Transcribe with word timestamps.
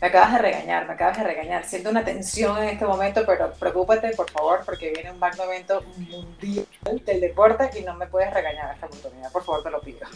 Me 0.00 0.06
acabas 0.06 0.32
de 0.32 0.38
regañar, 0.38 0.86
me 0.86 0.94
acabas 0.94 1.18
de 1.18 1.24
regañar. 1.24 1.64
Siento 1.64 1.90
una 1.90 2.02
tensión 2.04 2.56
en 2.62 2.70
este 2.70 2.86
momento, 2.86 3.22
pero 3.26 3.52
preocúpate, 3.52 4.10
por 4.16 4.30
favor, 4.30 4.60
porque 4.64 4.90
viene 4.94 5.10
un 5.10 5.18
magno 5.18 5.44
evento 5.44 5.84
mundial 6.10 6.66
del 7.04 7.20
deporte 7.20 7.68
y 7.78 7.82
no 7.82 7.94
me 7.94 8.06
puedes 8.06 8.32
regañar 8.32 8.72
esta 8.74 8.86
oportunidad. 8.86 9.30
Por 9.30 9.44
favor, 9.44 9.62
te 9.62 9.70
lo 9.70 9.80
pido. 9.80 10.00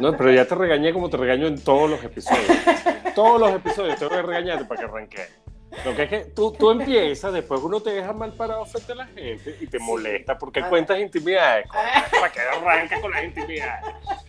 No, 0.00 0.14
pero 0.16 0.32
ya 0.32 0.44
te 0.44 0.54
regañé 0.56 0.92
como 0.92 1.08
te 1.08 1.16
regaño 1.16 1.46
en 1.46 1.62
todos 1.62 1.88
los 1.88 2.02
episodios. 2.02 2.44
todos 3.14 3.40
los 3.40 3.52
episodios 3.54 3.96
te 3.96 4.06
voy 4.06 4.18
a 4.18 4.22
regañar 4.22 4.66
para 4.66 4.80
que 4.80 4.86
arranque. 4.86 5.26
Lo 5.84 5.94
que 5.94 6.02
es 6.02 6.08
que 6.10 6.18
tú, 6.34 6.52
tú 6.52 6.70
empiezas, 6.72 7.32
después 7.32 7.60
uno 7.62 7.80
te 7.80 7.90
deja 7.90 8.12
mal 8.12 8.32
parado 8.32 8.66
frente 8.66 8.92
a 8.92 8.96
la 8.96 9.06
gente 9.06 9.56
y 9.60 9.66
te 9.68 9.78
molesta 9.78 10.36
porque 10.36 10.60
Ah. 10.60 10.68
cuentas 10.68 10.98
intimidades. 10.98 11.66
¿Para 11.68 12.30
que 12.32 12.40
arranca 12.40 13.00
con 13.00 13.12
las 13.12 13.22
intimidades? 13.24 13.84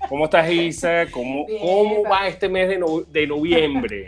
¿Cómo 0.07 0.25
estás, 0.25 0.49
Isa? 0.51 1.05
¿Cómo, 1.11 1.45
Bien, 1.47 1.59
cómo 1.61 2.03
va 2.03 2.27
este 2.27 2.47
mes 2.47 2.67
de, 2.69 2.77
no- 2.77 3.01
de 3.01 3.25
noviembre? 3.27 4.05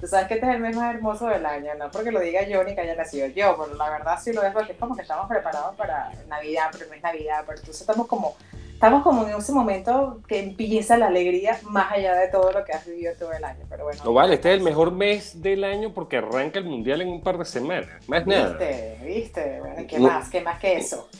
Tú 0.00 0.06
sabes 0.06 0.28
que 0.28 0.34
este 0.34 0.46
es 0.48 0.54
el 0.54 0.60
mes 0.60 0.74
más 0.76 0.94
hermoso 0.94 1.26
del 1.26 1.44
año, 1.44 1.74
no 1.78 1.90
porque 1.90 2.10
lo 2.10 2.20
diga 2.20 2.42
yo 2.48 2.64
ni 2.64 2.74
que 2.74 2.80
haya 2.80 2.94
nacido 2.96 3.26
yo, 3.28 3.56
pero 3.58 3.74
la 3.76 3.90
verdad 3.90 4.18
sí 4.22 4.32
lo 4.32 4.42
es 4.42 4.52
porque 4.52 4.72
es 4.72 4.78
como 4.78 4.96
que 4.96 5.02
estamos 5.02 5.28
preparados 5.28 5.76
para 5.76 6.10
Navidad, 6.28 6.68
pero 6.72 6.86
no 6.86 6.94
es 6.94 7.02
Navidad, 7.02 7.42
pero 7.46 7.58
entonces 7.58 7.82
estamos 7.82 8.06
como, 8.06 8.34
estamos 8.72 9.02
como 9.02 9.28
en 9.28 9.36
ese 9.36 9.52
momento 9.52 10.20
que 10.26 10.38
empieza 10.40 10.96
la 10.96 11.08
alegría 11.08 11.58
más 11.64 11.92
allá 11.92 12.14
de 12.14 12.28
todo 12.28 12.50
lo 12.50 12.64
que 12.64 12.72
has 12.72 12.86
vivido 12.86 13.12
todo 13.18 13.30
el 13.34 13.44
año. 13.44 13.60
Pero 13.68 13.84
bueno, 13.84 14.02
No 14.02 14.14
vale, 14.14 14.34
este 14.36 14.48
es 14.52 14.56
el 14.58 14.62
mejor 14.64 14.90
mes 14.90 15.42
del 15.42 15.64
año 15.64 15.92
porque 15.92 16.16
arranca 16.16 16.58
el 16.58 16.64
mundial 16.64 17.02
en 17.02 17.08
un 17.08 17.22
par 17.22 17.36
de 17.36 17.44
semanas. 17.44 17.90
Más 18.08 18.26
nada. 18.26 18.56
¿Viste? 18.56 18.98
¿Viste? 19.04 19.60
Bueno, 19.60 19.86
¿qué 19.86 19.98
No. 19.98 20.08
más? 20.08 20.30
¿Qué 20.30 20.40
más 20.40 20.58
que 20.58 20.78
eso? 20.78 21.10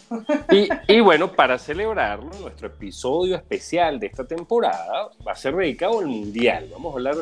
Y, 0.50 0.69
y 0.89 1.00
bueno, 1.00 1.31
para 1.33 1.59
celebrarlo, 1.59 2.31
nuestro 2.41 2.69
episodio 2.69 3.37
especial 3.37 4.00
de 4.00 4.06
esta 4.06 4.25
temporada 4.27 5.11
va 5.27 5.33
a 5.33 5.37
ser 5.37 5.55
dedicado 5.55 5.98
al 5.98 6.06
mundial. 6.06 6.67
Vamos 6.72 6.94
a 6.94 6.97
hablar 6.97 7.17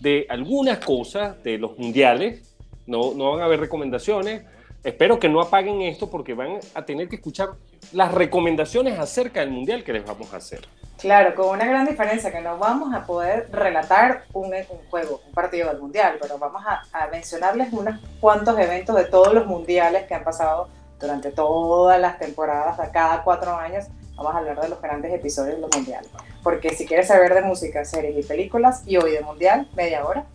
de 0.00 0.26
algunas 0.28 0.78
cosas 0.78 1.42
de 1.42 1.58
los 1.58 1.78
mundiales. 1.78 2.54
No, 2.86 3.14
no 3.14 3.32
van 3.32 3.42
a 3.42 3.44
haber 3.44 3.60
recomendaciones. 3.60 4.42
Espero 4.82 5.18
que 5.18 5.28
no 5.28 5.40
apaguen 5.40 5.82
esto 5.82 6.10
porque 6.10 6.34
van 6.34 6.58
a 6.74 6.84
tener 6.84 7.08
que 7.08 7.16
escuchar 7.16 7.50
las 7.92 8.12
recomendaciones 8.12 8.98
acerca 8.98 9.40
del 9.40 9.50
mundial 9.50 9.84
que 9.84 9.92
les 9.92 10.04
vamos 10.04 10.32
a 10.32 10.38
hacer. 10.38 10.66
Claro, 10.98 11.34
con 11.34 11.48
una 11.48 11.64
gran 11.64 11.86
diferencia, 11.86 12.30
que 12.30 12.40
no 12.40 12.58
vamos 12.58 12.94
a 12.94 13.06
poder 13.06 13.48
relatar 13.52 14.24
un, 14.34 14.52
juego, 14.90 15.22
un 15.26 15.32
partido 15.32 15.68
del 15.68 15.80
Mundial, 15.80 16.18
pero 16.20 16.38
vamos 16.38 16.62
a, 16.66 16.82
a 16.92 17.08
mencionarles 17.08 17.72
unos 17.72 17.98
cuantos 18.20 18.58
eventos 18.58 18.94
de 18.96 19.04
todos 19.04 19.32
los 19.32 19.46
mundiales 19.46 20.04
que 20.04 20.14
han 20.14 20.24
pasado 20.24 20.68
durante 21.00 21.30
todas 21.30 21.98
las 21.98 22.18
temporadas, 22.18 22.78
a 22.78 22.92
cada 22.92 23.24
cuatro 23.24 23.56
años. 23.56 23.86
Vamos 24.20 24.34
a 24.34 24.38
hablar 24.40 24.60
de 24.60 24.68
los 24.68 24.82
grandes 24.82 25.14
episodios 25.14 25.54
de 25.54 25.62
los 25.62 25.74
mundiales. 25.74 26.10
Porque 26.42 26.74
si 26.74 26.84
quieres 26.84 27.06
saber 27.06 27.32
de 27.32 27.40
música, 27.40 27.86
series 27.86 28.22
y 28.22 28.28
películas, 28.28 28.82
y 28.86 28.98
hoy 28.98 29.12
de 29.12 29.22
mundial, 29.22 29.66
media 29.74 30.04
hora. 30.04 30.26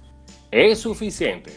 Es 0.50 0.80
suficiente. 0.80 1.52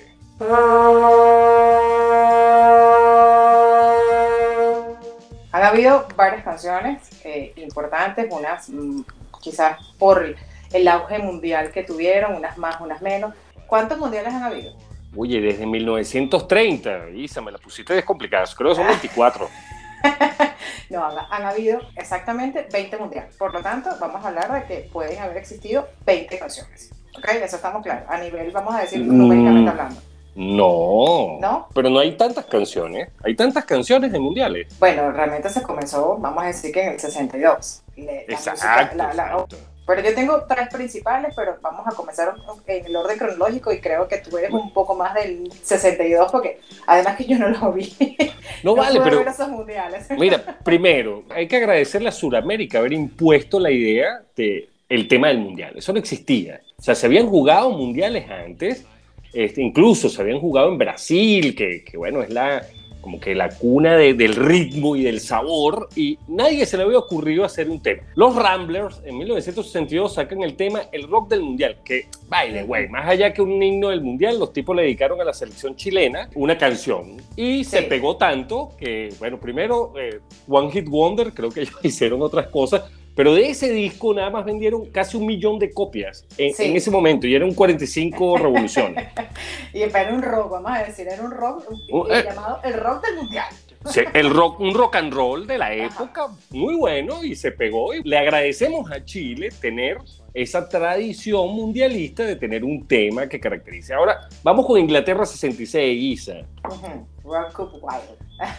Han 5.53 5.63
habido 5.63 6.07
varias 6.17 6.45
canciones 6.45 7.09
eh, 7.25 7.55
importantes, 7.57 8.27
unas 8.31 8.69
mm, 8.69 9.01
quizás 9.41 9.79
por 9.99 10.37
el 10.71 10.89
auge 10.89 11.21
mundial 11.21 11.73
que 11.73 11.83
tuvieron, 11.83 12.35
unas 12.35 12.59
más, 12.59 12.79
unas 12.83 13.01
menos. 13.01 13.33
¿Cuántos 13.67 13.97
mundiales 13.97 14.35
han 14.35 14.43
habido? 14.43 14.75
Oye, 15.17 15.41
desde 15.41 15.65
1930, 15.65 17.09
Isa, 17.15 17.41
me 17.41 17.51
la 17.51 17.57
pusiste 17.57 17.95
descomplicada. 17.95 18.45
Creo 18.55 18.73
que 18.73 18.77
son 18.77 18.87
24. 18.87 19.49
No, 20.91 21.05
han, 21.05 21.17
han 21.31 21.45
habido 21.45 21.81
exactamente 21.97 22.67
20 22.73 22.97
mundiales. 22.97 23.37
Por 23.37 23.53
lo 23.53 23.61
tanto, 23.61 23.91
vamos 24.01 24.25
a 24.25 24.29
hablar 24.29 24.53
de 24.53 24.65
que 24.67 24.89
pueden 24.91 25.19
haber 25.21 25.37
existido 25.37 25.87
20 26.07 26.39
canciones. 26.39 26.91
¿Ok? 27.17 27.29
Eso 27.43 27.57
estamos 27.57 27.83
claros. 27.83 28.05
A 28.09 28.19
nivel, 28.19 28.51
vamos 28.53 28.75
a 28.75 28.81
decir, 28.81 29.01
Mm. 29.05 29.19
numéricamente 29.19 29.71
hablando. 29.71 30.01
No. 30.35 31.39
¿No? 31.41 31.69
Pero 31.75 31.91
no 31.91 31.99
hay 31.99 32.17
tantas 32.17 32.47
canciones. 32.47 33.11
Hay 33.25 33.35
tantas 33.37 33.65
canciones 33.65 34.13
de 34.13 34.19
mundiales. 34.19 34.79
Bueno, 34.79 35.11
realmente 35.11 35.49
se 35.51 35.63
comenzó, 35.63 36.17
vamos 36.19 36.43
a 36.43 36.47
decir 36.47 36.73
que 36.73 36.83
en 36.85 36.93
el 36.93 37.01
62. 37.01 37.83
Le- 37.97 38.25
la 38.29 38.37
música- 38.37 38.53
Exacto. 38.53 38.97
la- 38.97 39.13
la- 39.15 39.23
exacto. 39.33 39.57
Pero 39.89 40.03
yo 40.03 40.15
tengo 40.15 40.45
tres 40.47 40.69
principales, 40.69 41.33
pero 41.35 41.57
vamos 41.63 41.87
a 41.87 41.93
comenzar 41.93 42.35
en 42.67 42.85
el 42.85 42.95
orden 42.95 43.17
cronológico 43.17 43.73
y 43.73 43.81
creo 43.81 44.07
que 44.07 44.19
tú 44.19 44.37
eres 44.37 44.51
un 44.51 44.71
poco 44.71 44.95
más 44.95 45.15
del 45.15 45.51
62 45.51 46.31
porque 46.31 46.61
además 46.87 47.17
que 47.17 47.25
yo 47.25 47.39
no 47.39 47.49
lo 47.49 47.73
vi. 47.73 47.97
No 48.65 48.75
vale, 48.75 49.01
pero 49.03 49.21
ver 49.21 49.29
esos 49.29 49.49
mundiales. 49.49 50.09
mira, 50.19 50.59
primero, 50.65 51.23
hay 51.31 51.47
que 51.47 51.57
agradecerle 51.57 52.09
a 52.09 52.13
Sudamérica 52.13 52.81
haber 52.81 52.93
impuesto 52.93 53.61
la 53.61 53.71
idea 53.71 54.21
de 54.37 54.69
el 54.89 55.07
tema 55.07 55.29
del 55.29 55.39
mundial. 55.39 55.75
Eso 55.77 55.93
no 55.93 56.01
existía. 56.01 56.61
O 56.77 56.83
sea, 56.83 56.97
se 56.97 57.07
habían 57.07 57.29
jugado 57.29 57.71
mundiales 57.71 58.29
antes, 58.29 58.85
este, 59.33 59.63
incluso 59.63 60.09
se 60.09 60.21
habían 60.21 60.41
jugado 60.41 60.71
en 60.71 60.79
Brasil, 60.79 61.55
que, 61.55 61.85
que, 61.85 61.97
bueno, 61.97 62.21
es 62.21 62.31
la 62.31 62.67
como 63.09 63.21
que 63.21 63.35
la 63.35 63.49
cuna 63.49 63.97
de- 63.97 64.13
del 64.13 64.35
ritmo 64.35 64.95
y 64.95 65.03
del 65.03 65.21
sabor, 65.21 65.89
y 65.97 66.19
nadie 66.29 66.67
se 66.67 66.77
le 66.77 66.83
había 66.83 66.99
ocurrido 66.99 67.43
hacer 67.43 67.71
un 67.71 67.81
tema. 67.81 68.03
Los 68.15 68.37
Ramblers 68.37 69.01
en 69.03 69.17
1962 69.17 70.13
sacan 70.13 70.43
el 70.43 70.57
tema 70.57 70.83
El 70.93 71.05
Rock 71.09 71.31
del 71.31 71.41
Mundial, 71.41 71.79
que, 71.83 72.07
by 72.29 72.53
the 72.53 72.65
way, 72.65 72.87
más 72.91 73.09
allá 73.09 73.33
que 73.33 73.41
un 73.41 73.63
himno 73.63 73.89
del 73.89 74.03
Mundial, 74.03 74.39
los 74.39 74.53
tipos 74.53 74.77
le 74.77 74.83
dedicaron 74.83 75.19
a 75.23 75.25
la 75.25 75.33
selección 75.33 75.75
chilena 75.75 76.29
una 76.35 76.59
canción, 76.59 77.17
y 77.35 77.65
se 77.65 77.79
Sí. 77.79 77.85
pegó 77.89 78.19
tanto 78.19 78.73
que, 78.79 79.09
bueno, 79.19 79.41
primero, 79.41 79.95
eh, 79.99 80.21
One 80.47 80.71
Hit 80.71 80.87
Wonder, 80.87 81.33
creo 81.33 81.49
que 81.49 81.61
ellos 81.63 81.77
hicieron 81.83 82.21
otras 82.21 82.49
cosas, 82.49 82.83
pero 83.19 83.35
de 83.35 83.51
ese 83.51 83.73
disco 83.73 84.15
nada 84.15 84.31
más 84.31 84.45
vendieron 84.45 84.87
casi 84.93 85.17
un 85.17 85.27
millón 85.27 85.59
de 85.59 85.73
copias 85.73 86.25
en, 86.39 86.55
Sí. 86.55 86.67
en 86.67 86.77
ese 86.77 86.89
momento, 86.89 87.27
y 87.27 87.35
eran 87.35 87.53
45 87.53 88.39
revoluciones. 88.39 89.09
Y 89.75 89.83
era 89.83 90.15
un 90.15 90.23
rock, 90.23 90.53
vamos 90.53 90.71
a 90.71 90.85
decir, 90.85 91.09
era 91.09 91.21
un 91.25 91.33
rock 91.33 91.65
Oh, 91.91 92.07
eh, 92.07 92.21
eh. 92.21 92.25
llamado 92.25 92.61
el 92.63 92.75
rock 92.75 93.05
del 93.05 93.17
mundial. 93.17 93.49
Sí, 93.87 94.03
el 94.15 94.31
rock, 94.35 94.61
un 94.61 94.73
rock 94.73 94.95
and 94.95 95.13
roll 95.13 95.49
de 95.49 95.59
la 95.59 95.75
época, 95.75 96.29
muy 96.51 96.77
bueno, 96.77 97.25
y 97.25 97.35
se 97.35 97.51
pegó. 97.51 97.93
Y 97.93 98.05
le 98.05 98.19
agradecemos 98.19 98.89
a 98.93 99.05
Chile 99.05 99.49
tener 99.61 99.99
esa 100.33 100.69
tradición 100.69 101.49
mundialista 101.57 102.23
de 102.23 102.37
tener 102.37 102.63
un 102.63 102.87
tema 102.87 103.29
que 103.29 103.41
caracterice. 103.41 103.95
Ahora, 103.95 104.29
vamos 104.45 104.65
con 104.65 104.79
Inglaterra 104.79 105.27
66, 105.27 106.21
Isa. 106.21 106.47
Ujú, 106.69 107.07
Rock 107.29 107.59
Wild. 107.83 108.19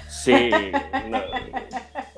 Sí, 0.09 0.49
no, 1.07 1.17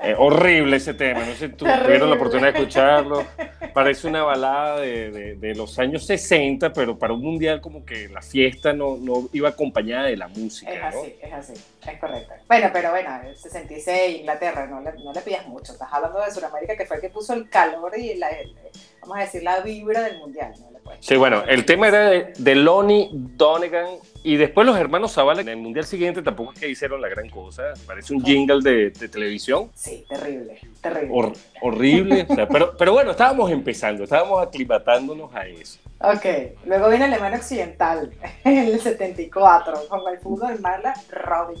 eh, 0.02 0.14
horrible 0.18 0.76
ese 0.78 0.94
tema, 0.94 1.20
no 1.20 1.32
sé 1.34 1.46
si 1.46 1.52
tuvieron 1.54 2.10
la 2.10 2.16
oportunidad 2.16 2.52
de 2.52 2.58
escucharlo. 2.58 3.24
Parece 3.72 4.08
una 4.08 4.24
balada 4.24 4.80
de, 4.80 5.10
de- 5.12 5.34
de 5.36 5.54
los 5.54 5.78
años 5.78 6.04
60, 6.06 6.72
pero 6.72 6.98
para 6.98 7.12
un 7.14 7.22
mundial 7.22 7.60
como 7.60 7.84
que 7.84 8.08
la 8.08 8.20
fiesta 8.20 8.72
no, 8.72 8.96
no 9.00 9.28
iba 9.32 9.48
acompañada 9.50 10.06
de 10.08 10.16
la 10.16 10.26
música, 10.28 10.72
Es 10.72 10.80
¿no? 10.94 11.00
así, 11.02 11.16
es 11.22 11.32
así, 11.32 11.52
es 11.86 11.98
correcto. 12.00 12.34
Bueno, 12.48 12.70
pero 12.72 12.90
bueno, 12.90 13.20
el 13.24 13.36
66, 13.36 14.18
Inglaterra, 14.20 14.66
no 14.66 14.80
le, 14.80 14.92
no 15.04 15.12
le 15.12 15.20
pidas 15.20 15.46
mucho. 15.46 15.72
Estás 15.72 15.88
hablando 15.92 16.20
de 16.20 16.30
Sudamérica, 16.32 16.76
que 16.76 16.84
fue 16.84 16.96
el 16.96 17.02
que 17.02 17.08
puso 17.10 17.32
el 17.34 17.48
calor 17.48 17.96
y 17.96 18.14
la, 18.16 18.28
el- 18.30 18.54
vamos 19.00 19.16
a 19.18 19.20
decir, 19.20 19.42
la 19.44 19.60
vibra 19.60 20.02
del 20.02 20.18
mundial. 20.18 20.52
¿no? 20.58 20.72
Sí, 20.98 21.16
bueno, 21.16 21.44
el 21.46 21.64
tema 21.64 21.88
era 21.88 22.10
de, 22.10 22.32
de 22.36 22.54
Lonnie 22.56 23.08
Donegan 23.12 23.86
y 24.24 24.36
después 24.36 24.66
los 24.66 24.76
hermanos 24.76 25.12
Zavala 25.12 25.40
en 25.40 25.48
el 25.48 25.56
mundial 25.56 25.84
siguiente 25.84 26.22
tampoco 26.22 26.52
es 26.52 26.60
que 26.60 26.68
hicieron 26.68 27.00
la 27.00 27.08
gran 27.08 27.28
cosa. 27.28 27.74
Parece 27.86 28.14
un 28.14 28.24
jingle 28.24 28.60
de, 28.62 28.90
de 28.90 29.08
televisión. 29.08 29.70
Sí, 29.74 30.04
terrible, 30.08 30.60
terrible. 30.80 31.08
Hor- 31.14 31.36
horrible. 31.60 32.26
o 32.28 32.34
sea, 32.34 32.48
pero, 32.48 32.76
pero 32.76 32.92
bueno, 32.92 33.10
estábamos 33.12 33.50
empezando, 33.50 34.04
estábamos 34.04 34.42
aclimatándonos 34.46 35.34
a 35.34 35.46
eso. 35.46 35.78
Ok, 36.04 36.26
luego 36.64 36.88
viene 36.88 37.04
Alemania 37.04 37.38
Occidental 37.38 38.10
en 38.42 38.58
el 38.68 38.80
74 38.80 39.86
con 39.88 40.00
el 40.12 40.18
fútbol 40.18 40.58
Marla 40.60 40.94
Robin, 41.10 41.58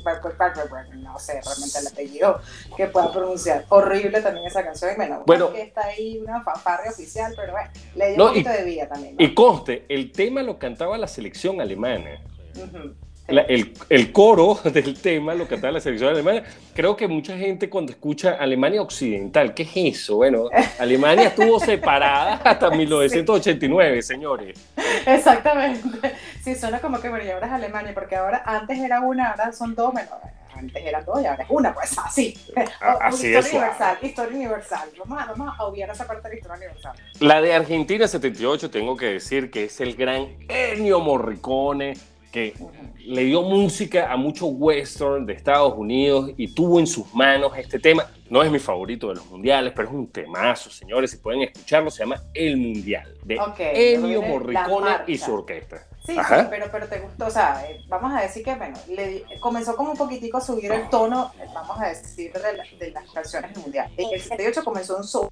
no 1.02 1.18
sé 1.18 1.40
realmente 1.44 1.78
el 1.78 1.86
apellido 1.86 2.40
que 2.76 2.86
pueda 2.88 3.12
pronunciar. 3.12 3.64
Horrible 3.68 4.20
también 4.20 4.46
esa 4.46 4.64
canción 4.64 4.90
y 4.92 5.10
Bueno. 5.26 5.52
que 5.52 5.62
está 5.62 5.84
ahí 5.86 6.18
una 6.18 6.42
fanfarria 6.42 6.90
oficial, 6.90 7.32
pero 7.36 7.52
bueno, 7.52 7.70
le 7.94 8.08
dio 8.08 8.16
No, 8.18 8.24
un 8.24 8.30
poquito 8.30 8.50
y- 8.50 8.56
de 8.56 8.64
vida 8.64 8.88
también. 8.88 9.16
¿no? 9.16 9.24
Y 9.24 9.32
conste, 9.34 9.84
el 9.88 10.10
tema 10.10 10.42
lo 10.42 10.58
cantaba 10.58 10.98
la 10.98 11.06
selección 11.06 11.60
alemana. 11.60 12.20
La- 13.28 13.42
el, 13.42 13.72
el 13.88 14.12
coro 14.12 14.58
del 14.64 15.00
tema 15.00 15.32
lo 15.34 15.46
cantaba 15.46 15.72
la 15.72 15.80
selección 15.80 16.10
alemana. 16.10 16.42
Creo 16.74 16.96
que 16.96 17.06
mucha 17.06 17.36
gente 17.38 17.70
cuando 17.70 17.92
escucha 17.92 18.32
Alemania 18.32 18.82
Occidental, 18.82 19.54
¿qué 19.54 19.62
es 19.62 19.70
eso? 19.74 20.16
Bueno, 20.16 20.48
Alemania 20.78 21.28
estuvo 21.28 21.60
separada 21.60 22.34
hasta 22.44 22.68
1989, 22.70 24.02
señores. 24.02 24.58
Exactamente. 25.06 26.12
Sí, 26.42 26.54
suena 26.56 26.80
como 26.80 27.00
que, 27.00 27.08
bueno, 27.08 27.24
y 27.24 27.30
ahora 27.30 27.46
es 27.46 27.52
Alemania, 27.52 27.92
porque 27.94 28.16
ahora 28.16 28.42
antes 28.44 28.78
era 28.78 29.00
una, 29.00 29.30
ahora 29.30 29.52
son 29.52 29.74
dos 29.74 29.94
menos. 29.94 30.10
Antes 30.54 30.84
eran 30.84 31.04
dos 31.04 31.22
y 31.22 31.26
ahora 31.26 31.44
es 31.44 31.50
una, 31.50 31.72
pues 31.72 31.96
así. 31.98 32.36
Así 33.00 33.28
historia 33.28 33.38
es. 33.38 33.52
universal, 33.52 33.98
historia 34.02 34.36
universal. 34.36 34.88
Vamos 34.98 35.22
a, 35.22 35.26
vamos 35.32 35.54
a 35.58 35.64
obviar 35.64 35.88
esa 35.90 36.06
parte 36.06 36.24
de 36.28 36.34
la 36.34 36.38
historia 36.40 36.56
universal. 36.58 36.92
La 37.20 37.40
de 37.40 37.54
Argentina 37.54 38.06
78, 38.06 38.70
tengo 38.70 38.96
que 38.96 39.06
decir 39.06 39.50
que 39.50 39.64
es 39.64 39.80
el 39.80 39.94
gran 39.96 40.26
Ennio 40.48 41.00
Morricone, 41.00 41.94
que 42.32 42.54
le 43.04 43.24
dio 43.24 43.42
música 43.42 44.10
a 44.10 44.16
muchos 44.16 44.48
western 44.52 45.26
de 45.26 45.34
Estados 45.34 45.74
Unidos 45.76 46.30
y 46.36 46.52
tuvo 46.54 46.80
en 46.80 46.86
sus 46.86 47.12
manos 47.14 47.52
este 47.56 47.78
tema. 47.78 48.06
No 48.30 48.42
es 48.42 48.50
mi 48.50 48.58
favorito 48.58 49.08
de 49.08 49.16
los 49.16 49.26
mundiales, 49.26 49.72
pero 49.76 49.88
es 49.88 49.94
un 49.94 50.06
temazo, 50.10 50.70
señores. 50.70 51.10
Si 51.10 51.18
pueden 51.18 51.42
escucharlo, 51.42 51.90
se 51.90 51.98
llama 52.00 52.20
El 52.32 52.56
Mundial, 52.56 53.14
de 53.22 53.38
Ok, 53.38 53.56
Ennio 53.58 54.22
Morricone 54.22 54.90
y 55.06 55.18
su 55.18 55.34
orquesta. 55.34 55.86
Sí, 56.06 56.14
sí, 56.14 56.34
pero, 56.50 56.66
pero 56.72 56.88
te 56.88 56.98
gustó, 56.98 57.26
o 57.26 57.30
sea, 57.30 57.64
eh, 57.68 57.80
vamos 57.86 58.12
a 58.12 58.22
decir 58.22 58.42
que, 58.42 58.54
bueno, 58.56 58.76
le 58.88 59.24
comenzó 59.38 59.76
como 59.76 59.92
un 59.92 59.96
poquitico 59.96 60.38
a 60.38 60.40
subir 60.40 60.72
el 60.72 60.88
tono, 60.88 61.30
eh, 61.38 61.44
vamos 61.54 61.78
a 61.80 61.90
decir, 61.90 62.32
de, 62.32 62.40
la- 62.40 62.64
de 62.76 62.90
las 62.90 63.08
canciones 63.12 63.52
del 63.54 63.62
mundial. 63.62 63.88
En 63.96 64.12
el 64.12 64.20
78 64.20 64.64
comenzó 64.64 64.96
un 64.96 65.04
so- 65.04 65.20
tono 65.20 65.30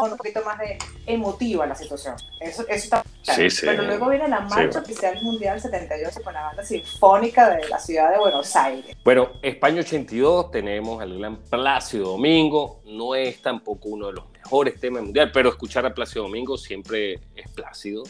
un 0.00 0.16
poquito 0.16 0.42
más 0.44 0.58
de 0.58 0.78
emotiva 1.06 1.66
la 1.66 1.74
situación. 1.74 2.16
Eso, 2.40 2.62
eso 2.62 2.72
está 2.72 3.02
claro. 3.24 3.42
Sí, 3.42 3.50
sí. 3.50 3.66
Pero 3.66 3.82
luego 3.82 4.08
viene 4.08 4.28
la 4.28 4.40
marcha 4.40 4.72
Sí. 4.72 4.78
oficial 4.78 5.22
mundial 5.22 5.60
78 5.60 6.20
con 6.24 6.32
la 6.34 6.42
banda 6.42 6.64
sinfónica 6.64 7.50
de 7.56 7.68
la 7.68 7.78
ciudad 7.78 8.10
de 8.10 8.18
Buenos 8.18 8.54
Aires. 8.56 8.96
Bueno, 9.04 9.28
España 9.42 9.80
82 9.80 10.50
tenemos 10.50 11.00
al 11.02 11.18
gran 11.18 11.36
Plácido 11.36 12.12
Domingo. 12.12 12.80
No 12.86 13.14
es 13.14 13.40
tampoco 13.42 13.90
uno 13.90 14.06
de 14.08 14.14
los 14.14 14.30
mejores 14.30 14.80
temas 14.80 15.02
mundial, 15.02 15.30
pero 15.32 15.50
escuchar 15.50 15.84
a 15.86 15.94
Plácido 15.94 16.22
Domingo 16.24 16.56
siempre 16.56 17.14
es 17.36 17.50
plácido. 17.54 18.02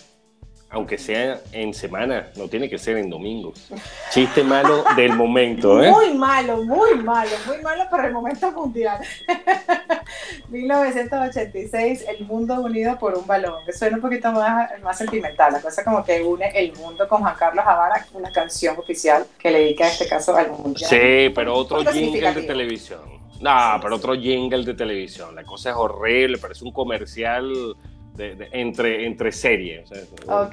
Aunque 0.74 0.96
sea 0.96 1.38
en 1.52 1.74
semana, 1.74 2.30
no 2.34 2.48
tiene 2.48 2.68
que 2.68 2.78
ser 2.78 2.96
en 2.96 3.10
domingos. 3.10 3.70
Chiste 4.10 4.42
malo 4.42 4.84
del 4.96 5.14
momento, 5.14 5.82
¿eh? 5.82 5.90
Muy 5.90 6.14
malo, 6.14 6.64
muy 6.64 6.94
malo, 6.96 7.30
muy 7.46 7.58
malo 7.60 7.84
para 7.90 8.06
el 8.06 8.14
momento 8.14 8.50
mundial. 8.52 8.98
1986, 10.48 12.04
El 12.08 12.26
Mundo 12.26 12.54
Unido 12.54 12.98
por 12.98 13.14
un 13.16 13.26
Balón, 13.26 13.64
que 13.66 13.72
suena 13.72 13.96
un 13.96 14.02
poquito 14.02 14.32
más, 14.32 14.70
más 14.82 14.96
sentimental, 14.98 15.52
la 15.52 15.60
cosa 15.60 15.84
como 15.84 16.02
que 16.04 16.22
une 16.22 16.50
el 16.54 16.72
mundo 16.76 17.06
con 17.06 17.20
Juan 17.20 17.34
Carlos 17.38 17.64
Havana, 17.66 18.06
una 18.14 18.30
canción 18.32 18.76
oficial 18.78 19.26
que 19.38 19.50
le 19.50 19.58
dedica 19.60 19.84
en 19.86 19.92
este 19.92 20.08
caso 20.08 20.34
al 20.34 20.50
mundial. 20.52 20.88
Sí, 20.88 21.30
pero 21.34 21.54
otro 21.54 21.82
jingle 21.84 22.32
de 22.32 22.42
televisión. 22.42 23.00
No, 23.40 23.50
Sí, 23.74 23.78
pero 23.82 23.96
sí. 23.96 24.00
otro 24.00 24.14
jingle 24.14 24.64
de 24.64 24.74
televisión. 24.74 25.34
La 25.34 25.42
cosa 25.42 25.70
es 25.70 25.76
horrible, 25.76 26.38
parece 26.38 26.64
un 26.64 26.72
comercial 26.72 27.76
de- 28.16 28.34
de- 28.36 28.48
entre, 28.52 29.06
entre 29.06 29.32
series. 29.32 29.88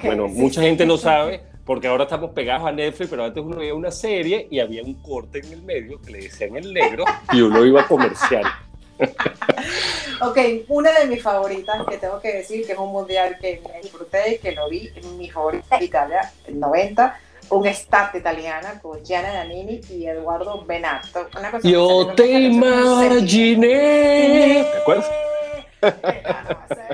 Bueno, 0.02 0.28
sí, 0.28 0.34
mucha 0.34 0.60
sí. 0.60 0.66
gente 0.66 0.86
no 0.86 0.96
sabe 0.96 1.42
porque 1.64 1.86
ahora 1.88 2.04
estamos 2.04 2.30
pegados 2.32 2.66
a 2.66 2.72
Netflix, 2.72 3.10
pero 3.10 3.24
antes 3.24 3.42
uno 3.42 3.56
veía 3.56 3.74
una 3.74 3.90
serie 3.90 4.48
y 4.50 4.58
había 4.60 4.82
un 4.82 4.94
corte 4.94 5.38
en 5.40 5.52
el 5.52 5.62
medio 5.62 6.00
que 6.00 6.10
le 6.12 6.18
decían 6.22 6.56
el 6.56 6.72
negro 6.72 7.04
y 7.32 7.40
uno 7.42 7.64
iba 7.64 7.82
a 7.82 7.86
comercial. 7.86 8.44
Ok, 10.22 10.36
una 10.68 10.92
de 10.98 11.06
mis 11.06 11.22
favoritas 11.22 11.80
que 11.88 11.96
tengo 11.96 12.20
que 12.20 12.30
decir 12.36 12.66
que 12.66 12.72
es 12.72 12.78
un 12.78 12.92
mundial 12.92 13.38
que 13.40 13.62
me 13.72 13.80
disfruté 13.80 14.34
y 14.34 14.38
que 14.38 14.52
lo 14.52 14.68
vi, 14.68 14.90
mi 15.16 15.30
favorita 15.30 15.82
Italia, 15.82 16.30
el 16.46 16.60
90, 16.60 17.18
un 17.48 17.66
estate 17.66 18.18
italiana 18.18 18.78
con 18.82 19.02
Gianna 19.02 19.32
Nannini 19.32 19.80
y 19.88 20.04
Eduardo 20.06 20.62
Benato. 20.66 21.26
Una 21.38 21.50
cosa 21.50 21.66
Yo 21.66 22.08
te 22.14 22.30
imaginé. 23.30 24.66
¿Te 24.72 24.78
acuerdas? 24.78 25.10
Ah, 25.82 26.44
no, 26.46 26.58
o 26.70 26.74
sea, 26.74 26.88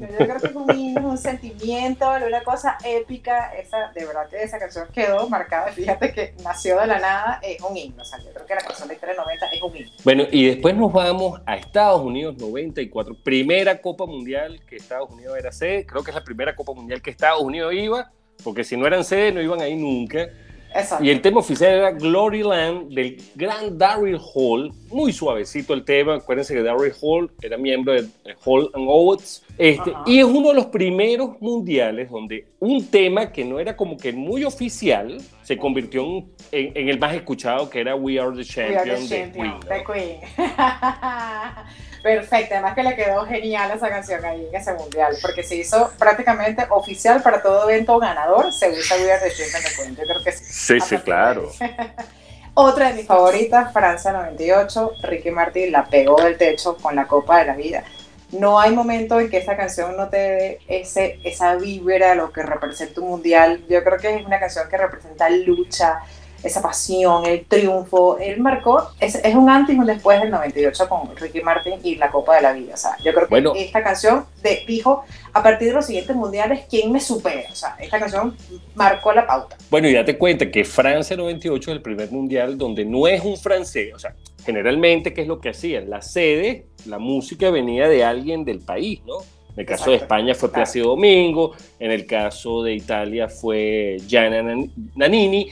yo 0.00 0.16
creo 0.16 0.40
que 0.40 0.46
es 0.46 0.54
un 0.54 0.78
himno, 0.78 1.10
un 1.10 1.18
sentimiento, 1.18 2.06
una 2.26 2.42
cosa 2.42 2.78
épica. 2.84 3.52
Esa, 3.54 3.90
de 3.94 4.04
verdad 4.04 4.28
que 4.28 4.42
esa 4.42 4.58
canción 4.58 4.88
quedó 4.92 5.28
marcada. 5.28 5.72
Fíjate 5.72 6.12
que 6.12 6.34
nació 6.42 6.80
de 6.80 6.86
la 6.86 6.98
nada, 6.98 7.40
es 7.42 7.60
un 7.62 7.76
himno. 7.76 8.02
O 8.02 8.04
sea, 8.04 8.18
yo 8.18 8.32
creo 8.32 8.46
que 8.46 8.54
la 8.54 8.60
canción 8.60 8.88
de 8.88 8.94
Historia 8.94 9.16
90 9.16 9.46
es 9.46 9.62
un 9.62 9.76
himno. 9.76 9.90
Bueno, 10.04 10.24
y 10.30 10.46
después 10.46 10.74
nos 10.74 10.92
vamos 10.92 11.40
a 11.46 11.56
Estados 11.56 12.00
Unidos 12.00 12.36
94, 12.38 13.16
primera 13.22 13.80
Copa 13.80 14.06
Mundial 14.06 14.60
que 14.66 14.76
Estados 14.76 15.10
Unidos 15.10 15.36
era 15.38 15.52
sede, 15.52 15.86
creo 15.86 16.02
que 16.02 16.10
es 16.10 16.14
la 16.14 16.24
primera 16.24 16.54
Copa 16.54 16.72
Mundial 16.72 17.02
que 17.02 17.10
Estados 17.10 17.42
Unidos 17.42 17.72
iba, 17.74 18.10
porque 18.42 18.64
si 18.64 18.76
no 18.76 18.86
eran 18.86 19.04
sede 19.04 19.32
no 19.32 19.40
iban 19.40 19.60
ahí 19.60 19.74
nunca. 19.74 20.28
Exacto. 20.74 21.04
Y 21.04 21.10
el 21.10 21.22
tema 21.22 21.40
oficial 21.40 21.72
era 21.72 21.90
Glory 21.92 22.42
Land 22.42 22.92
del 22.92 23.22
gran 23.34 23.78
Daryl 23.78 24.18
Hall, 24.34 24.72
muy 24.88 25.12
suavecito 25.12 25.72
el 25.72 25.84
tema, 25.84 26.16
acuérdense 26.16 26.54
que 26.54 26.62
Daryl 26.62 26.92
Hall 27.00 27.30
era 27.40 27.56
miembro 27.56 27.94
de 27.94 28.08
de 28.26 28.36
Hall 28.44 28.70
and 28.74 28.86
Oates, 28.88 29.42
este, 29.58 29.92
y 30.06 30.18
es 30.18 30.24
uno 30.24 30.48
de 30.48 30.54
los 30.54 30.66
primeros 30.66 31.40
mundiales 31.40 32.10
donde 32.10 32.46
un 32.60 32.86
tema 32.88 33.32
que 33.32 33.44
no 33.44 33.58
era 33.58 33.76
como 33.76 33.96
que 33.96 34.12
muy 34.12 34.44
oficial 34.44 35.18
se 35.42 35.56
convirtió 35.56 36.02
en, 36.04 36.30
en- 36.52 36.72
en 36.76 36.88
el 36.88 36.98
más 36.98 37.14
escuchado 37.14 37.68
que 37.70 37.80
era 37.80 37.94
We 37.94 38.18
Are 38.20 38.30
the 38.32 38.38
We 38.38 38.44
Champion, 38.44 38.78
are 38.90 39.08
the 39.08 39.26
de 39.26 39.32
Queen, 39.32 39.62
Queen. 39.86 40.20
Perfecto, 42.02 42.54
además 42.54 42.74
que 42.74 42.82
le 42.84 42.94
quedó 42.94 43.24
genial 43.26 43.70
esa 43.74 43.88
canción 43.88 44.24
ahí 44.24 44.46
en 44.48 44.54
ese 44.54 44.72
mundial, 44.74 45.16
porque 45.20 45.42
se 45.42 45.56
hizo 45.56 45.90
prácticamente 45.98 46.64
oficial 46.70 47.20
para 47.22 47.42
todo 47.42 47.68
evento 47.68 47.98
ganador, 47.98 48.52
se 48.52 48.70
usa 48.70 48.96
We 48.96 49.10
Are 49.12 49.28
the 49.28 49.34
Champion 49.34 49.62
de 49.62 49.70
Queen. 49.82 49.96
Yo 49.96 50.02
creo 50.12 50.22
que 50.24 50.32
sí. 50.32 50.44
Sí, 50.46 50.80
sí, 50.80 50.96
claro. 50.98 51.50
Otra 52.54 52.88
de 52.88 52.94
mis 52.94 53.06
favoritas, 53.06 53.72
Francia 53.72 54.12
98, 54.12 54.92
Ricky 55.02 55.30
Martin 55.30 55.72
la 55.72 55.84
pegó 55.84 56.16
del 56.22 56.38
techo 56.38 56.76
con 56.80 56.94
la 56.96 57.06
Copa 57.06 57.40
de 57.40 57.46
la 57.46 57.56
Vida. 57.56 57.84
No 58.32 58.58
hay 58.58 58.72
momento 58.72 59.20
en 59.20 59.30
que 59.30 59.38
esa 59.38 59.56
canción 59.56 59.96
no 59.96 60.08
te 60.08 60.16
dé 60.16 60.58
ese, 60.66 61.20
esa 61.22 61.54
vibra, 61.56 62.14
lo 62.14 62.32
que 62.32 62.42
representa 62.42 63.00
un 63.00 63.08
mundial. 63.08 63.64
Yo 63.68 63.82
creo 63.84 63.98
que 63.98 64.16
es 64.16 64.26
una 64.26 64.40
canción 64.40 64.68
que 64.68 64.76
representa 64.76 65.30
lucha, 65.30 66.00
esa 66.46 66.62
pasión, 66.62 67.26
el 67.26 67.44
triunfo. 67.46 68.18
Él 68.18 68.40
marcó, 68.40 68.88
es, 69.00 69.16
es 69.16 69.34
un 69.34 69.50
antes 69.50 69.74
y 69.76 69.78
un 69.78 69.86
después 69.86 70.20
del 70.20 70.30
98 70.30 70.88
con 70.88 71.14
Ricky 71.16 71.40
Martin 71.40 71.74
y 71.82 71.96
la 71.96 72.10
Copa 72.10 72.36
de 72.36 72.42
la 72.42 72.52
Vida. 72.52 72.74
O 72.74 72.76
sea, 72.76 72.96
yo 73.04 73.12
creo 73.12 73.24
que 73.26 73.30
Bueno. 73.30 73.52
esta 73.56 73.82
canción 73.82 74.24
de- 74.42 74.64
dijo, 74.66 75.04
a 75.32 75.42
partir 75.42 75.68
de 75.68 75.74
los 75.74 75.86
siguientes 75.86 76.14
mundiales, 76.16 76.60
¿quién 76.70 76.90
me 76.92 77.00
supera? 77.00 77.48
O 77.52 77.54
sea, 77.54 77.76
esta 77.80 77.98
canción 77.98 78.36
marcó 78.74 79.12
la 79.12 79.26
pauta. 79.26 79.56
Bueno, 79.70 79.88
y 79.88 79.92
date 79.94 80.16
cuenta 80.16 80.50
que 80.50 80.64
Francia 80.64 81.16
98 81.16 81.70
es 81.70 81.76
el 81.76 81.82
primer 81.82 82.10
mundial 82.10 82.56
donde 82.56 82.84
no 82.84 83.06
es 83.06 83.22
un 83.24 83.36
francés, 83.36 83.92
o 83.94 83.98
sea, 83.98 84.14
generalmente, 84.44 85.12
¿qué 85.12 85.22
es 85.22 85.28
lo 85.28 85.40
que 85.40 85.48
hacían? 85.50 85.90
La 85.90 86.00
sede, 86.02 86.66
la 86.86 86.98
música 86.98 87.50
venía 87.50 87.88
de 87.88 88.04
alguien 88.04 88.44
del 88.44 88.60
país, 88.60 89.00
¿no? 89.04 89.18
En 89.54 89.60
el 89.60 89.66
caso 89.66 89.90
de 89.90 89.96
Exacto, 89.96 90.14
España 90.14 90.34
fue 90.34 90.50
claro. 90.50 90.62
Plácido 90.64 90.88
Domingo, 90.90 91.52
en 91.80 91.90
el 91.90 92.06
caso 92.06 92.62
de 92.62 92.74
Italia 92.74 93.26
fue 93.28 93.96
Gianna 94.06 94.42
Nan- 94.42 94.70
Nannini. 94.94 95.48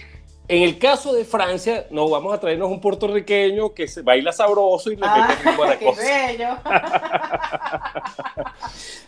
En 0.46 0.62
el 0.62 0.78
caso 0.78 1.14
de 1.14 1.24
Francia, 1.24 1.86
no, 1.90 2.08
vamos 2.10 2.34
a 2.34 2.38
traernos 2.38 2.70
un 2.70 2.78
puertorriqueño 2.80 3.72
que 3.72 3.88
se 3.88 4.02
baila 4.02 4.30
sabroso 4.30 4.92
y 4.92 4.96
le 4.96 5.06
Ah, 5.06 5.26
mete 5.28 5.42
ritmo 5.48 5.62
a 5.62 5.66
la 5.68 5.78
qué 5.78 5.84
cosa. 5.86 6.02
bello. 6.02 6.48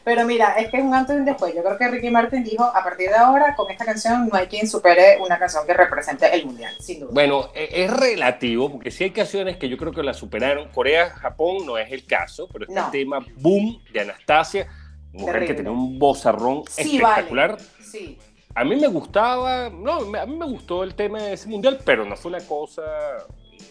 Pero 0.05 0.25
mira, 0.25 0.53
es 0.59 0.71
que 0.71 0.79
es 0.79 0.83
un 0.83 0.95
antes 0.95 1.15
y 1.17 1.19
un 1.19 1.25
después. 1.25 1.55
Yo 1.55 1.63
creo 1.63 1.77
que 1.77 1.89
Ricky 1.89 2.11
Martin 2.11 2.43
dijo, 2.45 2.65
a 2.65 2.83
partir 2.83 3.11
de 3.11 3.17
ahora, 3.17 3.55
con 3.55 3.71
esta 3.71 3.85
canción 3.85 4.29
no 4.29 4.39
hay 4.39 4.47
quien 4.47 4.67
supere 4.69 5.19
una 5.21 5.39
canción 5.39 5.67
que 5.67 5.75
represente 5.75 6.33
el 6.35 6.47
mundial, 6.47 6.75
sin 6.81 7.01
duda. 7.01 7.11
Bueno, 7.13 7.51
e- 7.55 7.85
es 7.85 7.91
relativo, 7.93 8.71
porque 8.71 8.91
sí 8.91 9.05
hay 9.05 9.11
canciones 9.11 9.57
que 9.59 9.69
yo 9.69 9.77
creo 9.77 9.93
que 9.93 10.03
la 10.03 10.15
superaron. 10.15 10.69
Corea, 10.69 11.11
Japón 11.11 11.67
no 11.67 11.77
es 11.77 11.91
el 11.93 12.07
caso, 12.07 12.49
pero 12.53 12.65
este 12.65 12.75
No. 12.81 12.91
tema 12.91 13.19
Boom 13.37 13.83
de 13.93 14.01
Anastasia, 14.01 14.69
mujer 15.13 15.35
Terrible. 15.35 15.47
que 15.49 15.55
tenía 15.55 15.73
un 15.73 15.99
vozarrón 15.99 16.63
Sí, 16.71 16.97
espectacular. 16.97 17.51
vale. 17.57 17.63
Sí. 17.83 18.19
A 18.57 18.65
mí 18.65 18.75
me 18.77 18.87
gustaba, 18.89 19.69
no, 19.69 19.99
a 20.19 20.27
mí 20.27 20.37
me 20.37 20.47
gustó 20.47 20.83
el 20.83 20.95
tema 20.95 21.23
de 21.23 21.35
ese 21.35 21.47
mundial, 21.49 21.79
pero 21.85 22.05
no 22.07 22.17
fue 22.17 22.31
una 22.31 22.41
cosa. 22.41 22.83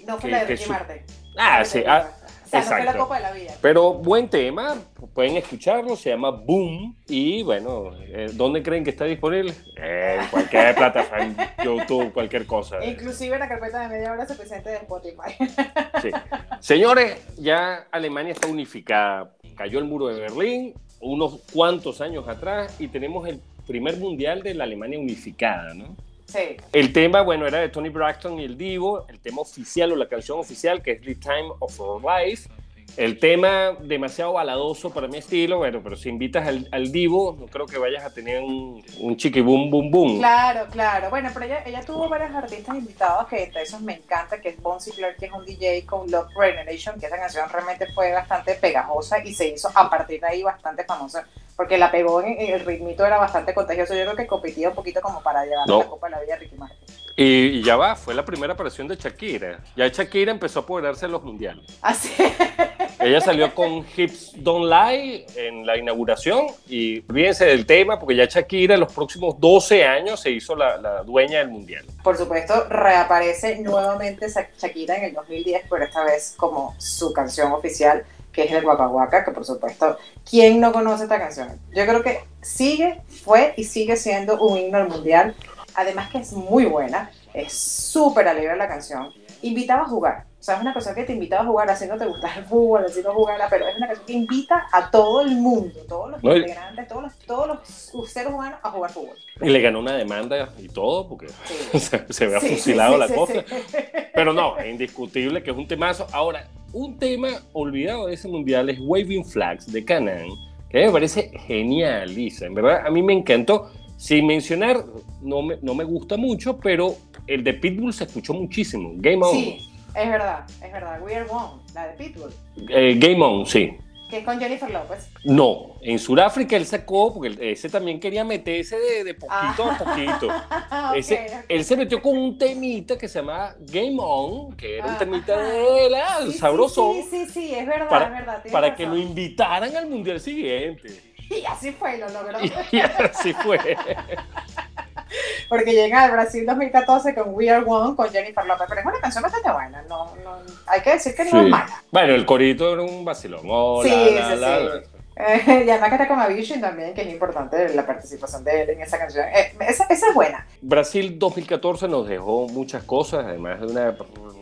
No 0.06 0.18
fue 0.20 0.30
Que- 0.30 0.36
la 0.36 0.40
de 0.42 0.46
Ricky 0.56 0.70
Martin. 0.70 0.98
Ah, 1.38 1.66
sí, 1.66 1.84
ah. 1.88 2.08
O 2.46 2.48
sea, 2.48 2.60
no 2.60 2.66
fue 2.68 2.76
la 2.78 2.82
exacto. 2.84 3.00
Copa 3.04 3.16
de 3.16 3.22
la 3.24 3.32
Vida. 3.32 3.54
Pero 3.62 3.94
buen 3.96 4.30
tema, 4.30 4.76
pueden 5.16 5.36
escucharlo, 5.38 5.96
se 5.96 6.12
llama 6.12 6.30
Boom. 6.30 6.96
Y 7.08 7.42
bueno, 7.42 7.94
eh, 8.00 8.28
¿dónde 8.34 8.62
creen 8.62 8.84
que 8.84 8.92
está 8.92 9.06
disponible? 9.06 9.56
En 9.76 10.28
cualquier 10.28 10.76
plataforma, 10.76 11.36
YouTube, 11.64 12.14
cualquier 12.14 12.46
cosa. 12.46 12.86
Inclusive 12.86 13.40
la 13.40 13.48
carpeta 13.50 13.80
de 13.82 13.88
media 13.88 14.12
hora 14.12 14.28
suficiente 14.28 14.70
de 14.70 14.76
Spotify. 14.78 15.36
Sí. 16.02 16.12
Señores, 16.60 17.26
ya 17.38 17.88
Alemania 17.92 18.34
está 18.34 18.48
unificada. 18.48 19.32
Cayó 19.58 19.80
el 19.80 19.86
muro 19.86 20.08
de 20.08 20.20
Berlín 20.22 20.76
unos 21.02 21.40
cuantos 21.52 22.00
años 22.02 22.28
atrás 22.28 22.76
y 22.80 22.88
tenemos 22.88 23.28
el 23.28 23.42
primer 23.66 23.98
mundial 23.98 24.44
de 24.44 24.54
la 24.54 24.64
Alemania 24.64 25.00
unificada, 25.00 25.74
¿no? 25.74 25.96
Sí. 26.26 26.58
El 26.74 26.92
tema, 26.92 27.22
bueno, 27.22 27.48
era 27.48 27.60
de 27.60 27.70
Tony 27.70 27.90
Braxton 27.90 28.40
y 28.40 28.46
el 28.46 28.58
Divo, 28.58 29.06
el 29.10 29.20
tema 29.20 29.42
oficial 29.42 29.92
o 29.92 29.96
la 29.96 30.08
canción 30.08 30.40
oficial 30.40 30.82
que 30.82 30.94
es 30.94 31.02
The 31.02 31.16
Time 31.16 31.50
of 31.60 31.80
Our 31.80 32.02
Life. 32.02 32.50
El 32.98 33.20
tema 33.20 33.74
demasiado 33.82 34.34
baladoso 34.34 34.90
para 34.90 35.10
mi 35.10 35.18
estilo, 35.18 35.58
bueno, 35.58 35.82
pero 35.84 35.98
si 35.98 36.08
invitas 36.08 36.48
al, 36.48 36.70
al 36.72 36.94
Divo, 36.94 37.36
no 37.38 37.48
creo 37.48 37.66
que 37.66 37.78
vayas 37.78 38.06
a 38.06 38.14
tener 38.14 38.42
un, 38.42 38.82
un 39.00 39.18
chiqui 39.18 39.42
boom 39.42 39.70
boom 39.70 39.92
boom. 39.92 40.18
Claro, 40.20 40.68
claro. 40.72 41.10
Bueno, 41.10 41.30
pero 41.34 41.46
ella, 41.46 41.64
ella 41.66 41.82
tuvo 41.82 42.08
varios 42.08 42.32
artistas 42.32 42.74
invitados 42.74 43.28
que 43.28 43.44
entre 43.44 43.64
esos 43.64 43.82
me 43.82 43.96
encanta, 43.96 44.40
que 44.40 44.50
es 44.50 44.62
Bonzi 44.62 44.92
Clark, 44.92 45.18
que 45.18 45.26
es 45.26 45.32
un 45.34 45.46
DJ 45.46 45.86
con 45.86 46.10
Love 46.10 46.30
Generation, 46.34 46.98
que 46.98 47.08
esa 47.08 47.18
canción 47.18 47.50
realmente 47.50 47.88
fue 47.94 48.14
bastante 48.14 48.56
pegajosa 48.56 49.22
y 49.26 49.34
se 49.34 49.50
hizo 49.50 49.70
a 49.76 49.90
partir 49.90 50.22
de 50.22 50.28
ahí 50.28 50.42
bastante 50.42 50.86
famosa 50.86 51.28
porque 51.56 51.78
la 51.78 51.92
pegó 51.92 52.22
en, 52.22 52.40
el 52.40 52.60
ritmito, 52.66 53.06
era 53.06 53.18
bastante 53.18 53.54
contagioso. 53.54 53.94
Yo 53.96 54.04
creo 54.04 54.16
que 54.16 54.28
competía 54.28 54.70
un 54.70 54.76
poquito 54.76 55.02
como 55.02 55.22
para 55.22 55.46
llevar 55.46 55.68
la 55.68 55.86
Copa 55.86 56.08
de 56.08 56.12
la 56.16 56.22
Vida 56.22 56.36
a 56.36 56.38
Ricky 56.38 56.56
Martin. 56.56 56.78
Y, 57.18 57.64
ya 57.64 57.78
va, 57.78 57.96
fue 57.96 58.14
la 58.14 58.26
primera 58.26 58.54
aparición 58.54 58.90
de 58.90 58.98
Shakira. 58.98 59.62
Ya 59.78 59.88
Shakira 59.88 60.32
empezó 60.32 60.60
a 60.60 60.64
apoderarse 60.64 61.06
de 61.06 61.14
los 61.14 61.24
mundiales. 61.24 61.64
Así. 61.82 62.12
Ella 63.00 63.22
salió 63.22 63.54
con 63.54 63.86
Hips 63.96 64.32
Don't 64.36 64.66
Lie 64.66 65.26
en 65.36 65.66
la 65.66 65.78
inauguración 65.78 66.48
y 66.68 67.02
fíjense 67.02 67.46
del 67.46 67.66
tema 67.66 68.00
porque 68.00 68.16
ya 68.16 68.26
Shakira 68.26 68.74
en 68.74 68.80
los 68.80 68.94
próximos 68.94 69.40
12 69.40 69.86
años 69.86 70.20
se 70.20 70.32
hizo 70.32 70.56
la, 70.56 70.78
la, 70.78 71.04
dueña 71.04 71.40
del 71.40 71.50
mundial. 71.50 71.86
Por 72.04 72.18
supuesto, 72.18 72.68
reaparece 72.70 73.60
nuevamente 73.60 74.28
Shakira 74.58 74.96
en 74.98 75.06
el 75.06 75.14
2010, 75.14 75.66
pero 75.70 75.86
esta 75.86 76.04
vez 76.04 76.34
como 76.38 76.76
su 76.80 77.14
canción 77.14 77.52
oficial 77.52 78.06
que 78.36 78.44
es 78.44 78.52
el 78.52 78.66
Waka 78.66 79.24
que 79.24 79.32
por 79.32 79.46
supuesto, 79.46 79.98
¿quién 80.30 80.60
no 80.60 80.74
conoce 80.74 81.04
esta 81.04 81.18
canción? 81.18 81.60
Yo 81.74 81.86
creo 81.86 82.04
que 82.04 82.20
sigue, 82.42 83.02
fue 83.24 83.54
y 83.56 83.64
sigue 83.64 83.96
siendo 83.96 84.40
un 84.42 84.58
himno 84.58 84.78
al 84.78 84.90
mundial 84.90 85.36
además 85.76 86.10
que 86.10 86.20
es 86.20 86.32
muy 86.34 86.66
buena, 86.66 87.12
es 87.34 87.54
súper 87.54 88.28
alegre 88.28 88.56
la 88.56 88.68
canción, 88.68 89.12
invitaba 89.42 89.84
a 89.84 89.88
jugar. 89.88 90.26
Sea, 90.46 90.58
es 90.58 90.62
una 90.62 90.74
canción 90.74 90.94
que 90.94 91.06
te 91.06 91.14
invitaba 91.14 91.42
a 91.42 91.48
jugar, 91.48 91.68
así 91.72 91.88
no 91.88 91.98
te 91.98 92.06
gusta 92.06 92.32
el 92.38 92.46
fútbol, 92.46 92.86
así 92.86 93.02
no 93.02 93.16
jugarla, 93.16 93.48
pero 93.50 93.68
es 93.68 93.76
una 93.78 93.88
canción 93.88 94.06
que 94.06 94.14
invita 94.14 94.68
a 94.72 94.92
todo 94.92 95.22
el 95.22 95.32
mundo, 95.32 95.80
todos 95.90 96.12
los 96.12 96.24
integrantes, 96.24 96.88
todos 96.88 97.02
los, 97.02 97.16
todos 97.26 97.48
los 97.48 98.12
seres 98.12 98.32
humanos 98.32 98.60
a 98.62 98.70
jugar 98.70 98.92
fútbol. 98.92 99.18
Y 99.42 99.50
le 99.50 99.60
ganó 99.60 99.80
una 99.80 99.96
demanda 99.96 100.54
y 100.60 100.68
todo, 100.68 101.10
porque 101.10 101.30
se, 101.80 102.14
se 102.14 102.26
había 102.26 102.40
fusilado 102.42 102.96
la 102.96 103.08
cosa. 103.08 103.44
Pero 104.14 104.34
no, 104.34 104.56
es 104.60 104.68
indiscutible 104.68 105.42
que 105.42 105.50
es 105.50 105.58
un 105.58 105.68
temazo. 105.68 106.06
Ahora, 106.12 106.48
un 106.74 107.00
tema 107.00 107.30
olvidado 107.54 108.06
de 108.06 108.14
ese 108.14 108.28
mundial 108.28 108.70
es 108.70 108.78
Waving 108.80 109.26
Flags 109.26 109.72
de 109.72 109.84
Canaan, 109.84 110.28
que 110.70 110.86
me 110.86 110.92
parece 110.92 111.32
genial, 111.48 112.14
Lisa. 112.14 112.46
En 112.46 112.54
verdad, 112.54 112.86
a 112.86 112.92
mí 112.92 113.02
me 113.02 113.14
encantó. 113.14 113.72
Sin 113.98 114.28
mencionar, 114.28 114.86
no 115.24 115.42
me, 115.42 115.58
no 115.64 115.74
me 115.74 115.86
gusta 115.86 116.18
mucho, 116.18 116.60
pero 116.60 116.98
el 117.26 117.44
de 117.44 117.56
Pitbull 117.56 117.94
se 117.94 118.04
escuchó 118.04 118.36
muchísimo. 118.36 118.92
Game 118.98 119.26
On. 119.26 119.75
Sí, 119.96 120.02
es 120.02 120.10
verdad, 120.10 120.46
es 120.62 120.72
verdad. 120.72 121.02
We 121.02 121.16
Are 121.16 121.26
One, 121.30 121.62
la 121.74 121.88
de 121.88 121.94
Pitbull. 121.94 122.34
Eh, 122.70 122.96
Game 122.98 123.24
On, 123.24 123.46
sí. 123.46 123.78
Que 124.10 124.20
es 124.20 124.26
con 124.26 124.40
Jennifer 124.40 124.70
López. 124.70 125.10
No, 125.24 125.78
en 125.82 125.98
Sudáfrica 125.98 126.56
él 126.56 126.66
sacó, 126.66 127.14
porque 127.14 127.36
ese 127.40 127.70
también 127.70 128.00
quería 128.00 128.24
meterse 128.24 128.78
de, 128.78 129.04
de 129.04 129.14
poquito 129.16 129.64
a 129.64 129.74
ah. 129.74 129.78
poquito. 129.80 130.28
ese, 130.96 131.44
Él 131.50 131.64
se 131.64 131.76
metió 131.76 132.02
con 132.02 132.18
un 132.18 132.38
temita 132.38 132.98
que 132.98 133.08
se 133.08 133.20
llama 133.20 133.56
Game 133.62 133.98
On, 133.98 134.56
que 134.56 134.78
era 134.78 134.88
un 134.88 134.98
temita 134.98 135.38
de 135.38 135.88
él, 135.88 135.96
ah, 135.96 136.20
sabroso. 136.38 136.94
Sí, 136.94 137.08
sí, 137.10 137.26
sí, 137.26 137.56
es 137.56 137.66
verdad, 137.66 138.04
es 138.04 138.12
verdad. 138.12 138.44
Para 138.52 138.76
que 138.76 138.86
lo 138.86 138.96
invitaran 138.96 139.76
al 139.76 139.88
mundial 139.88 140.20
siguiente. 140.20 140.90
Y 141.28 141.44
así 141.44 141.72
fue, 141.72 141.98
lo 141.98 142.08
logró. 142.10 142.38
Y 142.72 142.80
así 142.80 143.34
fue. 143.34 143.58
Porque 145.50 145.74
llega 145.74 146.04
al 146.04 146.12
Brasil 146.12 146.46
2014 146.46 147.14
con 147.16 147.34
We 147.34 147.50
Are 147.50 147.64
One 147.66 147.96
con 147.96 148.10
Jennifer 148.10 148.46
Lopez, 148.46 148.66
pero 148.68 148.82
es 148.82 148.86
una 148.86 149.00
canción 149.00 149.22
bastante 149.24 149.52
buena, 149.52 149.82
no, 149.84 150.16
no, 150.24 150.38
hay 150.68 150.82
que 150.82 150.92
decir 150.92 151.16
que 151.16 151.26
no 151.26 151.42
es 151.42 151.50
mala. 151.50 151.84
Bueno, 151.92 152.14
el 152.14 152.26
corito 152.26 152.74
era 152.74 152.82
un 152.82 153.06
vacilón. 153.06 153.42
sí, 153.84 153.90
sí, 153.90 154.38
sí. 154.38 154.96
Eh, 155.18 155.64
y 155.66 155.70
además 155.70 155.90
que 155.90 155.96
está 155.96 156.08
con 156.10 156.20
Avicii 156.20 156.60
también, 156.60 156.94
que 156.94 157.02
es 157.02 157.10
importante 157.10 157.74
la 157.74 157.86
participación 157.86 158.44
de 158.44 158.64
él 158.64 158.70
en 158.72 158.82
esa 158.82 158.98
canción. 158.98 159.26
Eh, 159.30 159.54
esa, 159.62 159.86
esa, 159.86 160.10
es 160.10 160.14
buena. 160.14 160.46
Brasil 160.62 161.18
2014 161.18 161.88
nos 161.88 162.08
dejó 162.08 162.50
muchas 162.50 162.84
cosas, 162.84 163.26
además 163.26 163.62
de 163.62 163.68
una 163.68 163.96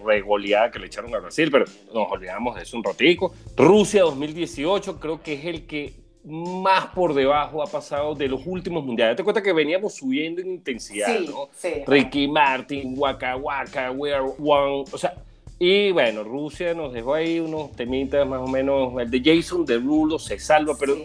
regoleada 0.03 0.72
que 0.72 0.79
le 0.79 0.88
echaron 0.88 1.13
a 1.13 1.20
Brasil, 1.20 1.50
pero 1.51 1.65
nos 1.93 2.12
olvidamos 2.12 2.55
de 2.55 2.63
eso 2.63 2.75
un 2.75 2.84
ratico. 2.84 3.34
Rusia 3.55 4.01
2018 4.01 5.00
creo 5.00 5.22
que 5.22 5.34
es 5.34 5.46
el 5.46 5.67
que 5.67 6.02
más 6.25 6.88
por 6.88 7.13
debajo 7.13 7.62
ha 7.62 7.68
pasado 7.68 8.15
de 8.15 8.27
los 8.27 8.46
últimos 8.46 8.86
mundiales. 8.86 9.18
Te 9.18 9.24
cuenta 9.24 9.42
que 9.42 9.53
veníamos 9.53 9.96
subiendo 9.96 10.42
en 10.42 10.51
intensidad, 10.51 11.20
¿no? 11.20 11.50
Sí. 11.53 11.84
Ricky 11.86 12.27
Martin, 12.27 12.94
Waka 12.98 13.36
Waka, 13.36 13.92
We 13.92 14.13
Are 14.13 14.25
One, 14.39 14.86
o 14.92 14.98
sea, 14.98 15.15
y 15.60 15.92
bueno, 15.92 16.24
Rusia 16.24 16.74
nos 16.74 16.94
dejó 16.94 17.13
ahí 17.13 17.39
unos 17.39 17.72
temitas 17.74 18.27
más 18.27 18.42
o 18.42 18.48
menos, 18.48 18.94
el 19.01 19.10
de 19.10 19.22
Jason 19.24 19.65
Derulo 19.65 20.20
se 20.20 20.39
salva, 20.39 20.75
pero 20.80 20.96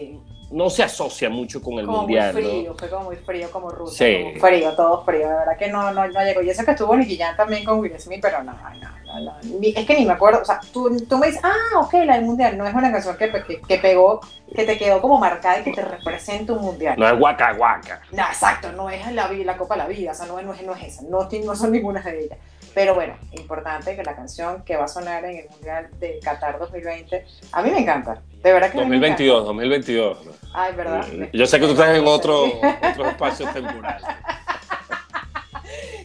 no 0.51 0.69
se 0.69 0.83
asocia 0.83 1.29
mucho 1.29 1.61
con 1.61 1.79
el 1.79 1.87
mundial. 1.87 2.33
Muy 2.33 2.43
frío, 2.43 2.75
fue 2.77 2.89
como 2.89 3.03
muy 3.05 3.15
frío, 3.17 3.51
como 3.51 3.69
Rusia, 3.69 4.07
sí. 4.07 4.23
como 4.23 4.39
frío, 4.39 4.73
todo 4.73 5.03
frío, 5.03 5.29
de 5.29 5.35
verdad 5.35 5.57
que 5.57 5.67
no, 5.67 5.91
no, 5.91 6.07
no 6.07 6.23
llegó. 6.23 6.41
Y 6.41 6.49
eso 6.49 6.65
que 6.65 6.71
estuvo 6.71 6.95
Nicky 6.95 7.17
Jam 7.17 7.35
también 7.35 7.63
con 7.63 7.79
Will 7.79 7.99
Smith, 7.99 8.19
pero 8.21 8.43
no, 8.43 8.53
no, 8.53 9.21
no, 9.21 9.33
es 9.61 9.85
que 9.85 9.95
ni 9.97 10.05
me 10.05 10.13
acuerdo, 10.13 10.41
o 10.41 10.45
sea, 10.45 10.59
tú, 10.71 10.95
tú 11.07 11.17
me 11.17 11.27
dices, 11.27 11.41
ah, 11.43 11.79
ok, 11.79 11.93
la 12.05 12.15
del 12.15 12.25
mundial, 12.25 12.57
no 12.57 12.65
es 12.65 12.73
una 12.73 12.91
canción 12.91 13.17
que, 13.17 13.31
que, 13.31 13.61
que, 13.61 13.77
pegó, 13.77 14.21
que 14.55 14.63
te 14.63 14.77
quedó 14.77 15.01
como 15.01 15.19
marcada 15.19 15.59
y 15.59 15.63
que 15.63 15.73
te 15.73 15.81
representa 15.83 16.53
un 16.53 16.61
mundial. 16.61 16.95
No 16.97 17.07
es 17.07 17.19
Waka 17.19 17.53
Waka. 17.53 18.01
No, 18.11 18.23
exacto, 18.23 18.71
no 18.71 18.89
es 18.89 19.11
la, 19.11 19.31
la 19.31 19.57
Copa 19.57 19.75
de 19.75 19.83
la 19.83 19.87
Vida, 19.87 20.11
o 20.11 20.15
sea, 20.15 20.25
no, 20.25 20.41
no, 20.41 20.53
es, 20.53 20.63
no 20.63 20.73
es 20.73 20.83
esa, 20.83 21.03
no, 21.03 21.27
no 21.43 21.55
son 21.55 21.71
ninguna 21.71 22.01
de 22.01 22.25
ellas. 22.25 22.39
Pero 22.73 22.95
bueno, 22.95 23.15
importante 23.31 23.95
que 23.95 24.03
la 24.03 24.15
canción 24.15 24.63
que 24.63 24.77
va 24.77 24.85
a 24.85 24.87
sonar 24.87 25.25
en 25.25 25.37
el 25.37 25.49
Mundial 25.49 25.89
de 25.99 26.19
Qatar 26.23 26.59
2020, 26.59 27.25
a 27.51 27.61
mí 27.61 27.71
me 27.71 27.79
encanta. 27.79 28.21
De 28.43 28.53
verdad 28.53 28.71
que 28.71 28.77
2022, 28.77 29.45
2022. 29.45 30.17
Ay, 30.53 30.73
verdad. 30.75 31.05
Yo 31.33 31.45
sé 31.45 31.59
que 31.59 31.65
tú 31.65 31.71
estás 31.71 31.97
en 31.97 32.05
otro, 32.07 32.45
otro 32.45 33.09
espacio 33.09 33.47
temporal. 33.49 34.01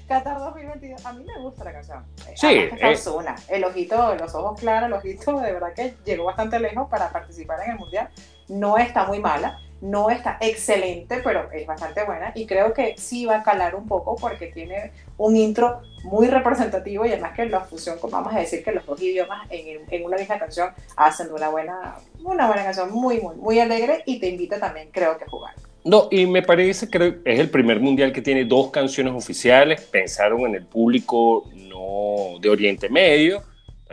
Qatar 0.09 0.39
2022, 0.39 1.07
a 1.07 1.13
mí 1.13 1.25
me 1.25 1.39
gusta 1.39 1.65
la 1.65 1.73
canción. 1.73 2.05
Sí. 2.37 2.69
Es 2.81 3.07
una. 3.07 3.37
El 3.49 3.65
ojito, 3.65 4.15
los 4.17 4.35
ojos 4.35 4.61
claros, 4.61 4.89
el 4.89 4.93
ojito, 4.93 5.41
de 5.41 5.53
verdad 5.53 5.73
que 5.75 5.95
llegó 6.05 6.25
bastante 6.25 6.61
lejos 6.61 6.89
para 6.89 7.11
participar 7.11 7.61
en 7.65 7.73
el 7.73 7.79
Mundial. 7.79 8.09
No 8.49 8.77
está 8.77 9.05
muy 9.05 9.21
mala 9.21 9.59
no 9.85 10.09
está 10.09 10.39
excelente, 10.41 11.21
pero 11.23 11.51
es 11.53 11.67
bastante 11.67 12.05
buena 12.05 12.33
y 12.35 12.47
creo 12.47 12.73
que 12.73 12.95
sí 12.97 13.27
va 13.27 13.37
a 13.37 13.43
calar 13.43 13.75
un 13.75 13.87
poco 13.87 14.17
porque 14.17 14.47
tiene 14.47 14.93
un 15.19 15.37
intro 15.37 15.83
muy 16.05 16.27
representativo 16.27 17.05
y 17.05 17.11
además 17.11 17.35
que 17.37 17.45
la 17.45 17.61
fusión, 17.61 17.99
vamos 18.11 18.35
a 18.35 18.39
decir 18.39 18.65
que 18.65 18.73
los 18.73 18.87
dos 18.87 19.01
idiomas 19.03 19.47
en, 19.51 19.83
en 19.91 20.05
una 20.07 20.17
misma 20.17 20.39
canción 20.39 20.71
hacen 20.97 21.31
una 21.31 21.51
buena, 21.51 21.97
una 22.23 22.47
buena 22.47 22.65
canción 22.65 22.91
muy, 22.93 23.21
muy, 23.21 23.37
muy 23.37 23.61
alegre 23.61 24.03
y 24.07 24.19
te 24.21 24.29
invita 24.29 24.59
también, 24.59 24.89
creo 24.91 25.19
que 25.19 25.25
a 25.25 25.29
jugar. 25.29 25.55
No, 25.85 26.09
y 26.11 26.25
me 26.25 26.41
parece 26.41 26.89
que 26.89 27.21
es 27.23 27.39
el 27.39 27.51
primer 27.51 27.79
mundial 27.79 28.11
que 28.11 28.23
tiene 28.23 28.47
dos 28.47 28.71
canciones 28.71 29.13
oficiales. 29.13 29.83
Pensaron 29.83 30.47
en 30.47 30.55
el 30.55 30.65
público 30.65 31.51
no 31.55 32.39
de 32.41 32.49
Oriente 32.49 32.89
Medio, 32.89 33.43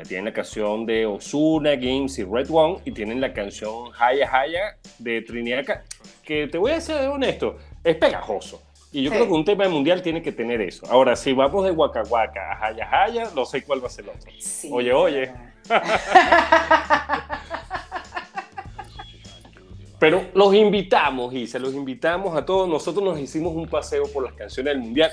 tienen 0.04 0.26
la 0.26 0.34
canción 0.34 0.86
de 0.86 1.06
Osuna, 1.06 1.76
Games 1.76 2.18
y 2.20 2.24
Red 2.24 2.48
One 2.50 2.80
y 2.86 2.92
tienen 2.92 3.22
la 3.22 3.34
canción 3.34 3.92
Haya 3.98 4.30
Haya 4.32 4.78
de 5.00 5.22
Trinidad, 5.22 5.84
que 6.24 6.48
te 6.48 6.58
voy 6.58 6.72
a 6.72 6.82
ser 6.82 7.08
honesto, 7.10 7.58
es 7.84 7.96
pegajoso. 7.96 8.62
Y 8.92 9.04
yo 9.04 9.12
creo 9.12 9.26
que 9.26 9.32
un 9.32 9.46
tema 9.46 9.70
mundial 9.70 10.02
tiene 10.02 10.22
que 10.22 10.34
tener 10.34 10.60
eso. 10.60 10.86
Ahora, 10.90 11.16
si 11.16 11.32
vamos 11.32 11.64
de 11.64 11.72
Waka 11.72 12.04
Waka 12.04 12.52
a 12.52 12.66
Haya 12.66 12.90
Haya, 12.92 13.30
no 13.34 13.46
sé 13.46 13.64
cuál 13.64 13.82
va 13.82 13.88
a 13.88 13.90
ser 13.90 14.04
el 14.06 14.12
otro. 14.12 14.30
oye, 14.72 14.94
oye. 14.94 15.32
Pero 20.02 20.26
los 20.34 20.56
invitamos, 20.56 21.32
y 21.32 21.46
se 21.46 21.60
los 21.60 21.76
invitamos 21.76 22.36
a 22.36 22.44
todos. 22.44 22.68
Nosotros 22.68 23.06
nos 23.06 23.20
hicimos 23.20 23.56
un 23.56 23.68
paseo 23.68 24.12
por 24.12 24.24
las 24.24 24.34
canciones 24.34 24.74
del 24.74 24.82
Mundial. 24.82 25.12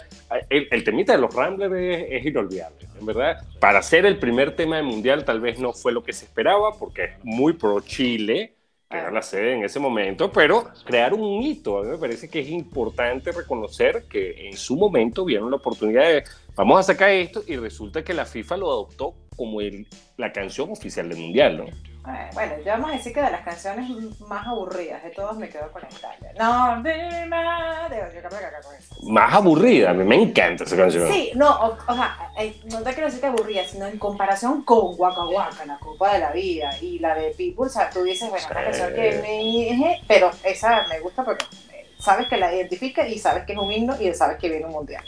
El, 0.49 0.83
temita 0.83 1.13
de 1.13 1.19
los 1.19 1.35
Ramblers 1.35 2.07
es, 2.11 2.25
inolvidable, 2.25 2.89
en 2.99 3.05
verdad. 3.05 3.37
Para 3.61 3.83
ser 3.83 4.07
el 4.07 4.19
primer 4.19 4.57
tema 4.57 4.77
del 4.77 4.87
Mundial 4.87 5.27
tal 5.27 5.43
vez 5.43 5.59
no 5.59 5.75
fue 5.75 5.93
lo 5.93 6.03
que 6.03 6.15
se 6.15 6.25
esperaba, 6.25 6.73
porque 6.79 7.05
es 7.05 7.11
muy 7.23 7.53
pro 7.53 7.81
Chile, 7.81 8.55
que 8.89 8.97
era 8.97 9.11
la 9.11 9.21
sede 9.21 9.57
en 9.57 9.65
ese 9.65 9.79
momento, 9.79 10.33
pero 10.33 10.71
crear 10.87 11.13
un 11.13 11.43
hito. 11.43 11.81
A 11.81 11.83
mí 11.83 11.91
me 11.91 11.99
parece 11.99 12.31
que 12.31 12.41
es 12.41 12.49
importante 12.49 13.31
reconocer 13.31 14.05
que 14.09 14.49
en 14.49 14.57
su 14.57 14.75
momento 14.75 15.27
vieron 15.27 15.51
la 15.51 15.59
oportunidad 15.59 16.05
de, 16.05 16.25
vamos 16.57 16.81
a 16.81 16.83
sacar 16.83 17.11
esto, 17.11 17.43
y 17.47 17.57
resulta 17.57 18.03
que 18.03 18.15
la 18.15 18.25
FIFA 18.25 18.57
lo 18.57 18.71
adoptó 18.71 19.15
como 19.37 19.61
el, 19.61 19.87
la 20.17 20.33
canción 20.33 20.71
oficial 20.71 21.11
del 21.11 21.19
Mundial, 21.19 21.59
¿no? 21.59 21.88
Eh, 22.07 22.31
bueno, 22.33 22.55
yo 22.59 22.73
vamos 22.73 22.91
a 22.91 22.95
decir 22.95 23.13
que 23.13 23.21
de 23.21 23.31
las 23.31 23.43
canciones 23.43 23.91
más 24.21 24.47
aburridas 24.47 25.03
de 25.03 25.11
todos 25.11 25.37
me 25.37 25.49
quedo 25.49 25.71
con 25.73 25.83
Italia. 25.83 26.33
No, 26.39 26.77
dime, 26.77 28.15
yo 28.15 28.21
creo 28.21 28.41
que 28.41 28.47
acá 28.47 28.61
con 28.63 28.75
eso. 28.75 28.95
Más 29.03 29.35
aburrida, 29.35 29.91
a 29.91 29.95
mí 29.95 30.05
me 30.05 30.23
encanta 30.23 30.65
esa 30.65 30.77
canción. 30.77 31.13
Sí, 31.13 31.33
no, 31.35 31.77
o, 31.87 31.95
sea, 31.95 32.33
eh, 32.39 32.59
no 32.71 32.83
te 32.83 32.93
quiero 32.93 33.07
decir 33.07 33.21
que 33.21 33.27
aburrida, 33.27 33.65
sino 33.65 33.87
en 33.87 33.99
comparación 33.99 34.63
con 34.63 34.95
Waka 34.99 35.27
Waka, 35.27 35.67
la 35.67 35.79
Copa 35.79 36.15
de 36.15 36.21
la 36.21 36.33
Vida 36.33 36.71
y 36.81 36.99
la 36.99 37.15
de 37.15 37.31
People, 37.31 37.67
o 37.67 37.69
sea, 37.69 37.91
tú 37.91 38.03
dices, 38.03 38.31
bueno, 38.31 38.47
una 38.51 38.65
canción 38.65 38.95
que 38.95 39.21
me... 39.23 40.01
Pero 40.07 40.31
esa 40.45 40.87
me 40.89 41.01
gusta 41.01 41.25
porque 41.25 41.45
sabes 41.99 42.29
que 42.29 42.37
la 42.37 42.55
identifica 42.55 43.07
y 43.07 43.19
sabes 43.19 43.45
que 43.45 43.53
es 43.53 43.59
un 43.59 43.71
himno 43.71 44.01
y 44.01 44.13
sabes 44.15 44.39
que 44.39 44.49
viene 44.49 44.67
un 44.67 44.73
mundial. 44.73 45.05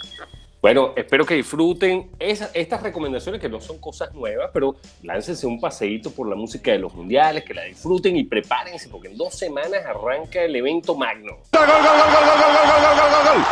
Bueno, 0.62 0.92
espero 0.94 1.24
que 1.24 1.36
disfruten 1.36 2.10
estas 2.18 2.82
recomendaciones 2.82 3.40
que 3.40 3.48
no 3.48 3.62
son 3.62 3.78
cosas 3.78 4.12
nuevas, 4.12 4.50
pero 4.52 4.76
láncense 5.02 5.46
un 5.46 5.58
paseíto 5.58 6.10
por 6.10 6.28
la 6.28 6.36
música 6.36 6.70
de 6.70 6.78
los 6.78 6.92
mundiales, 6.92 7.44
que 7.44 7.54
la 7.54 7.62
disfruten 7.62 8.14
y 8.18 8.24
prepárense 8.24 8.90
porque 8.90 9.08
en 9.08 9.16
dos 9.16 9.34
semanas 9.34 9.86
arranca 9.86 10.42
el 10.42 10.54
evento 10.54 10.94
magno. 10.94 11.38
¡Gol, 11.50 11.66
gol, 11.66 11.66
gol, 11.66 11.82
gol, 11.82 12.10
gol, 12.12 12.24
gol, 12.26 12.58
gol, 12.66 12.82
gol, 12.84 13.10
gol, 13.24 13.44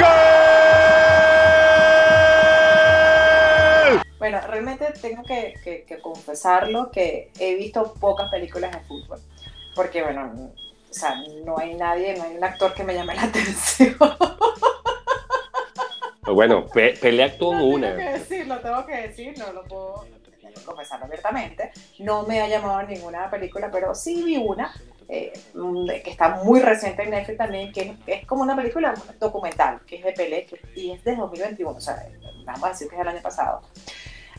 gol! 0.00 0.16
Bueno, 4.18 4.40
realmente 4.46 4.86
tengo 5.02 5.22
que, 5.24 5.84
que 5.86 5.98
confesarlo 6.00 6.90
que 6.90 7.30
he 7.38 7.56
visto 7.56 7.92
pocas 8.00 8.30
películas 8.30 8.72
de 8.72 8.80
fútbol, 8.80 9.20
porque 9.74 10.02
bueno, 10.02 10.32
o 10.32 10.94
sea, 10.94 11.14
no 11.44 11.58
hay 11.58 11.74
nadie, 11.74 12.16
no 12.16 12.24
hay 12.24 12.36
un 12.36 12.44
actor 12.44 12.72
que 12.72 12.84
me 12.84 12.94
llame 12.94 13.14
la 13.16 13.22
atención. 13.24 13.96
Bueno, 16.24 16.66
pelea 16.68 17.26
actuó 17.26 17.50
una. 17.50 17.96
Tengo 17.96 18.12
que 18.12 18.18
decir, 18.18 18.46
lo 18.46 18.58
tengo 18.60 18.86
que 18.86 18.96
decir, 19.08 19.38
no 19.38 19.52
lo 19.52 19.64
puedo 19.64 20.06
confesar 20.64 21.02
abiertamente. 21.02 21.72
No 21.98 22.22
me 22.24 22.40
ha 22.40 22.48
llamado 22.48 22.82
ninguna 22.84 23.28
película, 23.28 23.70
pero 23.72 23.94
sí 23.94 24.22
vi 24.22 24.36
una 24.36 24.72
eh, 25.08 25.32
que 26.04 26.10
está 26.10 26.42
muy 26.44 26.60
reciente 26.60 27.02
en 27.02 27.10
Netflix 27.10 27.38
también, 27.38 27.72
que 27.72 27.96
es, 28.06 28.24
como 28.24 28.42
una 28.42 28.54
película 28.54 28.94
documental, 29.18 29.80
que 29.86 29.96
es 29.96 30.04
de 30.04 30.12
Pelé, 30.12 30.46
y 30.76 30.92
es 30.92 31.02
de 31.02 31.16
2021, 31.16 31.76
o 31.76 31.80
sea, 31.80 32.08
vamos 32.44 32.64
a 32.64 32.68
decir 32.68 32.88
que 32.88 32.94
es 32.94 32.98
del 33.00 33.08
año 33.08 33.22
pasado. 33.22 33.62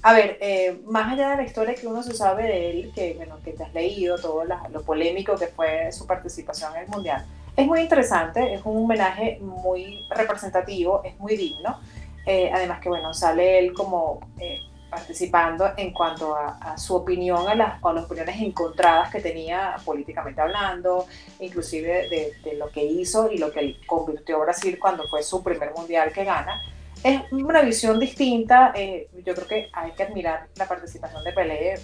A 0.01 0.13
ver, 0.13 0.37
eh, 0.41 0.79
más 0.85 1.11
allá 1.11 1.31
de 1.31 1.37
la 1.37 1.43
historia 1.43 1.75
que 1.75 1.87
uno 1.87 2.01
se 2.01 2.13
sabe 2.13 2.43
de 2.43 2.69
él, 2.69 2.91
que, 2.95 3.13
bueno, 3.15 3.39
que 3.43 3.51
te 3.51 3.63
has 3.63 3.73
leído, 3.73 4.17
todo 4.17 4.43
lo 4.45 4.81
polémico 4.83 5.35
que 5.35 5.47
fue 5.47 5.91
su 5.91 6.07
participación 6.07 6.75
en 6.75 6.83
el 6.83 6.87
Mundial, 6.87 7.25
es 7.55 7.67
muy 7.67 7.81
interesante, 7.81 8.53
es 8.53 8.61
un 8.65 8.83
homenaje 8.83 9.39
muy 9.41 10.05
representativo, 10.09 11.01
es 11.03 11.17
muy 11.19 11.35
digno. 11.35 11.79
Eh, 12.25 12.49
además 12.53 12.79
que, 12.79 12.89
bueno, 12.89 13.13
sale 13.13 13.59
él 13.59 13.73
como 13.73 14.21
eh, 14.39 14.59
participando 14.89 15.71
en 15.77 15.91
cuanto 15.91 16.35
a, 16.35 16.77
su 16.77 16.95
opinión, 16.95 17.47
a 17.47 17.55
las, 17.55 17.83
a 17.83 17.93
las, 17.93 18.05
opiniones 18.05 18.39
encontradas 18.41 19.11
que 19.11 19.19
tenía 19.19 19.75
políticamente 19.83 20.41
hablando, 20.41 21.05
inclusive 21.39 22.09
de, 22.09 22.33
de, 22.43 22.55
lo 22.55 22.69
que 22.69 22.83
hizo 22.83 23.31
y 23.31 23.37
lo 23.37 23.51
que 23.51 23.77
convirtió 23.85 24.37
a 24.37 24.45
Brasil 24.45 24.77
cuando 24.79 25.07
fue 25.07 25.23
su 25.23 25.43
primer 25.43 25.73
mundial 25.75 26.11
que 26.11 26.23
gana. 26.23 26.61
Es 27.03 27.21
una 27.31 27.61
visión 27.61 27.99
distinta, 27.99 28.71
eh, 28.75 29.09
yo 29.25 29.35
creo 29.35 29.47
que 29.47 29.69
hay 29.73 29.91
que 29.91 30.03
admirar 30.03 30.47
la 30.55 30.67
participación 30.67 31.23
de 31.23 31.33
Pelé, 31.33 31.75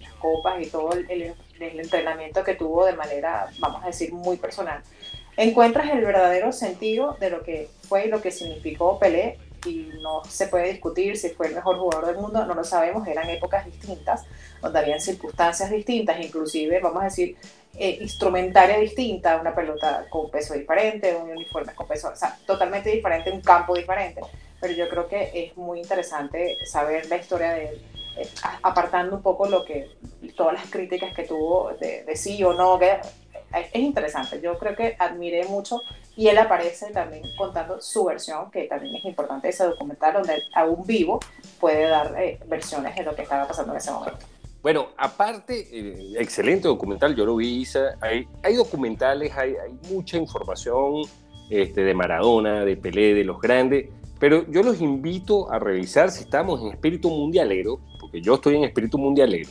las 0.00 0.12
copas 0.20 0.62
y 0.62 0.66
todo 0.66 0.92
el, 0.92 1.10
el, 1.10 1.34
el 1.58 1.80
entrenamiento 1.80 2.44
que 2.44 2.54
tuvo 2.54 2.86
de 2.86 2.92
manera, 2.92 3.48
vamos 3.58 3.82
a 3.82 3.86
decir, 3.86 4.12
muy 4.12 4.36
personal 4.36 4.80
encuentras 5.40 5.90
el 5.90 6.04
verdadero 6.04 6.52
sentido 6.52 7.16
de 7.18 7.30
lo 7.30 7.42
que 7.42 7.70
fue 7.88 8.06
y 8.06 8.08
lo 8.08 8.20
que 8.20 8.30
significó 8.30 8.98
Pelé 8.98 9.38
y 9.66 9.90
no 10.02 10.22
se 10.24 10.48
puede 10.48 10.70
discutir 10.70 11.16
si 11.16 11.30
fue 11.30 11.48
el 11.48 11.54
mejor 11.54 11.78
jugador 11.78 12.06
del 12.06 12.16
mundo, 12.16 12.44
no 12.44 12.54
lo 12.54 12.64
sabemos, 12.64 13.06
eran 13.06 13.28
épocas 13.28 13.64
distintas, 13.64 14.24
donde 14.60 14.78
habían 14.78 15.00
circunstancias 15.00 15.70
distintas, 15.70 16.18
inclusive, 16.20 16.80
vamos 16.80 17.02
a 17.02 17.04
decir, 17.06 17.36
eh, 17.78 17.98
instrumentaria 18.00 18.78
distinta, 18.78 19.38
una 19.40 19.54
pelota 19.54 20.06
con 20.10 20.30
peso 20.30 20.54
diferente, 20.54 21.14
un 21.14 21.30
uniforme 21.30 21.74
con 21.74 21.86
peso, 21.86 22.10
o 22.10 22.16
sea, 22.16 22.38
totalmente 22.46 22.90
diferente, 22.90 23.30
un 23.30 23.42
campo 23.42 23.74
diferente, 23.74 24.20
pero 24.60 24.72
yo 24.72 24.88
creo 24.88 25.08
que 25.08 25.30
es 25.34 25.56
muy 25.56 25.80
interesante 25.80 26.56
saber 26.66 27.06
la 27.08 27.16
historia 27.16 27.52
de 27.52 27.68
él, 27.68 27.82
eh, 28.18 28.28
apartando 28.62 29.16
un 29.16 29.22
poco 29.22 29.46
lo 29.46 29.64
que, 29.64 29.90
todas 30.36 30.54
las 30.54 30.70
críticas 30.70 31.14
que 31.14 31.24
tuvo 31.24 31.72
de, 31.80 32.04
de 32.04 32.16
sí 32.16 32.42
o 32.44 32.54
no, 32.54 32.78
que 32.78 32.98
es 33.52 33.74
interesante. 33.74 34.40
Yo 34.40 34.58
creo 34.58 34.76
que 34.76 34.96
admiré 34.98 35.44
mucho 35.44 35.82
y 36.16 36.28
él 36.28 36.38
aparece 36.38 36.90
también 36.90 37.22
contando 37.36 37.80
su 37.80 38.04
versión, 38.04 38.50
que 38.50 38.64
también 38.64 38.94
es 38.96 39.04
importante 39.04 39.48
ese 39.48 39.64
documental 39.64 40.14
donde 40.14 40.42
aún 40.54 40.86
vivo 40.86 41.20
puede 41.58 41.88
dar 41.88 42.14
eh, 42.20 42.38
versiones 42.46 42.94
de 42.94 43.02
lo 43.02 43.14
que 43.14 43.22
estaba 43.22 43.46
pasando 43.46 43.72
en 43.72 43.78
ese 43.78 43.90
momento. 43.90 44.18
Bueno, 44.62 44.88
aparte, 44.98 45.68
eh, 45.72 46.12
excelente 46.18 46.68
documental, 46.68 47.16
yo 47.16 47.24
lo 47.24 47.36
vi, 47.36 47.60
Isa. 47.62 47.96
Hay, 48.00 48.28
hay 48.42 48.54
documentales, 48.54 49.34
hay, 49.34 49.54
hay 49.56 49.72
mucha 49.90 50.18
información 50.18 51.02
este, 51.48 51.82
de 51.82 51.94
Maradona, 51.94 52.64
de 52.64 52.76
Pelé, 52.76 53.14
de 53.14 53.24
los 53.24 53.40
grandes, 53.40 53.88
pero 54.18 54.46
yo 54.50 54.62
los 54.62 54.82
invito 54.82 55.50
a 55.50 55.58
revisar 55.58 56.10
si 56.10 56.24
estamos 56.24 56.60
en 56.60 56.68
espíritu 56.68 57.08
mundialero, 57.08 57.80
porque 57.98 58.20
yo 58.20 58.34
estoy 58.34 58.56
en 58.56 58.64
espíritu 58.64 58.98
mundialero, 58.98 59.48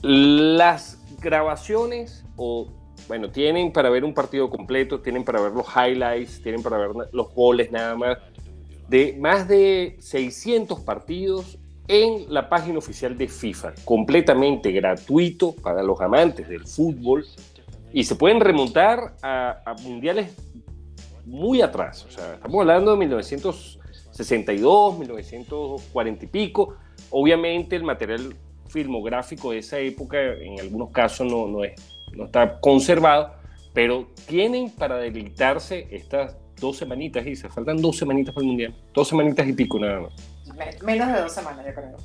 las 0.00 1.00
grabaciones 1.20 2.24
o 2.36 2.68
bueno, 3.08 3.30
tienen 3.30 3.72
para 3.72 3.90
ver 3.90 4.04
un 4.04 4.14
partido 4.14 4.48
completo, 4.48 5.00
tienen 5.00 5.24
para 5.24 5.40
ver 5.40 5.52
los 5.52 5.66
highlights, 5.66 6.42
tienen 6.42 6.62
para 6.62 6.78
ver 6.78 6.90
los 7.12 7.34
goles 7.34 7.70
nada 7.70 7.96
más, 7.96 8.18
de 8.88 9.16
más 9.18 9.48
de 9.48 9.96
600 10.00 10.80
partidos 10.80 11.58
en 11.86 12.32
la 12.32 12.48
página 12.48 12.78
oficial 12.78 13.16
de 13.18 13.28
FIFA, 13.28 13.74
completamente 13.84 14.72
gratuito 14.72 15.52
para 15.52 15.82
los 15.82 16.00
amantes 16.00 16.48
del 16.48 16.66
fútbol 16.66 17.26
y 17.92 18.04
se 18.04 18.16
pueden 18.16 18.40
remontar 18.40 19.14
a, 19.22 19.74
mundiales 19.82 20.34
muy 21.26 21.62
atrás, 21.62 22.04
o 22.06 22.10
sea, 22.10 22.34
estamos 22.34 22.60
hablando 22.60 22.92
de 22.92 22.98
1962, 22.98 24.98
1940 24.98 26.24
y 26.24 26.28
pico, 26.28 26.76
obviamente 27.10 27.76
el 27.76 27.82
material 27.82 28.34
filmográfico 28.68 29.52
de 29.52 29.58
esa 29.58 29.78
época 29.78 30.18
en 30.20 30.60
algunos 30.60 30.90
casos 30.90 31.30
no, 31.30 31.46
no 31.46 31.64
es 31.64 31.93
no 32.16 32.26
está 32.26 32.60
conservado, 32.60 33.34
pero 33.72 34.08
tienen 34.26 34.70
para 34.70 34.96
deleitarse 34.96 35.88
estas 35.90 36.36
dos 36.60 36.76
semanitas, 36.76 37.24
se 37.24 37.48
faltan 37.48 37.80
dos 37.80 37.96
semanitas 37.96 38.34
para 38.34 38.44
el 38.44 38.48
Mundial, 38.48 38.74
dos 38.92 39.08
semanitas 39.08 39.46
y 39.46 39.52
pico 39.52 39.78
nada 39.78 40.00
más. 40.00 40.12
Menos 40.82 41.12
de 41.12 41.20
dos 41.20 41.32
semanas, 41.32 41.66
yo 41.66 41.74
creo. 41.74 41.96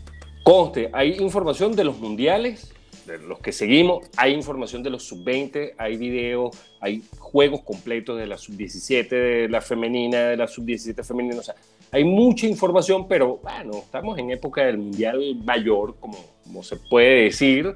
Conste, 0.44 0.90
hay 0.94 1.18
información 1.20 1.76
de 1.76 1.84
los 1.84 2.00
mundiales, 2.00 2.74
de 3.06 3.20
los 3.20 3.40
que 3.40 3.52
seguimos, 3.52 4.08
hay 4.18 4.34
información 4.34 4.84
de 4.84 4.90
los 4.90 5.04
sub-20, 5.04 5.74
hay 5.78 5.98
videos, 5.98 6.56
hay 6.80 7.04
juegos 7.18 7.62
completos 7.62 8.18
de 8.18 8.28
la 8.28 8.38
sub-17, 8.38 9.10
de 9.10 9.48
la 9.50 9.62
femenina, 9.62 10.30
de 10.30 10.38
la 10.38 10.48
sub-17 10.48 11.04
femenina, 11.04 11.40
o 11.40 11.44
sea, 11.44 11.56
hay 11.92 12.04
mucha 12.04 12.46
información, 12.46 13.08
pero 13.08 13.38
bueno, 13.38 13.80
estamos 13.80 14.18
en 14.18 14.32
época 14.32 14.64
del 14.64 14.78
mundial 14.78 15.36
mayor, 15.44 15.96
como, 16.00 16.18
como 16.44 16.64
se 16.64 16.78
puede 16.78 17.24
decir, 17.24 17.76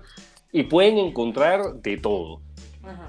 y 0.53 0.63
pueden 0.63 0.99
encontrar 0.99 1.73
de 1.81 1.97
todo. 1.97 2.39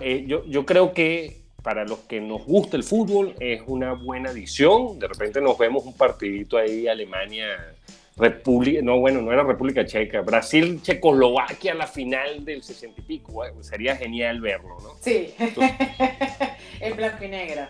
Eh, 0.00 0.24
yo, 0.26 0.44
yo 0.46 0.66
creo 0.66 0.92
que 0.92 1.44
para 1.62 1.85
los 1.85 2.00
que 2.00 2.20
nos 2.20 2.44
gusta 2.44 2.76
el 2.76 2.83
fútbol 2.83 3.35
es 3.38 3.62
una 3.66 3.92
buena 3.92 4.30
adición. 4.30 4.98
De 4.98 5.07
repente 5.07 5.40
nos 5.40 5.57
vemos 5.59 5.85
un 5.85 5.94
partidito 5.94 6.57
ahí, 6.57 6.88
Alemania, 6.88 7.74
República, 8.16 8.80
no, 8.83 8.98
bueno, 8.98 9.20
no 9.20 9.33
era 9.33 9.42
República 9.42 9.85
Checa, 9.85 10.22
Brasil, 10.22 10.80
Checoslovaquia, 10.83 11.74
la 11.74 11.87
final 11.87 12.44
del 12.44 12.62
60 12.62 13.00
y 13.00 13.04
pico. 13.04 13.42
sería 13.61 13.94
genial 13.96 14.40
verlo, 14.40 14.76
¿no? 14.83 14.90
Sí, 15.00 15.35
en 16.80 16.96
blanco 16.96 17.24
y 17.24 17.28
negro. 17.28 17.62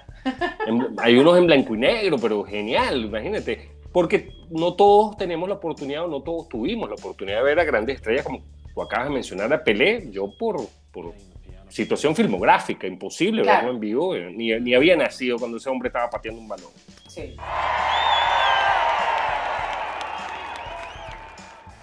hay 0.98 1.16
unos 1.16 1.38
en 1.38 1.46
blanco 1.46 1.74
y 1.74 1.78
negro, 1.78 2.18
pero 2.18 2.44
genial, 2.44 3.04
imagínate. 3.04 3.70
Porque 3.90 4.32
no 4.50 4.74
todos 4.74 5.16
tenemos 5.16 5.48
la 5.48 5.56
oportunidad 5.56 6.04
o 6.04 6.08
no 6.08 6.20
todos 6.20 6.48
tuvimos 6.48 6.88
la 6.88 6.96
oportunidad 6.96 7.38
de 7.38 7.44
ver 7.44 7.60
a 7.60 7.64
grandes 7.64 7.96
estrellas 7.96 8.24
como 8.24 8.42
tú 8.74 8.82
acabas 8.82 9.08
de 9.08 9.14
mencionar 9.14 9.52
a 9.52 9.62
Pelé, 9.62 10.10
yo 10.10 10.36
por, 10.36 10.56
por 10.90 11.14
situación 11.68 12.14
filmográfica, 12.14 12.86
imposible 12.86 13.42
verlo 13.42 13.70
en 13.70 13.80
vivo, 13.80 14.14
eh, 14.14 14.30
ni, 14.30 14.52
ni, 14.60 14.74
había 14.74 14.96
nacido 14.96 15.38
cuando 15.38 15.56
ese 15.56 15.68
hombre 15.68 15.88
estaba 15.88 16.10
pateando 16.10 16.40
un 16.40 16.48
balón. 16.48 16.70
Sí. 17.08 17.36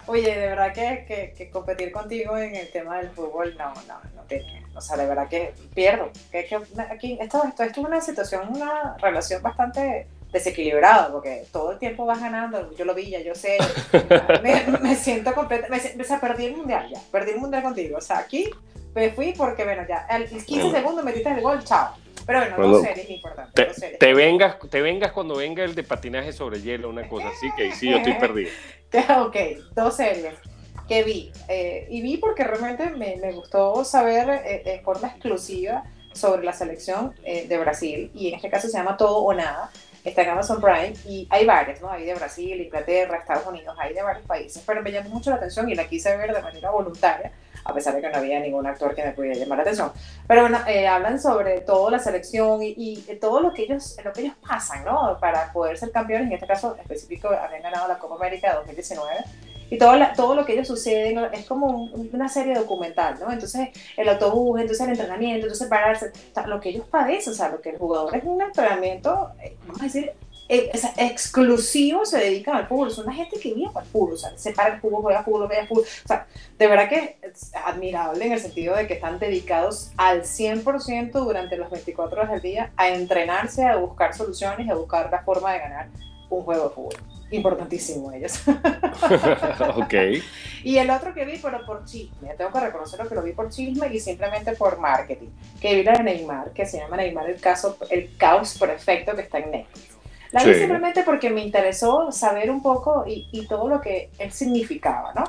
Oye, 0.08 0.36
de 0.36 0.48
verdad 0.48 0.74
que, 0.74 1.34
que, 1.38 1.50
competir 1.50 1.92
contigo 1.92 2.38
en 2.38 2.56
el 2.56 2.70
tema 2.72 2.98
del 2.98 3.12
fútbol, 3.12 3.56
no, 3.58 3.74
no, 3.88 4.00
no 4.14 4.22
tiene. 4.24 4.66
O 4.76 4.82
sea, 4.82 4.98
de 4.98 5.06
verdad 5.06 5.30
que 5.30 5.54
pierdo. 5.74 6.10
Que, 6.32 6.48
aquí, 6.90 7.18
esto, 7.22 7.44
esto, 7.46 7.64
esto 7.64 7.82
es 7.82 7.88
una 7.88 8.02
situación, 8.02 8.50
una 8.50 8.98
relación 8.98 9.42
bastante 9.42 10.08
desequilibrado, 10.32 11.12
porque 11.12 11.46
todo 11.52 11.74
el 11.74 11.80
tiempo 11.80 12.06
vas 12.06 12.22
ganando, 12.22 12.74
yo 12.76 12.86
lo 12.86 12.94
vi, 12.94 13.10
ya 13.10 13.20
yo 13.20 13.36
sé, 13.36 13.58
me, 14.82 14.96
siento 14.96 15.34
completamente, 15.34 15.94
me, 15.96 16.04
o 16.04 16.08
sea, 16.08 16.20
perdí 16.20 16.46
el 16.46 16.58
mundial 16.58 16.90
ya, 16.92 17.00
perdí 17.12 17.32
el 17.32 17.40
mundial 17.40 17.64
contigo, 17.64 17.98
o 17.98 18.02
sea, 18.02 18.20
aquí 18.20 18.50
me 18.96 19.12
fui 19.12 19.34
porque, 19.38 19.64
bueno, 19.64 19.84
ya, 19.88 20.06
al 20.10 20.28
15 20.28 20.72
segundos 20.72 21.04
metiste 21.04 21.30
el 21.30 21.42
gol, 21.42 21.64
chao. 21.64 21.96
Pero 22.26 22.40
bueno, 22.40 22.68
dos 22.68 22.84
series 22.84 23.10
importantes. 23.10 23.54
Te, 23.54 23.74
series. 23.74 24.00
te, 24.00 24.14
vengas, 24.14 24.58
te 24.70 24.82
vengas 24.82 25.12
cuando 25.12 25.38
venga 25.38 25.64
el 25.64 25.74
de 25.74 25.84
patinaje 25.84 26.32
sobre 26.32 26.62
hielo, 26.62 26.90
una 26.90 27.08
cosa 27.08 27.30
así, 27.30 27.50
que 27.58 27.72
sí, 27.74 27.90
yo 27.90 27.98
estoy 27.98 28.14
perdido. 28.20 28.50
ok, 29.26 29.36
dos 29.74 29.96
series 29.96 30.36
que 30.88 31.04
vi. 31.04 31.32
Eh, 31.48 31.88
y 31.90 32.02
vi 32.02 32.18
porque 32.18 32.44
realmente 32.44 32.90
me, 32.92 33.16
me 33.16 33.32
gustó 33.32 33.84
saber 33.84 34.30
eh, 34.46 34.62
de 34.64 34.82
forma 34.82 35.08
exclusiva 35.08 35.84
sobre 36.14 36.44
la 36.44 36.54
selección 36.54 37.14
eh, 37.24 37.48
de 37.48 37.58
Brasil, 37.58 38.12
y 38.14 38.28
en 38.28 38.36
este 38.36 38.50
caso 38.50 38.68
se 38.68 38.78
llama 38.78 38.98
Todo 38.98 39.20
o 39.20 39.34
Nada 39.34 39.72
está 40.04 40.24
en 40.24 40.30
Amazon 40.30 40.62
Prime 40.62 40.94
y 41.06 41.28
hay 41.30 41.46
varias, 41.46 41.82
¿no? 41.82 41.90
Hay 41.90 42.06
de 42.06 42.16
Brasil, 42.16 42.60
Inglaterra, 42.62 43.18
Estados 43.18 43.46
Unidos, 43.46 43.76
hay 43.80 43.94
de 43.94 44.02
varios 44.02 44.26
países, 44.26 44.64
pero 44.66 44.82
me 44.82 44.92
llamó 44.92 45.10
mucho 45.10 45.30
la 45.30 45.38
atención 45.38 45.70
y 45.70 45.76
la 45.76 45.88
quise 45.88 46.16
ver 46.18 46.34
de 46.34 46.42
manera 46.42 46.72
voluntaria, 46.72 47.32
a 47.64 47.74
pesar 47.74 47.94
de 47.96 48.02
que 48.02 48.10
no 48.10 48.18
había 48.18 48.40
ningún 48.40 48.66
actor 48.66 48.96
que 48.96 49.04
me 49.04 49.12
pudiera 49.12 49.38
llamar 49.38 49.60
la 49.60 49.64
atención. 49.64 49.92
Pero 50.28 50.42
bueno, 50.42 50.60
eh, 50.68 50.88
hablan 50.88 51.20
sobre 51.20 51.62
toda 51.62 51.92
la 51.92 52.00
selección 52.00 52.64
y, 52.64 52.74
y, 52.78 53.16
todo 53.20 53.42
lo 53.42 53.54
que, 53.54 53.64
ellos, 53.64 53.98
lo 54.04 54.12
que 54.12 54.22
ellos 54.22 54.36
pasan, 54.48 54.84
¿no? 54.84 55.18
Para 55.20 55.52
poder 55.54 55.78
ser 55.78 55.92
campeones, 55.92 56.28
en 56.28 56.34
este 56.34 56.48
caso 56.48 56.76
específico, 56.78 57.30
habían 57.30 57.62
ganado 57.62 57.88
la 57.88 58.00
Copa 58.00 58.16
América 58.16 58.50
de 58.50 58.56
2019 58.56 59.51
y 59.72 59.78
todo, 59.78 59.94
todo 60.18 60.36
lo 60.36 60.46
que 60.46 60.52
ellos 60.52 60.68
suceden 60.68 61.18
es 61.32 61.46
como 61.46 61.86
una 61.94 62.28
serie 62.28 62.54
documental, 62.54 63.16
¿no? 63.22 63.32
Entonces 63.32 63.70
el 63.96 64.10
autobús, 64.10 64.60
entonces 64.60 64.86
el 64.86 64.92
entrenamiento, 64.92 65.46
entonces 65.48 65.68
pararse, 65.70 66.12
lo 66.46 66.60
que 66.60 66.70
ellos 66.70 66.86
padecen, 66.92 67.32
o 67.32 67.36
sea, 67.36 67.50
lo 67.50 67.62
que 67.62 67.70
el 67.70 67.78
jugador 67.78 68.14
es 68.14 68.24
un 68.26 68.42
entrenamiento, 68.42 69.32
eh, 69.42 69.56
vamos 69.66 69.82
a 69.82 69.86
decir, 69.86 70.12
eh, 70.50 70.70
exclusivos 70.98 72.10
se 72.10 72.18
dedican 72.18 72.58
al 72.58 72.68
fútbol. 72.68 72.92
Son 72.92 73.06
una 73.06 73.16
gente 73.16 73.40
que 73.40 73.54
vive 73.54 73.70
el 73.74 73.86
fútbol. 73.86 74.16
O 74.16 74.18
sea, 74.18 74.38
se 74.38 74.52
para 74.52 74.76
el 74.76 74.82
fútbol, 74.82 75.04
juega 75.04 75.24
fútbol, 75.24 75.48
ve 75.48 75.66
fútbol. 75.66 75.86
O 75.86 76.08
sea, 76.10 76.28
de 76.60 76.68
verdad 76.68 76.90
que 76.90 77.18
es 77.22 77.52
admirable 77.56 78.26
en 78.26 78.34
el 78.34 78.40
sentido 78.42 78.76
de 78.76 78.86
que 78.86 78.96
están 78.96 79.18
dedicados 79.18 79.92
al 79.96 80.24
100% 80.24 81.12
durante 81.14 81.56
los 81.56 81.70
24 81.70 82.20
horas 82.20 82.32
del 82.32 82.42
día 82.42 82.74
a 82.76 82.90
entrenarse, 82.90 83.64
a 83.64 83.78
buscar 83.78 84.14
soluciones, 84.14 84.70
a 84.70 84.76
buscar 84.76 85.10
la 85.10 85.24
forma 85.24 85.54
de 85.54 85.60
ganar 85.60 85.88
un 86.30 86.44
juego 86.44 86.68
de 86.68 86.76
fútbol 86.76 87.21
importantísimo 87.32 88.12
ellos. 88.12 88.42
ok. 89.76 89.94
Y 90.64 90.78
el 90.78 90.90
otro 90.90 91.14
que 91.14 91.26
vi, 91.26 91.38
pero 91.42 91.66
por 91.66 91.86
chisme, 91.86 92.34
tengo 92.38 92.52
que 92.52 92.60
reconocerlo 92.60 93.10
que 93.10 93.16
lo 93.16 93.24
vi 93.24 93.32
por 93.32 93.50
chisme 93.50 93.88
y 93.94 94.00
simplemente 94.00 94.54
por 94.54 94.78
marketing, 94.80 95.30
que 95.60 95.76
vi 95.76 95.84
la 95.84 95.94
de 95.94 96.04
Neymar, 96.04 96.52
que 96.52 96.66
se 96.66 96.78
llama 96.78 96.98
Neymar 96.98 97.30
el, 97.30 97.40
caso, 97.40 97.78
el 97.90 98.16
caos 98.18 98.58
perfecto 98.58 99.16
que 99.16 99.22
está 99.22 99.40
en 99.40 99.52
Netflix. 99.52 99.98
La 100.32 100.44
vi 100.44 100.54
simplemente 100.54 101.04
porque 101.04 101.30
me 101.30 101.42
interesó 101.42 102.12
saber 102.12 102.50
un 102.50 102.62
poco 102.62 103.04
y, 103.06 103.28
y 103.32 103.48
todo 103.48 103.68
lo 103.68 103.82
que 103.82 104.12
él 104.18 104.32
significaba, 104.32 105.14
¿no? 105.14 105.24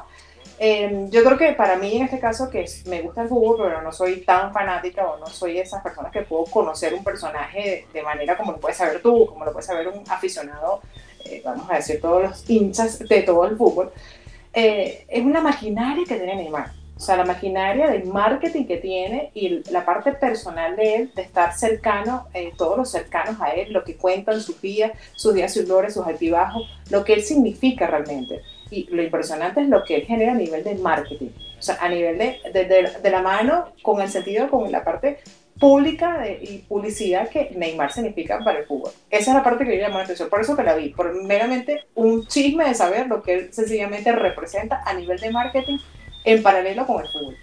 Eh, 0.64 1.08
yo 1.10 1.24
creo 1.24 1.36
que 1.36 1.52
para 1.54 1.74
mí 1.74 1.96
en 1.96 2.04
este 2.04 2.20
caso, 2.20 2.48
que 2.48 2.64
me 2.86 3.02
gusta 3.02 3.22
el 3.22 3.28
fútbol, 3.28 3.56
pero 3.58 3.82
no 3.82 3.90
soy 3.90 4.20
tan 4.20 4.52
fanática 4.52 5.04
o 5.08 5.18
no 5.18 5.26
soy 5.26 5.58
esas 5.58 5.82
personas 5.82 6.12
que 6.12 6.22
puedo 6.22 6.44
conocer 6.44 6.94
un 6.94 7.02
personaje 7.02 7.88
de, 7.92 8.02
manera 8.02 8.36
como 8.36 8.52
lo 8.52 8.60
puedes 8.60 8.76
saber 8.76 9.02
tú, 9.02 9.26
como 9.26 9.44
lo 9.44 9.50
puedes 9.50 9.66
saber 9.66 9.88
un 9.88 10.04
aficionado 10.08 10.80
eh, 11.24 11.42
vamos 11.44 11.66
a 11.70 11.76
decir, 11.76 12.00
todos 12.00 12.22
los 12.22 12.50
hinchas 12.50 12.98
de 12.98 13.22
todo 13.22 13.46
el 13.46 13.56
fútbol, 13.56 13.92
eh, 14.52 15.04
es 15.08 15.24
una 15.24 15.40
maquinaria 15.40 16.04
que 16.06 16.16
tiene 16.16 16.36
Neymar. 16.36 16.72
O 16.96 17.00
sea, 17.04 17.16
la 17.16 17.24
maquinaria 17.24 17.88
del 17.90 18.04
marketing 18.04 18.64
que 18.64 18.76
tiene 18.76 19.30
y 19.34 19.68
la 19.72 19.84
parte 19.84 20.12
personal 20.12 20.76
de 20.76 20.94
él, 20.94 21.12
de 21.16 21.22
estar 21.22 21.52
cercano, 21.52 22.28
eh, 22.32 22.52
todos 22.56 22.76
los 22.76 22.90
cercanos 22.90 23.40
a 23.40 23.48
él, 23.48 23.72
lo 23.72 23.82
que 23.82 23.96
cuentan 23.96 24.40
sus 24.40 24.60
días, 24.60 24.92
sus 25.14 25.34
días, 25.34 25.52
sus 25.52 25.66
dolores, 25.66 25.94
sus 25.94 26.06
altibajos, 26.06 26.62
lo 26.90 27.04
que 27.04 27.14
él 27.14 27.22
significa 27.22 27.88
realmente. 27.88 28.42
Y 28.70 28.84
lo 28.94 29.02
impresionante 29.02 29.62
es 29.62 29.68
lo 29.68 29.82
que 29.84 29.96
él 29.96 30.02
genera 30.02 30.32
a 30.32 30.36
nivel 30.36 30.62
de 30.62 30.76
marketing. 30.76 31.30
O 31.58 31.62
sea, 31.62 31.78
a 31.80 31.88
nivel 31.88 32.18
de, 32.18 32.38
de, 32.52 32.90
de 33.02 33.10
la 33.10 33.20
mano, 33.20 33.70
con 33.82 34.00
el 34.00 34.08
sentido, 34.08 34.48
con 34.48 34.70
la 34.70 34.84
parte 34.84 35.18
pública 35.58 36.26
y 36.28 36.58
publicidad 36.68 37.28
que 37.28 37.50
Neymar 37.54 37.92
significa 37.92 38.40
para 38.44 38.60
el 38.60 38.66
fútbol. 38.66 38.90
Esa 39.10 39.30
es 39.30 39.36
la 39.36 39.44
parte 39.44 39.64
que 39.64 39.76
yo 39.76 39.82
llamó 39.82 39.98
la 39.98 40.04
atención, 40.04 40.28
por 40.28 40.40
eso 40.40 40.56
que 40.56 40.62
la 40.62 40.74
vi, 40.74 40.88
por 40.90 41.22
meramente 41.24 41.84
un 41.94 42.26
chisme 42.26 42.66
de 42.66 42.74
saber 42.74 43.06
lo 43.06 43.22
que 43.22 43.34
él 43.34 43.52
sencillamente 43.52 44.12
representa 44.12 44.82
a 44.84 44.94
nivel 44.94 45.18
de 45.18 45.30
marketing 45.30 45.78
en 46.24 46.42
paralelo 46.42 46.86
con 46.86 47.02
el 47.02 47.08
fútbol. 47.08 47.36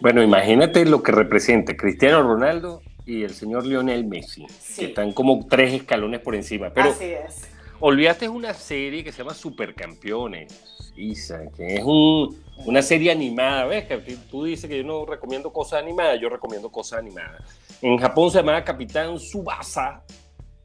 Bueno, 0.00 0.22
imagínate 0.22 0.84
lo 0.84 1.02
que 1.02 1.12
representa 1.12 1.76
Cristiano 1.76 2.22
Ronaldo 2.22 2.82
y 3.06 3.22
el 3.22 3.30
señor 3.30 3.66
Lionel 3.66 4.04
Messi, 4.04 4.46
que 4.76 4.86
están 4.86 5.12
como 5.12 5.46
tres 5.46 5.72
escalones 5.72 6.20
por 6.20 6.34
encima. 6.34 6.70
Pero 6.70 6.90
Así 6.90 7.04
es. 7.04 7.48
olvidaste 7.80 8.28
una 8.28 8.54
serie 8.54 9.04
que 9.04 9.12
se 9.12 9.18
llama 9.18 9.34
Supercampeones, 9.34 10.92
Isa, 10.96 11.42
que 11.56 11.76
es 11.76 11.82
un, 11.84 12.36
una 12.64 12.82
serie 12.82 13.10
animada, 13.10 13.66
¿ves? 13.66 13.86
Que 13.86 13.98
tú 14.30 14.44
dices 14.44 14.68
que 14.68 14.78
yo 14.78 14.84
no 14.84 15.04
recomiendo 15.06 15.52
cosas 15.52 15.82
animadas, 15.82 16.20
yo 16.20 16.28
recomiendo 16.28 16.70
cosas 16.70 17.00
animadas. 17.00 17.42
En 17.82 17.96
Japón 17.98 18.30
se 18.30 18.38
llamaba 18.38 18.64
Capitán 18.64 19.18
Subasa 19.18 20.02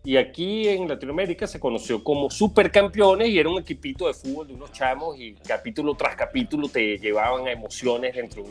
y 0.04 0.15
aquí 0.15 0.67
en 0.67 0.88
Latinoamérica 0.88 1.45
se 1.45 1.60
conoció 1.60 2.04
como 2.04 2.30
Supercampeones 2.30 3.28
y 3.28 3.39
era 3.39 3.49
un 3.49 3.60
equipito 3.60 4.08
de 4.08 4.13
fútbol 4.13 4.47
de 4.47 4.54
unos 4.54 4.71
chamos 4.71 5.19
y 5.19 5.34
capítulo 5.36 5.93
tras 5.95 6.15
capítulo 6.15 6.69
te 6.69 6.97
llevaban 6.97 7.47
a 7.47 7.52
emociones 7.52 8.15
dentro 8.15 8.43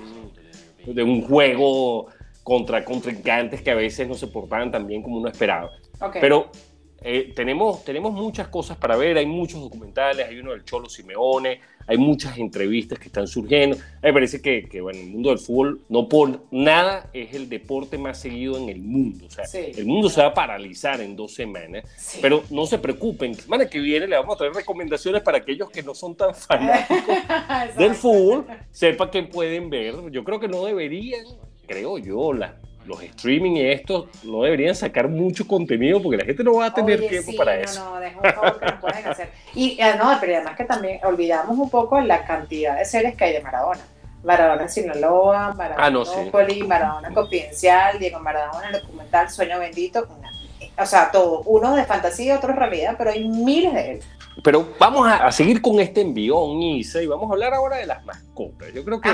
de 0.85 1.03
un 1.03 1.22
juego 1.22 2.09
contra 2.42 2.85
contrincantes 2.85 3.62
que 3.62 3.70
a 3.70 3.74
veces 3.74 4.07
no 4.07 4.14
se 4.14 4.27
portaban 4.27 4.70
tan 4.70 4.87
bien 4.87 5.03
como 5.03 5.18
uno 5.18 5.29
esperaba. 5.29 5.70
Pero 6.20 6.51
eh, 7.00 7.32
tenemos, 7.34 7.84
tenemos 7.84 8.12
muchas 8.12 8.48
cosas 8.48 8.76
para 8.76 8.96
ver, 8.96 9.18
hay 9.18 9.26
muchos 9.26 9.61
documentales, 9.61 10.26
hay 10.26 10.38
uno 10.38 10.50
del 10.50 10.64
Cholo 10.64 10.88
Simeone, 10.88 11.61
hay 11.87 11.96
muchas 11.96 12.37
entrevistas 12.38 12.98
que 12.98 13.06
están 13.06 13.26
surgiendo. 13.26 13.76
Me 14.02 14.12
parece 14.12 14.42
que, 14.42 14.68
que 14.68 14.80
bueno, 14.80 15.00
el 15.00 15.06
mundo 15.06 15.30
del 15.30 15.38
fútbol 15.38 15.80
no 15.88 16.08
por 16.08 16.42
nada 16.50 17.08
es 17.12 17.34
el 17.34 17.48
deporte 17.48 17.96
más 17.96 18.20
seguido 18.20 18.58
en 18.58 18.68
el 18.68 18.80
mundo. 18.80 19.26
O 19.26 19.30
sea, 19.30 19.44
el 19.61 19.87
mundo 19.87 20.11
se 20.11 20.20
va 20.20 20.28
a 20.28 20.34
paralizar 20.34 21.00
en 21.00 21.16
dos 21.16 21.34
semanas, 21.34 21.84
pero 22.20 22.42
no 22.50 22.66
se 22.66 22.78
preocupen, 22.78 23.32
la 23.32 23.42
semana 23.42 23.70
que 23.70 23.78
viene 23.78 24.06
le 24.06 24.16
vamos 24.16 24.34
a 24.34 24.38
traer 24.38 24.52
recomendaciones 24.52 25.22
para 25.22 25.38
aquellos 25.38 25.70
que 25.70 25.82
no 25.82 25.94
son 25.94 26.16
tan 26.16 26.34
fanáticos 26.34 27.16
del 27.78 27.94
fútbol, 27.94 28.46
sepan 28.70 29.11
que 29.11 29.22
pueden 29.22 29.70
ver. 29.70 29.94
Yo 30.11 30.24
creo 30.24 30.40
que 30.40 30.48
no 30.48 30.64
deberían, 30.64 31.24
creo 31.66 31.96
yo, 31.96 32.32
la 32.32 32.56
los 32.88 33.03
streaming 33.03 33.53
y 33.53 33.70
esto 33.70 34.09
no 34.24 34.42
deberían 34.42 34.74
sacar 34.74 35.09
mucho 35.09 35.46
contenido 35.46 36.03
porque 36.03 36.16
la 36.16 36.24
gente 36.24 36.42
no 36.42 36.55
va 36.55 36.66
a 36.66 36.74
tener 36.74 37.07
tiempo 37.07 37.33
para 37.37 37.57
eso. 37.57 37.85
No, 37.85 37.94
no, 37.94 38.01
deja 38.01 38.16
un 38.16 38.33
favor 38.33 38.59
que 38.59 38.66
no 38.66 38.81
pueden 38.81 39.07
hacer. 39.07 39.31
Y 39.55 39.79
eh, 39.81 39.94
no, 39.98 40.16
pero 40.20 40.37
además 40.37 40.57
que 40.57 40.64
también 40.64 41.01
olvidamos 41.05 41.57
un 41.59 41.68
poco 41.68 42.01
la 42.01 42.24
cantidad 42.24 42.79
de 42.79 42.85
series 42.85 43.14
que 43.14 43.24
hay 43.24 43.33
de 43.35 43.40
Maradona. 43.40 43.81
Maradona 44.24 44.68
Sinaloa, 44.68 45.55
Maradona 45.55 45.87
ah, 45.87 45.90
no, 45.90 46.66
Maradona 46.66 47.14
Confidencial, 47.14 47.98
Diego 47.98 48.18
Maradona, 48.18 48.68
el 48.68 48.81
documental 48.81 49.31
Sueño 49.31 49.61
Bendito, 49.61 50.09
o 50.77 50.87
sea, 50.87 51.11
todo, 51.11 51.42
uno 51.42 51.77
de 51.77 51.85
fantasía, 51.85 52.37
otro 52.37 52.48
de 52.48 52.59
realidad, 52.59 52.96
pero 52.98 53.11
hay 53.11 53.29
miles 53.29 53.74
de 53.74 53.92
él. 53.92 54.01
Pero 54.42 54.74
vamos 54.79 55.09
a, 55.09 55.31
seguir 55.31 55.61
con 55.61 55.79
este 55.79 56.01
envión, 56.01 56.62
Isa, 56.62 57.03
y 57.03 57.07
vamos 57.07 57.31
a 57.31 57.33
hablar 57.35 57.55
ahora 57.55 57.77
de 57.77 57.87
las 57.87 58.05
mascotas. 58.05 58.72
Yo 58.72 58.85
creo 58.85 59.01
que 59.01 59.11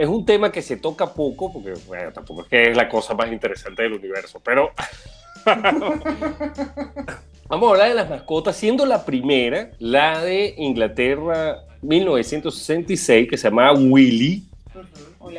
es 0.00 0.08
un 0.08 0.24
tema 0.24 0.50
que 0.50 0.62
se 0.62 0.78
toca 0.78 1.12
poco, 1.12 1.52
porque 1.52 1.74
bueno, 1.86 2.10
tampoco 2.10 2.40
es 2.40 2.48
que 2.48 2.70
es 2.70 2.76
la 2.76 2.88
cosa 2.88 3.12
más 3.12 3.30
interesante 3.30 3.82
del 3.82 3.92
universo, 3.92 4.40
pero 4.42 4.70
vamos 7.46 7.68
a 7.68 7.72
hablar 7.72 7.90
de 7.90 7.94
las 7.94 8.08
mascotas, 8.08 8.56
siendo 8.56 8.86
la 8.86 9.04
primera, 9.04 9.72
la 9.78 10.22
de 10.22 10.54
Inglaterra 10.56 11.64
1966, 11.82 13.28
que 13.28 13.36
se 13.36 13.50
llamaba 13.50 13.78
Willy. 13.78 14.46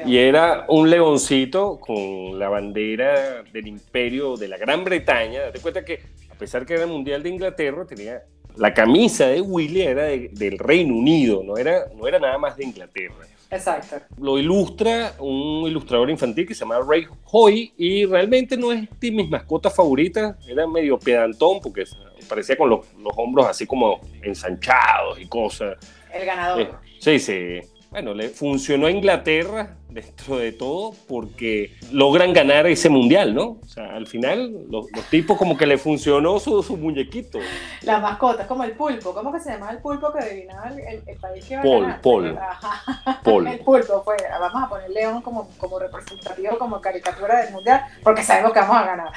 y 0.05 0.17
era 0.17 0.65
un 0.69 0.91
leoncito 0.91 1.79
con 1.79 2.37
la 2.37 2.47
bandera 2.47 3.41
del 3.51 3.65
imperio 3.65 4.37
de 4.37 4.47
la 4.47 4.59
Gran 4.59 4.83
Bretaña. 4.83 5.41
Date 5.41 5.59
cuenta 5.59 5.83
que, 5.83 6.03
a 6.29 6.35
pesar 6.35 6.67
que 6.67 6.75
era 6.75 6.85
mundial 6.85 7.23
de 7.23 7.29
Inglaterra, 7.29 7.83
tenía 7.87 8.21
la 8.55 8.75
camisa 8.75 9.25
de 9.25 9.41
Willy 9.41 9.81
era 9.81 10.03
del 10.03 10.59
Reino 10.59 10.93
Unido, 10.93 11.41
no 11.43 11.57
era, 11.57 11.87
no 11.95 12.07
era 12.07 12.19
nada 12.19 12.37
más 12.37 12.55
de 12.57 12.65
Inglaterra. 12.65 13.25
Exacto. 13.51 13.97
Lo 14.17 14.39
ilustra 14.39 15.13
un 15.19 15.67
ilustrador 15.67 16.09
infantil 16.09 16.47
que 16.47 16.55
se 16.55 16.61
llama 16.61 16.79
Ray 16.87 17.05
Hoy 17.31 17.73
y 17.77 18.05
realmente 18.05 18.55
no 18.55 18.71
es 18.71 18.87
de 18.99 19.11
mis 19.11 19.29
mascotas 19.29 19.75
favoritas, 19.75 20.35
era 20.47 20.65
medio 20.65 20.97
pedantón 20.97 21.59
porque 21.61 21.83
parecía 22.29 22.55
con 22.55 22.69
los, 22.69 22.85
los 22.97 23.13
hombros 23.17 23.47
así 23.47 23.67
como 23.67 23.99
ensanchados 24.23 25.19
y 25.19 25.27
cosas. 25.27 25.77
El 26.13 26.25
ganador. 26.25 26.61
Eh, 26.61 26.69
sí, 26.99 27.19
sí 27.19 27.59
bueno, 27.91 28.13
le 28.13 28.29
funcionó 28.29 28.87
a 28.87 28.91
Inglaterra 28.91 29.75
dentro 29.91 30.37
de 30.37 30.51
todo 30.53 30.93
porque 31.07 31.75
logran 31.91 32.33
ganar 32.33 32.65
ese 32.67 32.89
mundial, 32.89 33.35
¿no? 33.35 33.59
O 33.61 33.67
sea, 33.67 33.95
al 33.95 34.07
final 34.07 34.65
los, 34.69 34.87
tipos 35.09 35.37
como 35.37 35.57
que 35.57 35.65
le 35.65 35.77
funcionó 35.77 36.39
su, 36.39 36.63
su 36.63 36.77
muñequito. 36.77 37.39
La 37.81 37.99
mascota, 37.99 38.47
como 38.47 38.63
el 38.63 38.71
pulpo. 38.71 39.13
¿Cómo 39.13 39.31
que 39.31 39.39
se 39.39 39.51
llamaba 39.51 39.73
el 39.73 39.79
pulpo 39.79 40.11
que 40.13 40.19
adivinaba 40.19 40.69
el, 40.69 41.03
el, 41.05 41.17
país 41.17 41.45
que 41.45 41.53
iba 41.55 41.63
Paul, 41.63 41.83
a 41.83 41.87
ganar? 41.87 42.01
Paul. 42.01 42.39
Paul. 43.23 43.47
El 43.47 43.59
pulpo 43.59 44.03
fue, 44.03 44.15
vamos 44.39 44.63
a 44.63 44.69
poner 44.69 44.89
León 44.89 45.21
como, 45.21 45.49
como 45.57 45.79
representativo, 45.79 46.57
como 46.57 46.79
caricatura 46.79 47.43
del 47.43 47.53
mundial, 47.53 47.83
porque 48.03 48.23
sabemos 48.23 48.53
que 48.53 48.59
vamos 48.59 48.77
a 48.77 48.85
ganar. 48.85 49.11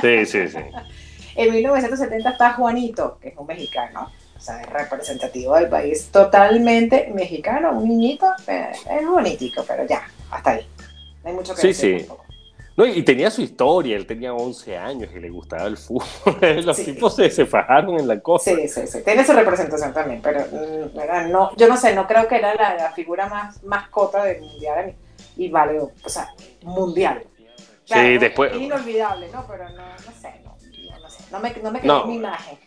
Sí, 0.00 0.26
sí, 0.26 0.48
sí. 0.48 0.58
En 1.38 1.52
1970 1.52 2.30
está 2.30 2.54
Juanito, 2.54 3.16
que 3.20 3.28
es 3.28 3.36
un 3.36 3.46
mexicano 3.46 4.10
o 4.38 4.40
sea, 4.40 4.60
es 4.60 4.70
representativo 4.70 5.56
del 5.56 5.68
país, 5.68 6.08
totalmente 6.12 7.10
mexicano, 7.12 7.72
un 7.72 7.88
niñito, 7.88 8.26
eh, 8.46 8.70
es 8.88 9.06
bonitico, 9.06 9.64
pero 9.66 9.84
ya, 9.84 10.06
hasta 10.30 10.50
ahí. 10.50 10.66
No 11.24 11.30
hay 11.30 11.36
mucho 11.36 11.54
que 11.54 11.60
sí, 11.60 11.68
decir. 11.68 12.00
Sí. 12.02 12.08
No, 12.76 12.86
y 12.86 13.02
tenía 13.02 13.28
su 13.28 13.42
historia, 13.42 13.96
él 13.96 14.06
tenía 14.06 14.32
11 14.32 14.78
años 14.78 15.10
y 15.12 15.18
le 15.18 15.30
gustaba 15.30 15.64
el 15.64 15.76
fútbol. 15.76 16.36
Los 16.64 16.76
tipos 16.76 17.16
se, 17.16 17.28
se, 17.28 17.44
fajaron 17.44 17.98
en 17.98 18.06
la 18.06 18.20
cosa. 18.20 18.52
Sí, 18.52 18.68
sí, 18.68 18.86
sí. 18.86 19.02
Tiene 19.04 19.26
su 19.26 19.32
representación 19.32 19.92
también, 19.92 20.22
pero 20.22 20.42
mm, 20.46 21.32
no, 21.32 21.56
yo 21.56 21.66
no 21.66 21.76
sé, 21.76 21.92
no 21.96 22.06
creo 22.06 22.28
que 22.28 22.36
era 22.36 22.54
la, 22.54 22.92
figura 22.92 23.28
más 23.28 23.64
mascota 23.64 24.22
del 24.22 24.42
mundial 24.42 24.94
y 25.36 25.48
vale, 25.48 25.80
o 25.80 26.08
sea, 26.08 26.32
mundial. 26.62 27.24
sí, 27.84 28.18
después. 28.18 28.54
Inolvidable, 28.54 29.28
¿no? 29.32 29.44
Pero 29.48 29.68
no, 29.70 29.82
no 29.82 30.12
sé, 30.20 30.40
no. 31.30 31.40
Me, 31.40 31.54
no 31.62 31.70
me 31.70 31.80
quedó 31.80 32.06
mi 32.06 32.16
imagen. 32.16 32.58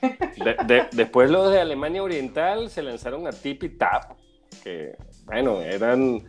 después 0.92 1.30
los 1.30 1.52
de 1.52 1.62
Alemania 1.62 2.04
Oriental 2.04 2.70
se 2.70 2.82
lanzaron 2.82 3.28
a 3.28 3.32
Tip 3.32 3.64
y 3.64 3.70
Tap, 3.70 4.14
que, 4.64 4.96
bueno, 5.26 5.62
eran 5.62 6.24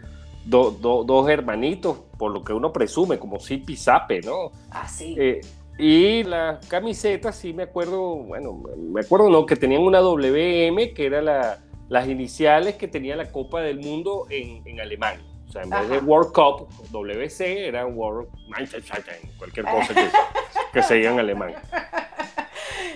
dos 0.45 1.29
hermanitos, 1.29 1.99
por 2.18 2.33
lo 2.33 2.42
que 2.42 2.53
uno 2.53 2.73
presume, 2.73 3.18
como 3.18 3.38
Zip 3.40 3.68
y 3.71 3.77
Zape, 3.77 4.21
¿no? 4.23 4.51
Ah, 4.71 4.88
sí. 4.88 5.14
Eh, 5.18 5.40
y 5.79 6.23
las 6.25 6.66
camisetas, 6.66 7.37
sí 7.37 7.53
me 7.53 7.64
acuerdo, 7.64 8.16
bueno, 8.16 8.62
me 8.77 9.01
acuerdo, 9.01 9.31
¿no? 9.31 9.47
Que 9.47 9.57
tenían 9.57 9.83
una 9.83 10.01
WM, 10.01 10.92
que 10.92 11.07
era 11.07 11.23
la, 11.23 11.59
las 11.88 12.09
iniciales 12.09 12.77
que 12.77 12.88
tenía 12.88 13.16
la 13.16 13.31
Copa 13.31 13.61
del 13.61 13.79
Mundo 13.81 14.27
en, 14.31 14.66
en 14.66 14.81
alemán. 14.81 15.32
O 15.53 15.55
sea, 15.55 15.62
en 15.65 15.69
vez 15.69 15.87
de 15.91 15.99
World 15.99 16.33
Cup, 16.33 16.67
WC 16.93 17.69
era 17.69 17.85
World 17.85 18.27
cualquier 19.37 19.65
cosa 19.67 19.93
que, 19.93 20.09
que 20.73 20.83
se 20.83 20.95
diga 20.95 21.11
en 21.11 21.19
alemán. 21.19 21.55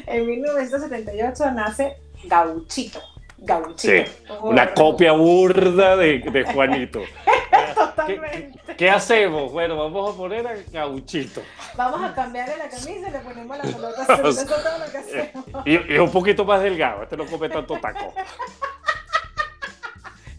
en 0.07 0.27
1978 0.27 1.51
nace 1.51 1.99
Gauchito. 2.25 3.03
Gauchito. 3.37 3.77
Sí, 3.77 4.05
una 4.41 4.73
copia 4.73 5.13
burda 5.13 5.99
de, 5.99 6.21
de 6.21 6.45
Juanito. 6.45 7.03
Totalmente. 7.75 8.59
¿Qué, 8.69 8.77
¿Qué, 8.77 8.91
hacemos? 8.91 9.53
Bueno, 9.53 9.77
vamos 9.77 10.15
a 10.15 10.17
poner 10.17 10.47
a 10.47 10.55
Gauchito. 10.73 11.43
Vamos 11.77 12.03
a 12.03 12.15
cambiarle 12.15 12.57
la 12.57 12.71
camisa 12.71 13.07
y 13.07 13.11
le 13.11 13.19
ponemos 13.19 13.59
la 13.59 13.65
pelota. 13.65 14.03
Eso 14.15 14.29
es 14.29 14.47
todo 14.47 14.79
lo 14.79 14.91
que 14.91 14.97
hacemos. 14.97 15.45
Y, 15.67 15.93
y 15.93 15.99
un 15.99 16.11
poquito 16.11 16.47
más 16.47 16.63
delgado. 16.63 17.03
Este 17.03 17.19
no 17.19 17.27
come 17.27 17.51
tanto 17.51 17.79
taco. 17.79 18.15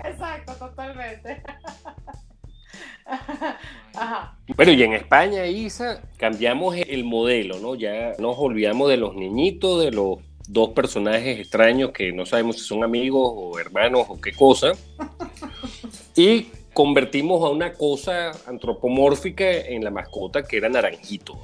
Exacto, 0.04 0.54
totalmente. 0.56 1.44
Ajá. 3.98 4.38
Bueno, 4.56 4.72
y 4.72 4.84
en 4.84 4.94
España, 4.94 5.46
Isa, 5.46 6.02
cambiamos 6.18 6.76
el 6.76 7.04
modelo, 7.04 7.60
¿no? 7.60 7.76
Ya 7.76 8.14
nos 8.20 8.38
olvidamos 8.38 8.90
de 8.90 8.98
los 8.98 9.16
niñitos, 9.16 9.84
de 9.84 9.92
los 9.92 10.20
dos 10.48 10.70
personajes 10.70 11.40
extraños 11.40 11.92
que 11.92 12.12
no 12.14 12.26
sabemos 12.26 12.58
si 12.58 12.64
son 12.64 12.84
amigos 12.84 13.32
o 13.36 13.60
hermanos 13.60 14.06
o 14.08 14.20
qué 14.20 14.34
cosa. 14.34 14.74
Y 16.16 16.48
convertimos 16.74 17.44
a 17.44 17.50
una 17.50 17.74
cosa 17.74 18.32
antropomórfica 18.48 19.48
en 19.52 19.84
la 19.84 19.92
mascota 19.92 20.42
que 20.42 20.58
era 20.58 20.68
Naranjito. 20.68 21.38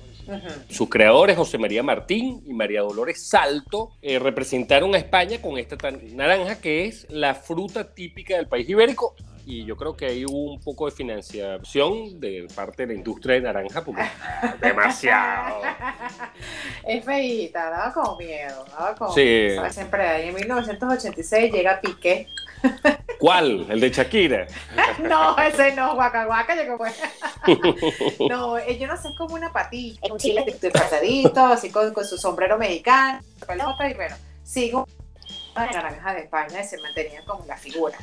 Sus 0.70 0.90
creadores, 0.90 1.38
José 1.38 1.58
María 1.58 1.84
Martín 1.84 2.42
y 2.46 2.54
María 2.54 2.82
Dolores 2.82 3.28
Salto, 3.28 3.92
eh, 4.02 4.20
representaron 4.20 4.96
a 4.96 4.98
España 4.98 5.42
con 5.42 5.58
esta 5.58 5.78
naranja 6.14 6.60
que 6.60 6.86
es 6.86 7.06
la 7.10 7.36
fruta 7.36 7.94
típica 7.94 8.38
del 8.38 8.48
país 8.48 8.68
ibérico. 8.70 9.16
Y 9.46 9.66
yo 9.66 9.76
creo 9.76 9.96
que 9.96 10.06
ahí 10.06 10.26
hubo 10.26 10.54
un 10.54 10.60
poco 10.60 10.86
de 10.86 10.92
financiación 10.92 12.20
de 12.20 12.48
parte 12.56 12.86
de 12.86 12.94
la 12.94 13.00
industria 13.00 13.36
de 13.36 13.42
naranja, 13.42 13.84
porque 13.84 14.04
demasiado. 14.62 15.62
Es 16.88 17.04
feíta, 17.04 17.70
daba 17.70 17.94
como 17.94 18.18
miedo. 18.18 18.66
Daba 18.72 18.96
como 18.96 19.14
sí. 19.14 19.50
Siempre 19.70 20.08
ahí. 20.08 20.30
En 20.30 20.36
1986 20.36 21.52
llega 21.52 21.82
Piqué. 21.82 22.28
¿Cuál? 23.20 23.66
¿El 23.70 23.80
de 23.80 23.90
Shakira? 23.90 24.48
no, 25.04 25.38
ese 25.38 25.76
no, 25.76 25.96
Guaca 25.96 26.26
Guaca 26.26 26.56
llegó 26.56 26.78
pues. 26.78 26.94
no, 28.30 28.58
eh, 28.58 28.78
yo 28.78 28.88
no 28.88 28.96
sé, 28.98 29.10
es 29.10 29.16
como 29.18 29.36
una 29.36 29.52
patilla. 29.52 30.00
Un 30.10 30.18
chile 30.18 30.46
disfrazadito, 30.46 31.46
así 31.46 31.70
con, 31.70 31.94
con, 31.94 32.06
su 32.06 32.18
sombrero 32.18 32.58
mexicano, 32.58 33.20
y 33.42 33.94
bueno, 33.94 34.16
sigo 34.44 34.88
de 35.62 35.72
naranja 35.72 36.14
de 36.14 36.22
España 36.22 36.62
y 36.62 36.64
se 36.64 36.78
mantenía 36.80 37.24
como 37.26 37.46
la 37.46 37.58
figura. 37.58 37.98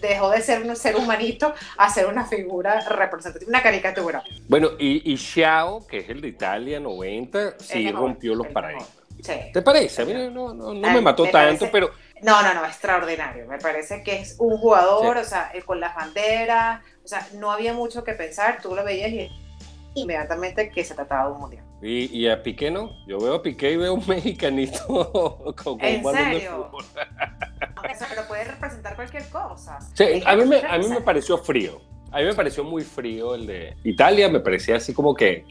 Dejó 0.00 0.30
de 0.30 0.40
ser 0.40 0.62
un 0.62 0.74
ser 0.76 0.96
humanito 0.96 1.54
a 1.76 1.90
ser 1.90 2.06
una 2.06 2.24
figura 2.24 2.80
representativa, 2.88 3.48
una 3.48 3.62
caricatura. 3.62 4.22
Bueno, 4.48 4.70
y, 4.78 5.12
y 5.12 5.16
Xiao, 5.16 5.86
que 5.86 5.98
es 5.98 6.08
el 6.08 6.20
de 6.20 6.28
Italia 6.28 6.80
90, 6.80 7.58
sí 7.58 7.84
mejor, 7.84 8.00
rompió 8.00 8.34
los 8.34 8.46
paradigmas. 8.48 8.88
Sí. 9.22 9.34
¿Te 9.52 9.62
parece? 9.62 10.02
A 10.02 10.04
mí 10.04 10.12
no, 10.12 10.30
no, 10.30 10.54
no 10.54 10.74
me 10.74 11.00
mató 11.00 11.24
me 11.24 11.32
tanto, 11.32 11.48
parece, 11.48 11.66
pero... 11.68 11.90
No, 12.22 12.42
no, 12.42 12.54
no, 12.54 12.64
extraordinario. 12.64 13.46
Me 13.46 13.58
parece 13.58 14.02
que 14.02 14.20
es 14.20 14.36
un 14.38 14.56
jugador, 14.58 15.16
sí. 15.16 15.22
o 15.22 15.24
sea, 15.24 15.52
con 15.64 15.80
las 15.80 15.94
banderas, 15.94 16.82
o 17.04 17.08
sea, 17.08 17.26
no 17.34 17.52
había 17.52 17.74
mucho 17.74 18.02
que 18.02 18.12
pensar, 18.12 18.60
tú 18.62 18.74
lo 18.74 18.84
veías 18.84 19.10
y 19.10 19.30
inmediatamente 19.94 20.70
que 20.70 20.84
se 20.84 20.94
trataba 20.94 21.28
de 21.28 21.34
un 21.34 21.40
mundial. 21.40 21.64
¿Y, 21.82 22.18
y 22.18 22.28
a 22.28 22.42
Piqué 22.42 22.70
no? 22.70 22.90
Yo 23.06 23.18
veo 23.18 23.34
a 23.34 23.42
Piqué 23.42 23.72
y 23.72 23.76
veo 23.76 23.94
un 23.94 24.04
mexicanito 24.08 25.54
con, 25.56 25.78
con 25.78 25.80
¿En 25.80 26.04
serio? 26.04 26.70
o 26.72 26.82
sea, 26.82 28.08
pero 28.08 28.26
puede 28.26 28.44
representar 28.44 28.96
cualquier 28.96 29.28
cosa. 29.28 29.78
Sí, 29.94 30.22
a 30.24 30.36
mí, 30.36 30.44
me, 30.44 30.56
a 30.58 30.78
mí 30.78 30.88
me 30.88 31.00
pareció 31.00 31.38
frío. 31.38 31.80
A 32.10 32.18
mí 32.18 32.24
me 32.26 32.34
pareció 32.34 32.62
muy 32.62 32.82
frío 32.82 33.34
el 33.34 33.46
de 33.46 33.76
Italia, 33.82 34.28
me 34.28 34.40
parecía 34.40 34.76
así 34.76 34.94
como 34.94 35.14
que 35.14 35.44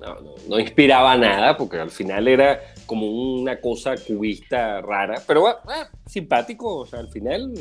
no, 0.00 0.14
no, 0.20 0.30
no, 0.48 0.58
inspiraba 0.58 1.16
nada, 1.16 1.56
porque 1.56 1.78
al 1.78 1.90
final 1.90 2.26
era 2.26 2.60
como 2.86 3.06
una 3.06 3.60
cosa 3.60 3.94
cubista 3.96 4.80
rara, 4.80 5.22
pero 5.26 5.48
eh, 5.48 5.54
simpático, 6.06 6.78
o 6.78 6.86
sea, 6.86 7.00
al 7.00 7.08
final 7.08 7.52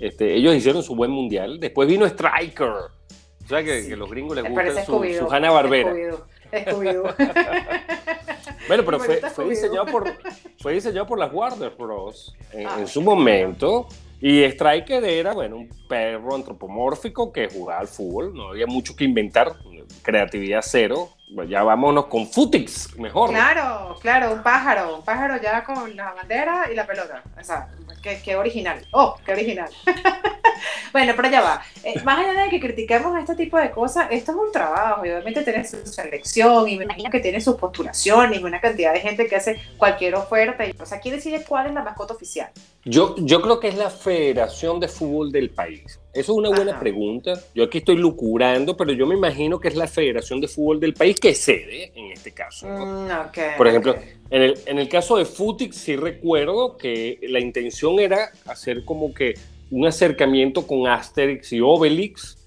este, 0.00 0.34
ellos 0.34 0.54
hicieron 0.54 0.82
su 0.82 0.94
buen 0.94 1.10
mundial. 1.10 1.58
Después 1.60 1.88
vino 1.88 2.04
Striker, 2.04 2.72
o 3.44 3.48
sea, 3.48 3.62
que, 3.62 3.82
sí. 3.82 3.88
que 3.88 3.96
los 3.96 4.10
gringos 4.10 4.36
les 4.36 4.48
gusta 4.48 4.84
su, 4.84 5.04
su 5.18 5.30
Hanna 5.30 5.50
Barbera. 5.50 5.92
bueno, 8.68 8.84
pero 8.84 9.00
fue, 9.00 9.16
fue, 9.30 9.48
diseñado 9.50 9.86
por, 9.86 10.12
fue 10.60 10.74
diseñado 10.74 11.06
por 11.06 11.18
las 11.18 11.32
Warner 11.32 11.70
Bros. 11.70 12.36
en, 12.52 12.66
ah, 12.66 12.76
en 12.78 12.86
su 12.86 13.02
momento. 13.02 13.88
Y 14.20 14.42
Striker 14.44 15.04
era, 15.04 15.34
bueno, 15.34 15.56
un 15.56 15.68
perro 15.86 16.34
antropomórfico 16.34 17.30
que 17.30 17.48
jugaba 17.48 17.80
al 17.80 17.88
fútbol, 17.88 18.32
no 18.32 18.48
había 18.48 18.66
mucho 18.66 18.96
que 18.96 19.04
inventar, 19.04 19.52
creatividad 20.02 20.62
cero. 20.62 21.10
Bueno, 21.30 21.50
ya 21.50 21.62
vámonos 21.62 22.06
con 22.06 22.26
Futix, 22.26 22.96
mejor. 22.96 23.30
Claro, 23.30 23.96
claro, 24.00 24.32
un 24.32 24.42
pájaro, 24.42 24.96
un 24.96 25.04
pájaro 25.04 25.40
ya 25.42 25.62
con 25.64 25.94
la 25.94 26.14
bandera 26.14 26.68
y 26.72 26.74
la 26.74 26.86
pelota. 26.86 27.22
O 27.38 27.44
sea, 27.44 27.68
qué, 28.04 28.20
qué 28.22 28.36
original. 28.36 28.78
Oh, 28.92 29.16
qué 29.24 29.32
original. 29.32 29.70
bueno, 30.92 31.14
pero 31.16 31.30
ya 31.30 31.40
va. 31.40 31.62
Eh, 31.82 32.00
más 32.04 32.18
allá 32.18 32.44
de 32.44 32.50
que 32.50 32.60
criticamos 32.60 33.18
este 33.18 33.34
tipo 33.34 33.56
de 33.56 33.70
cosas, 33.70 34.08
esto 34.10 34.32
es 34.32 34.38
un 34.38 34.52
trabajo 34.52 35.04
y 35.04 35.10
obviamente 35.10 35.42
tiene 35.42 35.64
su 35.64 35.84
selección 35.86 36.68
y 36.68 36.76
me 36.76 36.84
imagino 36.84 37.10
que 37.10 37.20
tiene 37.20 37.40
sus 37.40 37.56
postulaciones 37.56 38.40
y 38.40 38.44
una 38.44 38.60
cantidad 38.60 38.92
de 38.92 39.00
gente 39.00 39.26
que 39.26 39.36
hace 39.36 39.60
cualquier 39.78 40.14
oferta. 40.14 40.66
Y, 40.66 40.74
o 40.78 40.86
sea, 40.86 41.00
¿quién 41.00 41.16
decide 41.16 41.44
cuál 41.48 41.66
es 41.68 41.74
la 41.74 41.82
mascota 41.82 42.14
oficial? 42.14 42.50
Yo, 42.84 43.14
yo 43.18 43.40
creo 43.40 43.58
que 43.58 43.68
es 43.68 43.76
la 43.76 43.88
Federación 43.88 44.78
de 44.78 44.88
Fútbol 44.88 45.32
del 45.32 45.50
país. 45.50 45.98
Eso 46.12 46.32
es 46.32 46.38
una 46.38 46.50
buena 46.50 46.72
Ajá. 46.72 46.80
pregunta. 46.80 47.32
Yo 47.54 47.64
aquí 47.64 47.78
estoy 47.78 47.96
lucurando, 47.96 48.76
pero 48.76 48.92
yo 48.92 49.04
me 49.04 49.16
imagino 49.16 49.58
que 49.58 49.68
es 49.68 49.74
la 49.74 49.88
Federación 49.88 50.40
de 50.40 50.46
Fútbol 50.46 50.78
del 50.78 50.94
país 50.94 51.18
que 51.18 51.34
cede 51.34 51.92
en 51.96 52.12
este 52.12 52.30
caso. 52.30 52.68
¿no? 52.68 52.86
Mm, 52.86 53.28
okay, 53.28 53.50
Por 53.56 53.66
ejemplo, 53.66 53.92
okay. 53.92 54.12
en, 54.30 54.42
el, 54.42 54.54
en 54.66 54.78
el 54.78 54.88
caso 54.88 55.16
de 55.16 55.24
Futix 55.24 55.76
sí 55.76 55.96
recuerdo 55.96 56.76
que 56.76 57.18
la 57.22 57.40
intención 57.40 57.93
era 57.98 58.30
hacer 58.46 58.84
como 58.84 59.12
que 59.12 59.34
un 59.70 59.86
acercamiento 59.86 60.66
con 60.66 60.86
Asterix 60.86 61.52
y 61.52 61.60
Obelix 61.60 62.38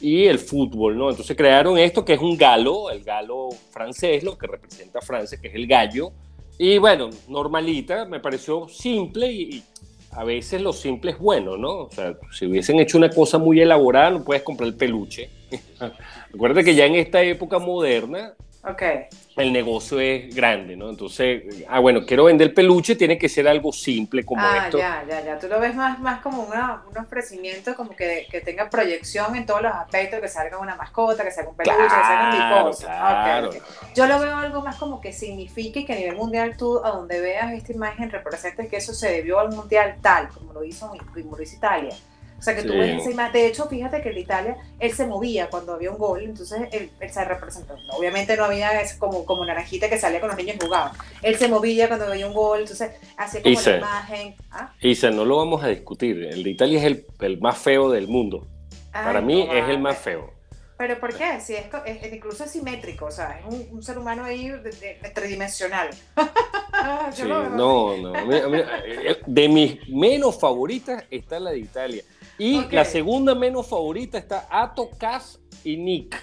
y 0.00 0.26
el 0.26 0.38
fútbol, 0.38 0.96
¿no? 0.96 1.10
Entonces 1.10 1.36
crearon 1.36 1.78
esto 1.78 2.04
que 2.04 2.14
es 2.14 2.20
un 2.20 2.36
galo, 2.36 2.90
el 2.90 3.02
galo 3.02 3.48
francés, 3.70 4.22
lo 4.22 4.38
que 4.38 4.46
representa 4.46 5.00
a 5.00 5.02
Francia, 5.02 5.38
que 5.40 5.48
es 5.48 5.54
el 5.54 5.66
gallo. 5.66 6.12
Y 6.58 6.78
bueno, 6.78 7.10
normalita, 7.28 8.04
me 8.04 8.20
pareció 8.20 8.68
simple 8.68 9.30
y, 9.30 9.56
y 9.56 9.64
a 10.12 10.24
veces 10.24 10.60
lo 10.60 10.72
simple 10.72 11.12
es 11.12 11.18
bueno, 11.18 11.56
¿no? 11.56 11.84
O 11.84 11.90
sea, 11.90 12.14
si 12.32 12.46
hubiesen 12.46 12.80
hecho 12.80 12.98
una 12.98 13.10
cosa 13.10 13.38
muy 13.38 13.60
elaborada, 13.60 14.10
no 14.10 14.24
puedes 14.24 14.42
comprar 14.42 14.68
el 14.68 14.74
peluche. 14.74 15.30
Recuerda 16.32 16.62
que 16.62 16.74
ya 16.74 16.86
en 16.86 16.96
esta 16.96 17.22
época 17.22 17.58
moderna, 17.58 18.34
okay. 18.62 19.06
el 19.36 19.52
negocio 19.52 20.00
es 20.00 20.34
grande, 20.34 20.76
¿no? 20.76 20.90
Entonces, 20.90 21.64
ah, 21.68 21.78
bueno, 21.80 22.04
quiero 22.06 22.24
vender 22.24 22.52
peluche, 22.54 22.96
tiene 22.96 23.18
que 23.18 23.28
ser 23.28 23.48
algo 23.48 23.72
simple 23.72 24.24
como 24.24 24.42
ah, 24.42 24.64
esto. 24.64 24.78
ya, 24.78 25.04
ya, 25.08 25.24
ya. 25.24 25.38
Tú 25.38 25.48
lo 25.48 25.60
ves 25.60 25.74
más, 25.74 25.98
más 26.00 26.20
como 26.20 26.42
una, 26.42 26.82
un 26.90 26.98
ofrecimiento 26.98 27.74
como 27.74 27.96
que, 27.96 28.26
que 28.30 28.40
tenga 28.40 28.68
proyección 28.70 29.36
en 29.36 29.46
todos 29.46 29.62
los 29.62 29.72
aspectos, 29.72 30.20
que 30.20 30.28
salga 30.28 30.58
una 30.58 30.76
mascota, 30.76 31.24
que 31.24 31.30
salga 31.30 31.50
un 31.50 31.56
peluche, 31.56 31.76
claro, 31.76 32.00
que 32.00 32.06
salga 32.06 32.30
mil 32.30 32.64
cosas. 32.64 32.86
Claro. 32.86 33.48
Okay, 33.48 33.60
okay. 33.60 33.70
Yo 33.94 34.06
lo 34.06 34.18
veo 34.18 34.36
algo 34.36 34.60
más 34.62 34.76
como 34.76 35.00
que 35.00 35.12
signifique 35.12 35.84
que 35.84 35.92
a 35.92 35.96
nivel 35.96 36.16
mundial 36.16 36.56
tú, 36.56 36.80
a 36.84 36.90
donde 36.90 37.20
veas 37.20 37.52
esta 37.52 37.72
imagen, 37.72 38.10
representes 38.10 38.68
que 38.68 38.76
eso 38.76 38.94
se 38.94 39.10
debió 39.10 39.38
al 39.38 39.50
mundial 39.50 39.96
tal, 40.00 40.28
como 40.28 40.52
lo 40.52 40.64
hizo, 40.64 40.92
como 41.12 41.36
lo 41.36 41.42
hizo 41.42 41.56
Italia. 41.56 41.94
O 42.40 42.42
sea, 42.42 42.56
que 42.56 42.62
tú 42.62 42.72
sí. 42.72 42.78
ves 42.78 43.02
esa 43.02 43.10
imagen. 43.10 43.32
De 43.34 43.46
hecho, 43.46 43.68
fíjate 43.68 44.00
que 44.00 44.08
en 44.08 44.18
Italia 44.18 44.56
él 44.78 44.92
se 44.92 45.06
movía 45.06 45.50
cuando 45.50 45.74
había 45.74 45.90
un 45.90 45.98
gol, 45.98 46.22
entonces 46.22 46.68
él, 46.72 46.90
él 46.98 47.10
se 47.10 47.22
representó. 47.22 47.76
Obviamente 47.90 48.34
no 48.34 48.46
había 48.46 48.80
es 48.80 48.94
como, 48.94 49.26
como 49.26 49.44
naranjita 49.44 49.90
que 49.90 49.98
salía 49.98 50.20
con 50.20 50.30
los 50.30 50.38
niños 50.38 50.56
y 50.56 50.64
jugaba. 50.64 50.92
Él 51.20 51.36
se 51.36 51.48
movía 51.48 51.86
cuando 51.86 52.06
había 52.06 52.26
un 52.26 52.32
gol, 52.32 52.60
entonces 52.60 52.92
hacía 53.18 53.42
como 53.42 53.52
Isa, 53.52 53.72
la 53.72 53.76
imagen. 53.76 54.34
¿Ah? 54.50 54.72
Isa, 54.80 55.10
no 55.10 55.26
lo 55.26 55.36
vamos 55.36 55.62
a 55.62 55.68
discutir. 55.68 56.24
El 56.24 56.42
de 56.42 56.50
Italia 56.50 56.78
es 56.78 56.84
el, 56.86 57.06
el 57.20 57.38
más 57.40 57.58
feo 57.58 57.90
del 57.90 58.08
mundo. 58.08 58.46
Ay, 58.90 59.04
Para 59.04 59.20
mí 59.20 59.44
no, 59.44 59.52
es 59.52 59.68
el 59.68 59.78
más 59.78 59.98
feo. 59.98 60.32
¿Pero 60.78 60.98
por 60.98 61.14
qué? 61.14 61.38
Si 61.42 61.54
es, 61.54 61.66
es, 61.84 62.10
incluso 62.10 62.44
es 62.44 62.52
simétrico, 62.52 63.04
o 63.04 63.10
sea, 63.10 63.38
es 63.38 63.54
un, 63.54 63.68
un 63.70 63.82
ser 63.82 63.98
humano 63.98 64.24
ahí 64.24 64.48
de, 64.48 64.70
de, 64.70 64.98
de 65.02 65.10
tridimensional. 65.10 65.90
sí, 67.12 67.22
no, 67.22 67.50
no. 67.50 68.14
A 68.14 68.24
mí, 68.24 68.38
a 68.38 68.48
mí, 68.48 68.58
eh, 68.86 69.18
de 69.26 69.48
mis 69.50 69.88
menos 69.90 70.40
favoritas 70.40 71.04
está 71.10 71.38
la 71.38 71.50
de 71.50 71.58
Italia. 71.58 72.02
Y 72.40 72.56
okay. 72.56 72.74
la 72.74 72.86
segunda 72.86 73.34
menos 73.34 73.68
favorita 73.68 74.16
está 74.16 74.48
Ato, 74.50 74.88
Cass 74.96 75.38
y 75.62 75.76
Nick. 75.76 76.16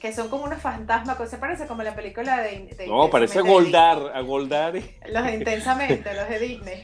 Que 0.00 0.12
son 0.12 0.28
como 0.28 0.46
unos 0.46 0.60
fantasmas, 0.60 1.30
se 1.30 1.38
parece 1.38 1.68
como 1.68 1.84
la 1.84 1.94
película 1.94 2.42
de. 2.42 2.74
de 2.76 2.88
no, 2.88 3.08
parece 3.08 3.38
a 3.38 3.42
Goldar, 3.42 4.10
a 4.12 4.20
Goldar. 4.20 4.74
Los 4.74 5.24
de 5.24 5.34
Intensamente, 5.38 6.12
los 6.12 6.28
de 6.28 6.38
Disney. 6.40 6.82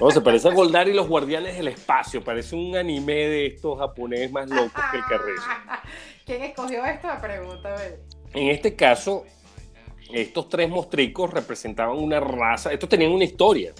No, 0.00 0.10
se 0.10 0.22
parece 0.22 0.48
a 0.48 0.52
Goldar 0.52 0.88
y 0.88 0.94
los 0.94 1.08
Guardianes 1.08 1.58
del 1.58 1.68
Espacio. 1.68 2.24
Parece 2.24 2.56
un 2.56 2.74
anime 2.74 3.12
de 3.12 3.46
estos 3.48 3.78
japoneses 3.78 4.32
más 4.32 4.48
locos 4.48 4.82
que 4.90 4.96
el 4.96 5.04
carrizo. 5.04 5.44
¿Quién 6.24 6.42
escogió 6.42 6.82
esto? 6.86 7.06
Me 7.06 7.20
pregunta. 7.20 7.76
En 8.32 8.48
este 8.48 8.74
caso, 8.74 9.26
estos 10.10 10.48
tres 10.48 10.70
mostricos 10.70 11.30
representaban 11.30 11.98
una 11.98 12.18
raza. 12.18 12.72
Estos 12.72 12.88
tenían 12.88 13.12
una 13.12 13.24
historia. 13.24 13.74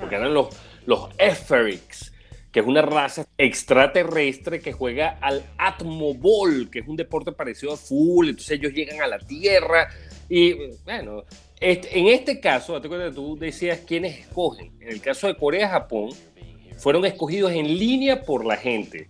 Porque 0.00 0.16
eran 0.16 0.34
los, 0.34 0.48
los 0.86 1.08
Eferics 1.18 2.13
que 2.54 2.60
es 2.60 2.66
una 2.66 2.82
raza 2.82 3.26
extraterrestre 3.36 4.60
que 4.60 4.72
juega 4.72 5.18
al 5.20 5.44
Atmobol, 5.58 6.70
que 6.70 6.78
es 6.78 6.86
un 6.88 6.94
deporte 6.96 7.32
parecido 7.32 7.72
al 7.72 7.78
fútbol, 7.78 8.28
entonces 8.28 8.52
ellos 8.60 8.72
llegan 8.72 9.02
a 9.02 9.08
la 9.08 9.18
Tierra 9.18 9.88
y 10.28 10.52
bueno, 10.84 11.24
Este, 11.60 11.98
en 11.98 12.06
este 12.06 12.38
caso, 12.40 12.74
date 12.74 12.88
cuenta, 12.88 13.12
tú 13.12 13.36
decías 13.36 13.80
quiénes 13.86 14.18
escogen. 14.20 14.72
En 14.80 14.88
el 14.88 15.00
caso 15.00 15.26
de 15.26 15.36
Corea-Japón, 15.36 16.10
fueron 16.78 17.04
escogidos 17.06 17.50
en 17.52 17.66
línea 17.78 18.22
por 18.22 18.44
la 18.44 18.56
gente. 18.56 19.08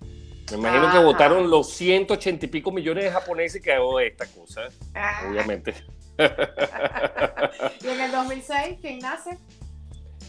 Me 0.53 0.59
imagino 0.59 0.83
que 0.83 0.89
Ajá. 0.99 1.01
votaron 1.05 1.51
los 1.51 1.69
180 1.71 2.47
y 2.47 2.49
pico 2.49 2.71
millones 2.71 3.05
de 3.05 3.11
japoneses 3.11 3.61
que 3.61 3.73
hago 3.73 3.99
esta 4.01 4.27
cosa, 4.27 4.63
Ah. 4.95 5.27
obviamente. 5.31 5.75
Y 7.83 7.89
en 7.89 8.01
el 8.01 8.11
2006, 8.13 8.79
¿quién 8.81 8.99
nace? 9.01 9.37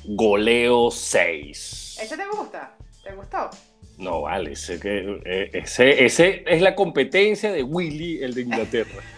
Goleo 0.03 0.89
6. 0.91 1.97
¿Ese 2.01 2.17
te 2.17 2.23
gusta? 2.27 2.75
¿Te 3.05 3.13
gustó? 3.13 3.49
No, 3.97 4.23
vale, 4.23 4.51
ese, 4.51 4.77
que- 4.79 5.21
eh, 5.23 5.49
ese, 5.53 6.03
ese 6.03 6.43
es 6.47 6.61
la 6.61 6.75
competencia 6.75 7.53
de 7.53 7.63
Willy, 7.63 8.21
el 8.21 8.33
de 8.33 8.41
Inglaterra. 8.41 9.01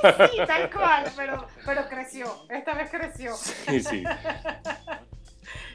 Sí, 0.00 0.36
tal 0.46 0.70
cual, 0.70 1.04
pero, 1.16 1.44
pero 1.66 1.88
creció. 1.88 2.32
Esta 2.50 2.72
vez 2.74 2.88
creció. 2.88 3.34
Sí, 3.34 3.80
sí. 3.80 4.02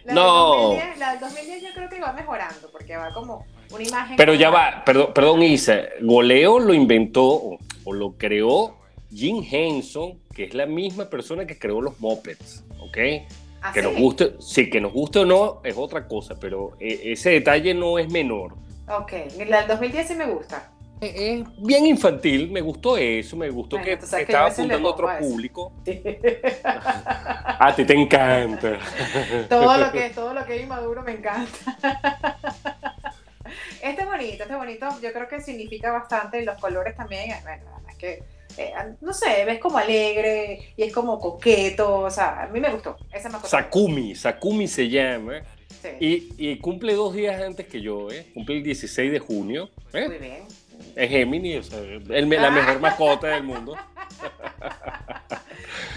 La 0.05 0.13
No. 0.13 0.69
Del 0.69 0.79
2010, 0.79 0.97
la 0.97 1.11
del 1.11 1.19
2010 1.19 1.61
yo 1.61 1.67
creo 1.73 1.89
que 1.89 1.99
va 1.99 2.13
mejorando, 2.13 2.69
porque 2.71 2.95
va 2.95 3.13
como 3.13 3.45
una 3.71 3.83
imagen. 3.83 4.15
Pero 4.15 4.33
ya 4.33 4.49
va, 4.49 4.83
perdón, 4.85 5.11
perdón 5.13 5.43
Isa, 5.43 5.81
Goleo 6.01 6.59
lo 6.59 6.73
inventó 6.73 7.25
o, 7.25 7.59
o 7.83 7.93
lo 7.93 8.13
creó 8.17 8.77
Jim 9.13 9.43
Henson, 9.49 10.19
que 10.33 10.45
es 10.45 10.53
la 10.53 10.67
misma 10.67 11.09
persona 11.09 11.45
que 11.45 11.59
creó 11.59 11.81
los 11.81 11.99
Muppets, 11.99 12.63
¿ok? 12.79 12.97
¿Ah, 13.65 13.71
Que 13.73 13.81
nos 13.81 13.95
guste, 13.95 14.33
sí, 14.39 14.69
que 14.69 14.81
nos 14.81 14.91
guste 14.91 15.19
o 15.19 15.25
no 15.25 15.61
es 15.63 15.77
otra 15.77 16.05
cosa, 16.05 16.35
pero 16.37 16.73
eh, 16.81 16.99
ese 17.05 17.29
detalle 17.29 17.73
no 17.73 17.97
es 17.97 18.11
menor. 18.11 18.55
Ok, 18.89 19.13
la 19.47 19.59
del 19.59 19.67
2010 19.69 20.07
sí 20.07 20.15
me 20.15 20.25
gusta. 20.25 20.69
Eh, 20.99 21.39
Es 21.41 21.63
bien 21.65 21.85
infantil, 21.85 22.51
me 22.51 22.59
gustó 22.59 22.97
eso, 22.97 23.37
me 23.37 23.49
gustó 23.49 23.77
Bueno, 23.77 23.97
que 23.99 24.05
estaba 24.21 24.47
apuntando 24.47 24.89
a 24.89 24.91
otro 24.91 25.09
a 25.09 25.17
público. 25.17 25.71
A 26.65 27.73
ti 27.73 27.85
te 27.85 27.93
encanta. 27.93 28.77
todo 29.49 29.77
lo 29.77 29.91
que 29.93 30.09
todo 30.09 30.33
lo 30.33 30.45
que 30.45 30.57
es 30.57 30.63
inmaduro 30.63 31.01
me 31.01 31.13
encanta. 31.13 31.77
Este 33.81 34.01
es 34.01 34.07
bonito, 34.07 34.43
este 34.43 34.53
es 34.53 34.57
bonito. 34.57 34.87
Yo 35.01 35.11
creo 35.11 35.27
que 35.27 35.41
significa 35.41 35.91
bastante. 35.91 36.43
Los 36.43 36.57
colores 36.57 36.95
también. 36.95 37.29
Bueno, 37.43 37.63
la 37.65 37.71
verdad 37.71 37.89
es 37.89 37.97
que, 37.97 38.23
eh, 38.57 38.73
no 39.01 39.13
sé, 39.13 39.45
ves 39.45 39.59
como 39.59 39.77
alegre 39.77 40.73
y 40.77 40.83
es 40.83 40.93
como 40.93 41.19
coqueto. 41.19 41.99
O 41.99 42.09
sea, 42.11 42.43
a 42.43 42.47
mí 42.47 42.59
me 42.59 42.71
gustó. 42.71 42.97
Esa 43.11 43.29
me. 43.29 43.39
Sakumi, 43.39 44.15
Sakumi 44.15 44.67
se 44.67 44.89
llama. 44.89 45.41
Sí, 45.81 45.89
Y, 46.37 46.51
y 46.51 46.57
cumple 46.59 46.93
dos 46.93 47.13
días 47.13 47.41
antes 47.41 47.67
que 47.67 47.81
yo, 47.81 48.09
¿eh? 48.09 48.27
Cumple 48.33 48.57
el 48.57 48.63
16 48.63 49.11
de 49.11 49.19
junio. 49.19 49.69
¿eh? 49.93 50.07
muy 50.07 50.17
bien. 50.17 50.43
Es 50.95 51.09
Géminis, 51.09 51.59
o 51.59 51.63
sea, 51.63 51.79
el- 51.79 52.29
la 52.29 52.51
mejor 52.51 52.79
mascota 52.79 53.27
del 53.27 53.43
mundo. 53.43 53.75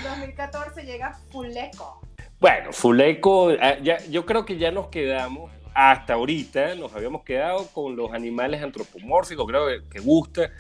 2014 0.05 0.83
llega 0.85 1.13
Fuleco. 1.31 2.01
Bueno, 2.39 2.73
Fuleco, 2.73 3.51
ah, 3.61 3.77
ya, 3.83 3.99
yo 4.11 4.27
creo 4.27 4.45
que 4.45 4.59
ya 4.59 4.71
nos 4.71 4.89
quedamos, 4.89 5.51
hasta 5.75 6.15
ahorita 6.15 6.75
nos 6.75 6.93
habíamos 6.95 7.25
quedado 7.25 7.67
con 7.69 7.97
los 7.97 8.13
animales 8.13 8.63
antropomórficos, 8.63 9.47
creo 9.47 9.67
que, 9.69 9.89
que 9.89 10.01
gusta. 10.01 10.51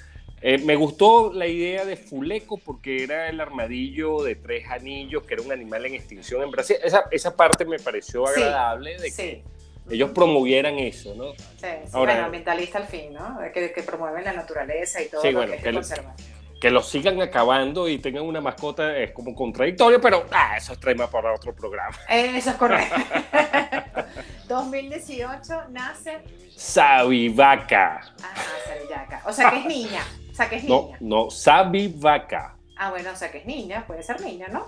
Eh, 0.48 0.58
me 0.58 0.76
gustó 0.76 1.32
la 1.32 1.48
idea 1.48 1.84
de 1.84 1.96
Fuleco 1.96 2.56
porque 2.56 3.02
era 3.02 3.28
el 3.28 3.40
armadillo 3.40 4.22
de 4.22 4.36
tres 4.36 4.68
anillos, 4.70 5.24
que 5.24 5.34
era 5.34 5.42
un 5.42 5.50
animal 5.50 5.84
en 5.86 5.94
extinción 5.96 6.40
en 6.40 6.52
Brasil. 6.52 6.76
Esa, 6.84 7.02
esa 7.10 7.34
parte 7.34 7.64
me 7.64 7.80
pareció 7.80 8.24
Sí, 8.28 8.40
agradable 8.40 8.96
de 8.96 9.10
Sí, 9.10 9.42
que 9.88 9.94
ellos 9.94 10.10
promovieran 10.10 10.78
eso, 10.78 11.16
¿no? 11.16 11.32
sí, 11.32 11.38
sí. 11.58 11.66
Ahora- 11.92 12.12
bueno, 12.12 12.26
ambientalista 12.26 12.78
al 12.78 12.86
fin, 12.86 13.12
¿no? 13.12 13.38
Que, 13.52 13.72
que 13.72 13.82
promueven 13.82 14.22
la 14.22 14.34
naturaleza 14.34 15.02
y 15.02 15.08
todo 15.08 15.20
Sí, 15.20 15.32
lo 15.32 15.38
bueno, 15.38 15.50
que 15.50 15.56
es 15.56 15.62
que 15.64 15.68
el 15.70 15.74
lo- 15.74 15.80
conservar. 15.80 16.14
Que 16.60 16.70
los 16.70 16.88
sigan 16.88 17.20
acabando 17.20 17.88
y 17.88 17.98
tengan 17.98 18.22
una 18.22 18.40
mascota 18.40 18.96
es 18.96 19.10
como 19.10 19.34
contradictorio, 19.34 20.00
pero 20.00 20.26
ah, 20.30 20.54
eso 20.56 20.74
es 20.74 20.78
tema 20.80 21.10
para 21.10 21.34
otro 21.34 21.52
programa. 21.56 21.98
Eso 22.08 22.50
es 22.50 22.56
correcto. 22.56 22.94
2018 24.48 25.70
nace 25.70 26.18
Sabi 26.54 27.28
Vaca. 27.30 27.96
Ajá, 28.22 28.42
Sabillaca. 28.68 29.22
O 29.26 29.32
sea 29.32 29.50
que 29.50 29.58
es 29.58 29.64
niña. 29.66 30.02
Sea 30.36 30.48
que 30.50 30.56
es 30.56 30.64
No, 30.64 30.82
niña. 30.82 30.98
no, 31.00 31.30
Sabi 31.30 31.88
Vaca. 31.96 32.56
Ah, 32.76 32.90
bueno, 32.90 33.10
o 33.12 33.16
sea 33.16 33.30
que 33.32 33.38
es 33.38 33.46
niña. 33.46 33.84
Puede 33.86 34.02
ser 34.02 34.20
niña, 34.20 34.48
¿no? 34.52 34.66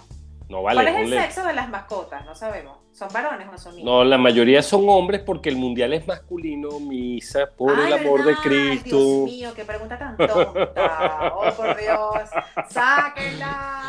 No 0.48 0.62
vale. 0.62 0.83
¿Cuál 0.83 0.94
es 0.94 1.12
el 1.12 1.20
sexo 1.22 1.44
de 1.46 1.52
las 1.52 1.68
mascotas? 1.68 2.24
No 2.24 2.35
sabemos. 2.35 2.78
¿Son 2.94 3.09
varones 3.12 3.46
o 3.52 3.59
son 3.59 3.76
niños? 3.76 3.85
No, 3.85 4.02
la 4.02 4.16
mayoría 4.16 4.62
son 4.62 4.88
hombres 4.88 5.20
porque 5.20 5.50
el 5.50 5.57
mundial 5.57 5.92
es 5.92 6.07
masculino, 6.07 6.81
misa, 6.81 7.50
por 7.57 7.78
el 7.78 7.92
amor 7.92 8.24
de 8.24 8.35
Cristo. 8.37 8.96
Dios 8.96 9.24
mío, 9.24 9.52
qué 9.54 9.64
pregunta 9.64 9.98
tan 9.98 10.16
tonta. 10.16 11.33
Oh, 11.37 11.52
por 11.54 11.76
Dios. 11.76 12.31
Sáquenla. 12.70 13.83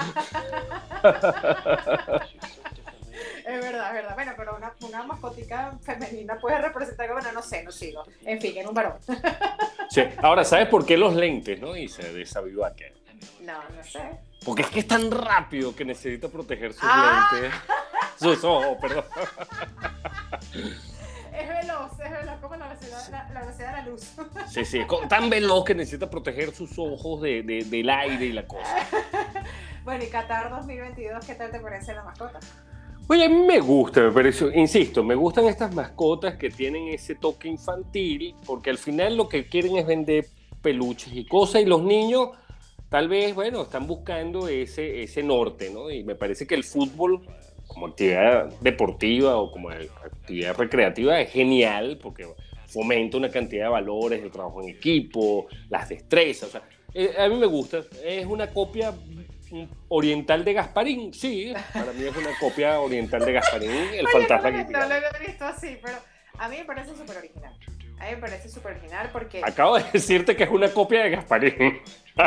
Es 3.49 3.61
verdad, 3.61 3.87
es 3.87 3.93
verdad. 3.93 4.15
Bueno, 4.15 4.33
pero 4.37 4.55
una, 4.57 4.73
una 4.81 5.03
mascotica 5.03 5.73
femenina 5.81 6.37
puede 6.39 6.57
representar, 6.59 7.11
bueno, 7.11 7.31
no 7.31 7.41
sé, 7.41 7.63
no 7.63 7.71
sigo. 7.71 8.03
En 8.25 8.39
fin, 8.39 8.57
en 8.57 8.67
un 8.67 8.73
varón. 8.73 8.93
Sí. 9.89 10.03
Ahora, 10.21 10.43
¿sabes 10.45 10.67
por 10.67 10.85
qué 10.85 10.97
los 10.97 11.15
lentes, 11.15 11.59
no? 11.59 11.73
Dice 11.73 12.13
de 12.13 12.23
Sabi 12.23 12.53
Vaca. 12.53 12.85
No, 13.41 13.53
no 13.75 13.83
sé. 13.83 14.01
Porque 14.45 14.61
es 14.61 14.67
que 14.69 14.79
es 14.81 14.87
tan 14.87 15.09
rápido 15.09 15.75
que 15.75 15.83
necesita 15.83 16.27
proteger 16.27 16.73
sus 16.73 16.83
Ah. 16.83 17.27
lentes. 17.33 17.51
Sus 18.19 18.43
ojos, 18.43 18.77
perdón. 18.81 19.05
Es 21.33 21.47
veloz, 21.47 21.91
es 22.03 22.11
veloz, 22.11 22.39
como 22.41 22.55
la 22.57 22.67
velocidad, 22.67 23.07
la, 23.11 23.29
la 23.33 23.39
velocidad 23.41 23.67
de 23.67 23.81
la 23.81 23.85
luz. 23.87 24.13
Sí, 24.49 24.65
sí, 24.65 24.85
co- 24.85 25.07
tan 25.07 25.29
veloz 25.29 25.63
que 25.65 25.73
necesita 25.73 26.09
proteger 26.09 26.53
sus 26.53 26.77
ojos 26.77 27.21
de- 27.21 27.43
de- 27.43 27.63
del 27.63 27.89
aire 27.89 28.25
y 28.25 28.33
la 28.33 28.45
cosa. 28.45 28.75
Bueno, 29.83 30.03
y 30.03 30.07
Qatar 30.09 30.49
2022, 30.49 31.25
¿qué 31.25 31.35
tal 31.35 31.49
te 31.51 31.59
parece 31.59 31.93
la 31.93 32.03
mascota? 32.03 32.39
Oye, 33.11 33.25
a 33.25 33.29
mí 33.29 33.41
me 33.41 33.59
gusta, 33.59 34.03
me 34.03 34.11
pareció, 34.11 34.53
insisto, 34.53 35.03
me 35.03 35.15
gustan 35.15 35.45
estas 35.45 35.73
mascotas 35.73 36.35
que 36.35 36.51
tienen 36.51 36.89
ese 36.89 37.15
toque 37.15 37.47
infantil, 37.47 38.35
porque 38.45 38.69
al 38.69 38.77
final 38.77 39.17
lo 39.17 39.27
que 39.27 39.47
quieren 39.47 39.77
es 39.77 39.87
vender 39.87 40.27
peluches 40.61 41.11
y 41.15 41.25
cosas, 41.25 41.63
y 41.63 41.65
los 41.65 41.81
niños 41.81 42.29
tal 42.87 43.07
vez, 43.07 43.33
bueno, 43.33 43.63
están 43.63 43.87
buscando 43.87 44.47
ese, 44.47 45.01
ese 45.01 45.23
norte, 45.23 45.71
¿no? 45.71 45.89
Y 45.89 46.03
me 46.03 46.13
parece 46.13 46.45
que 46.45 46.53
el 46.53 46.63
fútbol 46.63 47.25
como 47.65 47.87
actividad 47.87 48.53
deportiva 48.61 49.37
o 49.37 49.51
como 49.51 49.71
actividad 49.71 50.55
recreativa 50.55 51.19
es 51.19 51.31
genial, 51.31 51.97
porque 51.99 52.27
fomenta 52.67 53.17
una 53.17 53.31
cantidad 53.31 53.65
de 53.65 53.71
valores, 53.71 54.21
el 54.21 54.29
trabajo 54.29 54.61
en 54.61 54.69
equipo, 54.69 55.47
las 55.67 55.89
destrezas, 55.89 56.49
o 56.49 56.51
sea, 56.51 56.61
eh, 56.93 57.15
a 57.17 57.27
mí 57.27 57.37
me 57.37 57.47
gusta, 57.47 57.81
es 58.05 58.27
una 58.27 58.53
copia 58.53 58.93
oriental 59.87 60.43
de 60.45 60.53
Gasparín, 60.53 61.13
sí, 61.13 61.53
para 61.73 61.91
mí 61.93 62.03
es 62.05 62.15
una 62.15 62.37
copia 62.39 62.79
oriental 62.79 63.25
de 63.25 63.33
Gasparín, 63.33 63.71
el 63.71 64.05
Oye, 64.05 64.11
fantasma 64.11 64.51
no, 64.51 64.67
que 64.67 64.73
lo- 64.73 64.79
no 64.79 64.87
lo 64.87 64.95
había 64.95 65.09
visto 65.25 65.45
así, 65.45 65.77
pero 65.81 65.97
a 66.37 66.49
mí 66.49 66.57
me 66.57 66.65
parece 66.65 66.95
súper 66.95 67.17
original. 67.17 67.53
A 67.99 68.05
mí 68.05 68.11
me 68.11 68.17
parece 68.17 68.49
súper 68.49 68.73
original 68.73 69.09
porque... 69.11 69.41
Acabo 69.43 69.77
de 69.77 69.83
decirte 69.91 70.35
que 70.35 70.43
es 70.45 70.49
una 70.49 70.69
copia 70.73 71.03
de 71.03 71.09
Gasparín. 71.11 71.81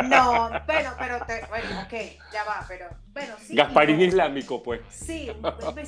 No, 0.05 0.49
pero, 0.65 0.91
pero, 0.97 1.25
te- 1.25 1.45
bueno, 1.49 1.81
ok, 1.85 1.93
ya 2.31 2.43
va, 2.45 2.65
pero, 2.67 2.87
bueno, 3.13 3.35
sí. 3.39 3.55
Gasparín 3.55 3.97
no. 3.97 4.03
islámico, 4.03 4.61
pues. 4.63 4.81
Sí, 4.89 5.31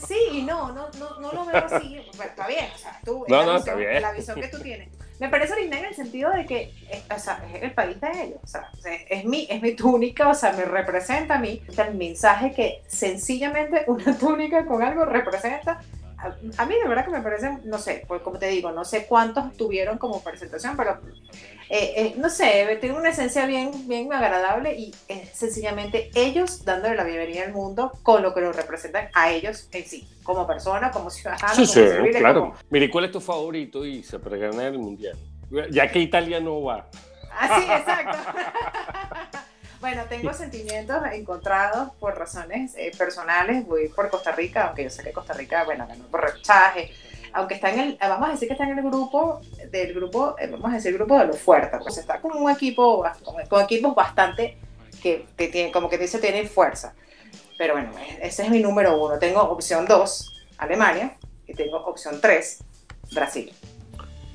sí 0.07 0.17
y 0.31 0.41
no, 0.43 0.71
no, 0.71 0.89
no, 0.99 1.19
no 1.19 1.31
lo 1.31 1.45
veo 1.45 1.65
así. 1.65 1.99
Bueno, 2.15 2.31
está 2.31 2.47
bien, 2.47 2.65
o 2.73 2.77
sea, 2.77 2.99
tú, 3.03 3.25
No, 3.27 3.37
la, 3.37 3.45
no, 3.45 3.53
visión, 3.53 3.57
está 3.59 3.75
bien. 3.75 4.01
la 4.01 4.11
visión 4.11 4.41
que 4.41 4.47
tú 4.47 4.59
tienes. 4.59 4.89
Me 5.19 5.29
parece 5.29 5.53
original 5.53 5.79
en 5.79 5.85
el 5.85 5.95
sentido 5.95 6.29
de 6.31 6.45
que, 6.45 6.73
eh, 6.89 7.03
o 7.15 7.17
sea, 7.17 7.43
es 7.53 7.63
el 7.63 7.71
país 7.71 7.99
de 8.01 8.23
ellos, 8.23 8.39
o 8.43 8.47
sea, 8.47 8.69
es, 9.09 9.23
mi, 9.23 9.47
es 9.49 9.61
mi 9.61 9.73
túnica, 9.73 10.27
o 10.27 10.33
sea, 10.33 10.51
me 10.51 10.65
representa 10.65 11.35
a 11.35 11.39
mí. 11.39 11.63
El 11.77 11.95
mensaje 11.95 12.51
que 12.53 12.83
sencillamente 12.87 13.85
una 13.87 14.17
túnica 14.17 14.65
con 14.65 14.83
algo 14.83 15.05
representa. 15.05 15.79
A, 16.25 16.61
a 16.63 16.65
mí 16.65 16.75
de 16.81 16.87
verdad 16.89 17.05
que 17.05 17.11
me 17.11 17.21
parece, 17.21 17.59
no 17.65 17.77
sé, 17.77 18.03
pues 18.07 18.21
como 18.21 18.39
te 18.39 18.47
digo, 18.47 18.71
no 18.71 18.83
sé 18.85 19.05
cuántos 19.05 19.55
tuvieron 19.57 19.97
como 19.97 20.21
presentación, 20.23 20.75
pero 20.75 20.99
eh, 21.69 21.93
eh, 21.97 22.13
no 22.17 22.29
sé, 22.29 22.77
tiene 22.81 22.97
una 22.97 23.09
esencia 23.09 23.45
bien, 23.45 23.87
bien 23.87 24.11
agradable 24.13 24.75
y 24.75 24.93
es 25.07 25.29
sencillamente 25.37 26.09
ellos 26.15 26.63
dándole 26.65 26.95
la 26.95 27.03
bienvenida 27.03 27.43
al 27.43 27.53
mundo 27.53 27.91
con 28.03 28.21
lo 28.23 28.33
que 28.33 28.41
lo 28.41 28.51
representan 28.53 29.09
a 29.13 29.31
ellos 29.31 29.67
en 29.71 29.85
sí, 29.85 30.07
como 30.23 30.45
persona, 30.47 30.91
como 30.91 31.09
ciudadanos, 31.09 31.55
Sí, 31.55 31.65
como 31.75 31.87
sí, 31.87 31.95
civiles, 31.97 32.17
claro. 32.17 32.39
como- 32.41 32.55
Mire, 32.69 32.89
¿cuál 32.89 33.05
es 33.05 33.11
tu 33.11 33.21
favorito? 33.21 33.85
Y 33.85 34.03
se 34.03 34.19
para 34.19 34.37
ganar 34.37 34.65
el 34.67 34.79
mundial. 34.79 35.17
Ya 35.71 35.91
que 35.91 35.99
Italia 35.99 36.39
no 36.39 36.63
va. 36.63 36.87
Así, 37.37 37.63
exacto. 37.63 38.17
bueno, 39.79 40.03
tengo 40.09 40.33
sentimientos 40.33 40.97
encontrados 41.13 41.91
por 41.99 42.17
razones 42.17 42.73
eh, 42.77 42.91
personales. 42.97 43.65
Voy 43.65 43.89
por 43.89 44.09
Costa 44.09 44.31
Rica, 44.31 44.65
aunque 44.67 44.83
yo 44.83 44.89
sé 44.89 45.03
que 45.03 45.11
Costa 45.11 45.33
Rica, 45.33 45.63
bueno, 45.63 45.87
ganó 45.87 46.05
por 46.05 46.21
rechaje. 46.21 46.91
Aunque 47.33 47.55
está 47.55 47.71
en 47.71 47.79
el, 47.79 47.97
vamos 47.99 48.29
a 48.29 48.31
decir 48.31 48.47
que 48.47 48.53
está 48.53 48.63
en 48.63 48.77
el 48.77 48.85
grupo, 48.85 49.41
del 49.69 49.93
grupo, 49.93 50.35
eh, 50.39 50.47
vamos 50.47 50.71
a 50.71 50.75
decir 50.75 50.93
grupo 50.93 51.17
de 51.19 51.25
los 51.25 51.37
fuertes, 51.37 51.79
pues 51.83 51.97
está 51.97 52.21
con 52.21 52.35
un 52.35 52.49
equipo, 52.49 53.05
con, 53.23 53.45
con 53.47 53.61
equipos 53.61 53.93
bastante 53.93 54.57
que, 55.01 55.25
te 55.35 55.49
tienen, 55.49 55.71
como 55.71 55.89
que 55.89 55.97
dice, 55.97 56.19
tienen 56.19 56.47
fuerza. 56.47 56.95
Pero 57.57 57.73
bueno, 57.73 57.91
ese 58.21 58.43
es 58.43 58.49
mi 58.49 58.59
número 58.59 59.01
uno. 59.01 59.19
Tengo 59.19 59.41
opción 59.41 59.85
dos, 59.85 60.45
Alemania, 60.57 61.17
y 61.47 61.53
tengo 61.53 61.77
opción 61.77 62.19
tres, 62.21 62.63
Brasil. 63.13 63.51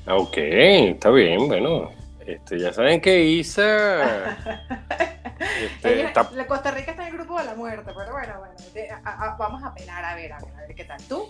Ok, 0.07 0.37
está 0.37 1.09
bien, 1.09 1.47
bueno. 1.47 1.91
Este, 2.25 2.59
ya 2.59 2.71
saben 2.71 3.01
que 3.01 3.23
Isa 3.23 4.37
Este, 5.61 6.11
La 6.33 6.47
Costa 6.47 6.71
Rica 6.71 6.91
está 6.91 7.07
en 7.07 7.13
el 7.13 7.17
grupo 7.17 7.37
de 7.37 7.45
la 7.45 7.55
muerte, 7.55 7.91
pero 7.95 8.11
bueno, 8.11 8.33
bueno, 8.39 9.37
vamos 9.37 9.63
a 9.63 9.67
apelar 9.67 10.03
a 10.03 10.15
ver, 10.15 10.33
a 10.33 10.39
ver, 10.39 10.53
a 10.55 10.61
ver 10.61 10.75
qué 10.75 10.85
tal. 10.85 11.01
¿Tú? 11.07 11.27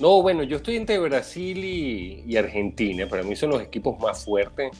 No, 0.00 0.22
bueno, 0.22 0.42
yo 0.42 0.56
estoy 0.56 0.76
entre 0.76 0.98
Brasil 0.98 1.64
y, 1.64 2.36
Argentina. 2.36 3.06
Para 3.08 3.22
mí 3.22 3.36
son 3.36 3.50
los 3.50 3.62
equipos 3.62 3.98
más 3.98 4.24
fuertes. 4.24 4.70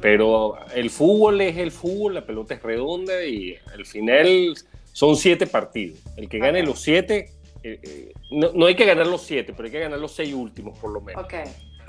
Pero 0.00 0.56
el 0.74 0.90
fútbol 0.90 1.40
es 1.40 1.56
el 1.56 1.72
fútbol, 1.72 2.14
la 2.14 2.24
pelota 2.24 2.54
es 2.54 2.62
redonda 2.62 3.24
y 3.24 3.56
al 3.72 3.84
final 3.84 4.54
son 4.92 5.16
siete 5.16 5.46
partidos. 5.48 5.98
El 6.16 6.28
que 6.28 6.38
gane 6.38 6.62
los 6.62 6.80
siete, 6.80 7.32
eh, 7.64 7.80
eh, 7.82 8.12
no, 8.30 8.66
hay 8.66 8.76
que 8.76 8.84
ganar 8.84 9.08
los 9.08 9.22
siete, 9.22 9.52
pero 9.52 9.66
hay 9.66 9.72
que 9.72 9.80
ganar 9.80 9.98
los 9.98 10.12
seis 10.12 10.32
últimos 10.32 10.78
por 10.78 10.92
lo 10.92 11.00
menos. 11.00 11.24
Ok. 11.24 11.34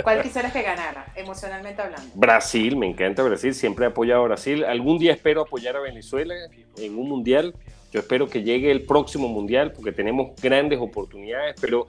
¿Cuál 0.03 0.21
quisieras 0.21 0.53
que 0.53 0.61
ganara, 0.61 1.11
emocionalmente 1.15 1.81
hablando? 1.81 2.09
Brasil, 2.15 2.75
me 2.75 2.87
encanta 2.87 3.23
Brasil, 3.23 3.53
siempre 3.53 3.85
he 3.85 3.89
apoyado 3.89 4.21
a 4.21 4.25
Brasil. 4.25 4.63
Algún 4.63 4.97
día 4.97 5.13
espero 5.13 5.41
apoyar 5.41 5.75
a 5.75 5.79
Venezuela 5.79 6.33
en 6.77 6.97
un 6.97 7.07
mundial. 7.09 7.53
Yo 7.91 7.99
espero 7.99 8.27
que 8.27 8.43
llegue 8.43 8.71
el 8.71 8.83
próximo 8.85 9.27
mundial 9.27 9.71
porque 9.71 9.91
tenemos 9.91 10.39
grandes 10.41 10.79
oportunidades, 10.79 11.55
pero 11.59 11.87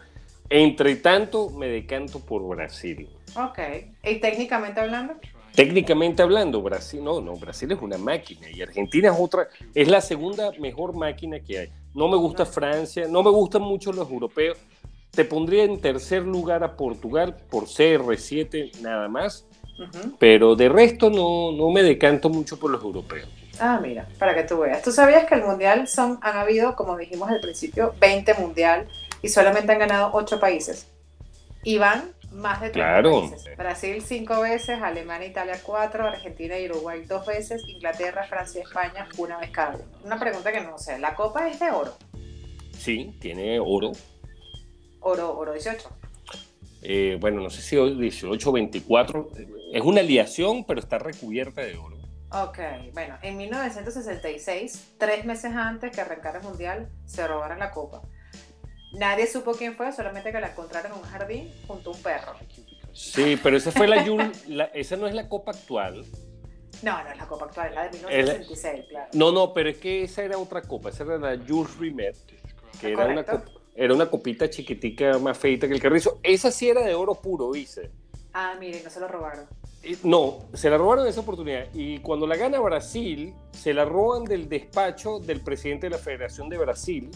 entre 0.49 0.97
tanto, 0.97 1.51
me 1.51 1.69
decanto 1.69 2.21
por 2.21 2.47
Brasil. 2.49 3.09
Ok. 3.37 3.59
¿Y 4.03 4.17
técnicamente 4.17 4.81
hablando? 4.81 5.15
Técnicamente 5.55 6.23
hablando, 6.23 6.63
Brasil, 6.63 7.03
no, 7.03 7.21
no, 7.21 7.35
Brasil 7.37 7.71
es 7.73 7.81
una 7.81 7.99
máquina 7.99 8.49
y 8.51 8.63
Argentina 8.63 9.09
es 9.09 9.17
otra, 9.19 9.49
es 9.75 9.89
la 9.89 10.01
segunda 10.01 10.53
mejor 10.61 10.95
máquina 10.95 11.41
que 11.41 11.59
hay. 11.59 11.69
No 11.93 12.09
me 12.09 12.17
gusta 12.17 12.47
Francia, 12.47 13.07
no 13.09 13.23
me 13.23 13.31
gustan 13.31 13.63
mucho 13.63 13.93
los 13.93 14.09
europeos. 14.09 14.59
Te 15.11 15.25
pondría 15.25 15.65
en 15.65 15.81
tercer 15.81 16.23
lugar 16.23 16.63
a 16.63 16.77
Portugal 16.77 17.37
por 17.51 17.65
CR7 17.65 18.81
nada 18.81 19.09
más, 19.09 19.45
pero 20.19 20.55
de 20.55 20.69
resto 20.69 21.11
no, 21.11 21.53
no 21.53 21.71
me 21.71 21.83
decanto 21.83 22.29
mucho 22.29 22.59
por 22.59 22.71
los 22.71 22.83
europeos. 22.83 23.29
Ah, 23.59 23.79
mira, 23.83 24.07
para 24.19 24.35
que 24.35 24.45
tú 24.45 24.59
veas. 24.59 24.83
¿Tú 24.83 24.93
sabías 24.93 25.27
que 25.27 25.35
el 25.35 25.43
mundial 25.43 25.87
son, 25.89 26.19
han 26.23 26.37
habido, 26.37 26.77
como 26.77 26.97
dijimos 26.97 27.29
al 27.29 27.41
principio, 27.41 27.95
20 28.01 28.35
mundial 28.35 28.87
y 29.23 29.29
solamente 29.29 29.73
han 29.73 29.79
ganado 29.79 30.11
ocho 30.13 30.41
países. 30.41 30.87
Y 31.63 31.79
van 31.79 32.13
más 32.33 32.61
de 32.61 32.71
30 32.71 33.03
países. 33.03 33.57
Brasil 33.57 34.03
cinco 34.03 34.41
veces, 34.41 34.81
Alemania, 34.81 35.29
Italia 35.29 35.59
cuatro, 35.63 36.07
Argentina 36.07 36.59
y 36.59 36.71
Uruguay 36.71 37.05
dos 37.07 37.27
veces, 37.27 37.63
Inglaterra, 37.67 38.25
Francia 38.25 38.61
y 38.61 38.63
España 38.63 39.09
una 39.19 39.39
vez 39.39 39.51
cada 39.51 39.75
uno. 39.75 39.85
Una 40.05 40.19
pregunta 40.19 40.53
que 40.53 40.61
no 40.61 40.79
sé, 40.79 40.99
¿la 40.99 41.15
copa 41.15 41.49
es 41.49 41.61
de 41.61 41.71
oro? 41.71 41.95
Sí, 42.79 43.15
tiene 43.21 43.61
oro. 43.61 43.93
Oro, 45.01 45.36
oro 45.36 45.53
18. 45.53 45.88
Eh, 46.82 47.18
bueno, 47.20 47.42
no 47.42 47.51
sé 47.51 47.62
si 47.62 47.76
18 47.76 48.48
o 48.48 48.53
24. 48.53 49.28
Es 49.72 49.82
una 49.82 50.01
aliación, 50.01 50.64
pero 50.64 50.80
está 50.80 50.98
recubierta 50.98 51.62
de 51.62 51.76
oro. 51.76 51.96
Ok, 52.32 52.59
bueno, 52.92 53.16
en 53.22 53.36
1966, 53.36 54.92
tres 54.98 55.24
meses 55.24 55.53
antes 55.53 55.90
que 55.90 56.01
arrancara 56.01 56.38
el 56.38 56.44
Mundial, 56.44 56.88
se 57.05 57.26
robaron 57.26 57.59
la 57.59 57.72
copa. 57.72 58.03
Nadie 58.92 59.26
supo 59.26 59.53
quién 59.53 59.74
fue, 59.74 59.92
solamente 59.92 60.30
que 60.30 60.40
la 60.40 60.48
encontraron 60.48 60.92
en 60.92 60.98
un 60.98 61.05
jardín 61.05 61.53
junto 61.66 61.90
a 61.90 61.96
un 61.96 62.03
perro. 62.03 62.34
Sí, 62.92 63.38
pero 63.42 63.57
esa 63.57 63.72
fue 63.72 63.88
la, 63.88 64.64
esa 64.74 64.96
no 64.96 65.09
es 65.09 65.14
la 65.14 65.28
copa 65.28 65.53
actual. 65.53 66.05
No, 66.82 67.03
no 67.03 67.11
es 67.11 67.16
la 67.16 67.26
copa 67.26 67.46
actual, 67.46 67.68
es 67.68 67.74
la 67.74 67.82
de 67.84 67.90
1966, 67.90 68.84
claro. 68.88 69.11
No, 69.12 69.32
no, 69.32 69.53
pero 69.53 69.68
es 69.68 69.78
que 69.78 70.05
esa 70.05 70.22
era 70.22 70.38
otra 70.38 70.62
copa, 70.62 70.90
esa 70.90 71.03
era 71.03 71.18
la 71.18 71.38
Jules 71.46 71.76
Rimet, 71.78 72.16
que 72.80 72.92
era 72.92 73.07
una, 73.07 73.24
era 73.81 73.95
una 73.95 74.11
copita 74.11 74.51
chiquitica 74.51 75.18
más 75.18 75.39
feita 75.39 75.66
que 75.66 75.72
el 75.72 75.81
carrizo. 75.81 76.20
Esa 76.22 76.51
sí 76.51 76.68
era 76.68 76.83
de 76.83 76.95
oro 76.95 77.14
puro, 77.14 77.51
dice. 77.51 77.91
Ah, 78.35 78.55
mire, 78.61 78.83
no 78.85 78.91
se 78.91 79.01
lo 79.01 79.09
robaron. 79.09 79.47
No, 80.05 80.41
se 80.53 80.68
la 80.68 80.76
robaron 80.76 81.07
esa 81.07 81.20
oportunidad. 81.20 81.64
Y 81.72 81.97
cuando 82.01 82.26
la 82.26 82.37
gana 82.37 82.61
Brasil, 82.61 83.33
se 83.53 83.72
la 83.72 83.87
roban 83.87 84.24
del 84.24 84.51
despacho 84.51 85.18
del 85.18 85.41
presidente 85.41 85.87
de 85.87 85.91
la 85.93 85.99
Federación 85.99 86.51
de 86.51 86.59
Brasil, 86.59 87.11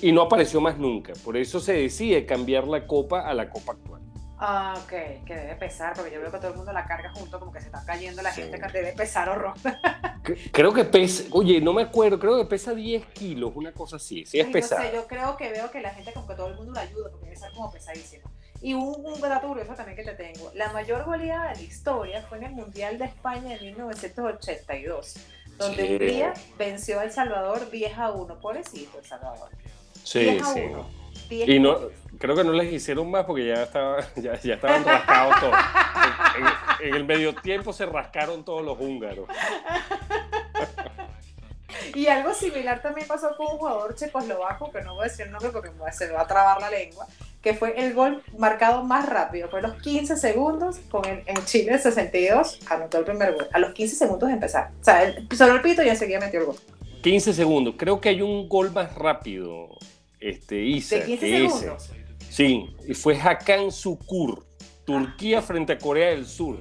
y 0.00 0.12
no 0.12 0.22
apareció 0.22 0.60
más 0.60 0.78
nunca. 0.78 1.12
Por 1.24 1.36
eso 1.36 1.58
se 1.58 1.72
decide 1.72 2.24
cambiar 2.24 2.68
la 2.68 2.86
copa 2.86 3.22
a 3.22 3.34
la 3.34 3.50
copa 3.50 3.72
actual. 3.72 4.01
Ah, 4.44 4.74
ok, 4.76 5.24
que 5.24 5.36
debe 5.36 5.54
pesar, 5.54 5.94
porque 5.94 6.10
yo 6.10 6.20
veo 6.20 6.32
que 6.32 6.38
todo 6.38 6.50
el 6.50 6.56
mundo 6.56 6.72
la 6.72 6.84
carga 6.84 7.12
junto, 7.12 7.38
como 7.38 7.52
que 7.52 7.60
se 7.60 7.66
está 7.66 7.84
cayendo 7.86 8.22
la 8.22 8.32
gente 8.32 8.58
que 8.58 8.72
debe 8.72 8.92
pesar 8.92 9.28
horror. 9.28 9.54
creo 10.52 10.72
que 10.74 10.82
pesa, 10.82 11.22
oye, 11.30 11.60
no 11.60 11.72
me 11.72 11.82
acuerdo, 11.82 12.18
creo 12.18 12.36
que 12.36 12.46
pesa 12.46 12.74
10 12.74 13.06
kilos, 13.06 13.52
una 13.54 13.70
cosa 13.70 13.96
así, 13.96 14.26
sí 14.26 14.40
es 14.40 14.48
pesado. 14.48 14.82
No 14.82 14.88
sé, 14.88 14.96
yo 14.96 15.06
creo 15.06 15.36
que 15.36 15.48
veo 15.48 15.70
que 15.70 15.80
la 15.80 15.90
gente, 15.90 16.12
como 16.12 16.26
que 16.26 16.34
todo 16.34 16.48
el 16.48 16.56
mundo 16.56 16.72
la 16.72 16.80
ayuda, 16.80 17.08
porque 17.12 17.26
debe 17.26 17.36
ser 17.36 17.52
como 17.52 17.70
pesadísimo. 17.70 18.32
Y 18.60 18.74
un, 18.74 19.06
un 19.06 19.20
dato 19.20 19.46
curioso 19.46 19.74
también 19.74 19.96
que 19.96 20.02
te 20.02 20.14
tengo, 20.14 20.50
la 20.54 20.72
mayor 20.72 21.04
goleada 21.04 21.50
de 21.50 21.56
la 21.58 21.62
historia 21.62 22.22
fue 22.22 22.38
en 22.38 22.44
el 22.44 22.52
Mundial 22.54 22.98
de 22.98 23.04
España 23.04 23.50
de 23.50 23.60
1982, 23.60 25.18
donde 25.56 25.84
Hungría 25.84 26.34
venció 26.58 26.98
a 26.98 27.04
El 27.04 27.12
Salvador 27.12 27.70
10 27.70 27.96
a 27.96 28.10
1, 28.10 28.40
pobrecito 28.40 28.98
El 28.98 29.04
Salvador. 29.04 29.50
Sí, 30.02 30.40
sí. 30.52 30.62
Y 31.30 31.58
no, 31.58 31.78
creo 32.18 32.36
que 32.36 32.44
no 32.44 32.52
les 32.52 32.72
hicieron 32.72 33.10
más 33.10 33.24
porque 33.24 33.46
ya, 33.46 33.64
estaba, 33.64 33.98
ya, 34.16 34.38
ya 34.40 34.54
estaban 34.54 34.84
rascados 34.84 35.40
todos. 35.40 35.56
En, 36.80 36.94
el 36.94 37.04
medio 37.04 37.34
tiempo 37.34 37.72
se 37.72 37.86
rascaron 37.86 38.44
todos 38.44 38.64
los 38.64 38.78
húngaros. 38.78 39.28
Y 41.94 42.06
algo 42.06 42.32
similar 42.32 42.80
también 42.80 43.06
pasó 43.06 43.36
con 43.36 43.46
un 43.52 43.58
jugador 43.58 43.94
checoslovaco, 43.94 44.70
que 44.70 44.80
no 44.82 44.94
voy 44.94 45.06
a 45.06 45.08
decir 45.08 45.26
el 45.26 45.32
nombre 45.32 45.50
porque 45.50 45.70
se 45.92 46.06
me 46.06 46.12
va 46.12 46.22
a 46.22 46.26
trabar 46.26 46.60
la 46.60 46.70
lengua, 46.70 47.06
que 47.42 47.54
fue 47.54 47.74
el 47.76 47.92
gol 47.92 48.22
marcado 48.38 48.82
más 48.82 49.08
rápido. 49.08 49.48
Fue 49.48 49.58
a 49.58 49.62
los 49.62 49.74
15 49.82 50.16
segundos, 50.16 50.78
con 50.90 51.04
el, 51.04 51.22
en 51.26 51.44
Chile 51.44 51.78
62, 51.78 52.60
anotó 52.70 52.98
el 52.98 53.04
primer 53.04 53.34
gol. 53.34 53.48
A 53.52 53.58
los 53.58 53.72
15 53.72 53.96
segundos 53.96 54.28
de 54.28 54.34
empezar. 54.34 54.70
O 54.80 54.84
sea, 54.84 55.02
él 55.02 55.28
el 55.28 55.62
pito 55.62 55.82
y 55.82 55.88
enseguida 55.88 56.20
metió 56.20 56.40
el 56.40 56.46
gol. 56.46 56.56
15 57.02 57.32
segundos. 57.34 57.74
Creo 57.76 58.00
que 58.00 58.08
hay 58.08 58.22
un 58.22 58.48
gol 58.48 58.70
más 58.70 58.94
rápido, 58.94 59.68
este, 60.22 60.62
Isa. 60.62 60.96
¿De 60.96 61.04
15 61.06 61.48
segundos? 61.48 61.90
Sí, 62.30 62.76
y 62.88 62.94
fue 62.94 63.20
Hakan 63.20 63.70
Sukur, 63.70 64.46
Turquía 64.86 65.42
frente 65.42 65.74
a 65.74 65.78
Corea 65.78 66.10
del 66.10 66.26
Sur. 66.26 66.58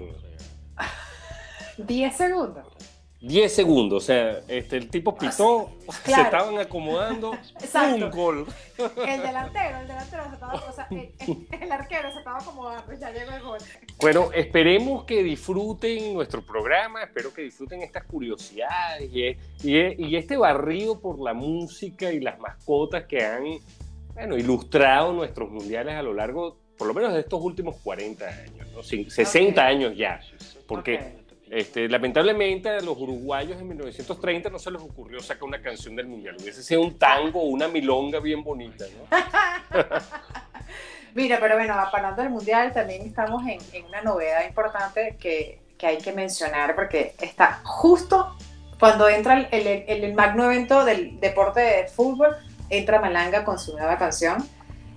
10 1.78 2.16
segundos. 2.16 2.68
10 3.22 3.53
segundos, 3.53 4.03
o 4.03 4.05
sea, 4.05 4.41
este, 4.47 4.78
el 4.78 4.89
tipo 4.89 5.15
pitó, 5.15 5.69
se 6.03 6.11
estaban 6.11 6.57
acomodando, 6.57 7.32
un 7.95 8.09
gol. 8.09 8.47
El 8.80 9.22
delantero, 9.22 9.78
el 9.78 9.88
delantero 9.88 10.24
se 10.28 10.34
estaba, 10.34 10.53
o 10.55 10.74
sea, 10.74 10.88
el, 10.89 11.72
arquero 11.72 12.11
se 12.11 12.17
estaba 12.17 12.39
acomodando, 12.39 12.91
ya 12.93 13.11
llegó 13.11 13.32
el 13.32 13.43
gol. 13.43 13.59
Bueno, 13.99 14.32
esperemos 14.34 15.03
que 15.03 15.22
disfruten 15.22 16.15
nuestro 16.15 16.41
programa, 16.41 17.03
espero 17.03 17.32
que 17.32 17.43
disfruten 17.43 17.84
estas 17.84 18.05
curiosidades 18.05 19.07
y, 19.13 19.38
y, 19.63 20.15
este 20.15 20.36
barrido 20.36 20.99
por 20.99 21.19
la 21.19 21.36
música 21.36 22.11
y 22.11 22.22
las 22.22 22.39
mascotas 22.39 23.03
que 23.03 23.24
han, 23.24 23.43
bueno, 24.15 24.36
ilustrado 24.36 25.13
nuestros 25.13 25.51
mundiales 25.51 25.93
a 25.93 26.01
lo 26.01 26.15
largo, 26.15 26.57
por 26.76 26.88
lo 26.88 26.95
menos 26.95 27.13
de 27.13 27.19
estos 27.19 27.39
últimos 27.39 27.76
40 27.84 28.26
años, 28.28 28.67
¿no? 28.74 28.82
60 28.82 29.63
años 29.63 29.95
ya, 29.95 30.19
porque... 30.65 31.20
Este, 31.51 31.89
lamentablemente 31.89 32.69
a 32.69 32.79
los 32.79 32.97
uruguayos 32.97 33.59
en 33.59 33.67
1930 33.67 34.49
no 34.49 34.57
se 34.57 34.71
les 34.71 34.81
ocurrió 34.81 35.19
sacar 35.19 35.43
una 35.43 35.61
canción 35.61 35.97
del 35.97 36.07
mundial. 36.07 36.37
Hubiese 36.39 36.63
sido 36.63 36.81
un 36.81 36.97
tango 36.97 37.41
o 37.41 37.47
una 37.47 37.67
milonga 37.67 38.21
bien 38.21 38.41
bonita, 38.41 38.85
¿no? 38.85 39.17
Mira, 41.13 41.39
pero 41.41 41.55
bueno, 41.55 41.73
hablando 41.73 42.21
del 42.21 42.31
mundial, 42.31 42.71
también 42.71 43.01
estamos 43.01 43.43
en, 43.45 43.85
una 43.85 44.01
novedad 44.01 44.47
importante 44.47 45.17
que, 45.19 45.59
que, 45.77 45.87
hay 45.87 45.97
que 45.97 46.13
mencionar 46.13 46.73
porque 46.73 47.15
está 47.19 47.59
justo 47.65 48.33
cuando 48.79 49.09
entra 49.09 49.37
el, 49.51 49.67
el, 49.67 50.05
el, 50.05 50.13
magno 50.13 50.45
evento 50.45 50.85
del 50.85 51.19
deporte 51.19 51.59
de 51.59 51.87
fútbol, 51.89 52.33
entra 52.69 53.01
Malanga 53.01 53.43
con 53.43 53.59
su 53.59 53.73
nueva 53.73 53.97
canción, 53.97 54.37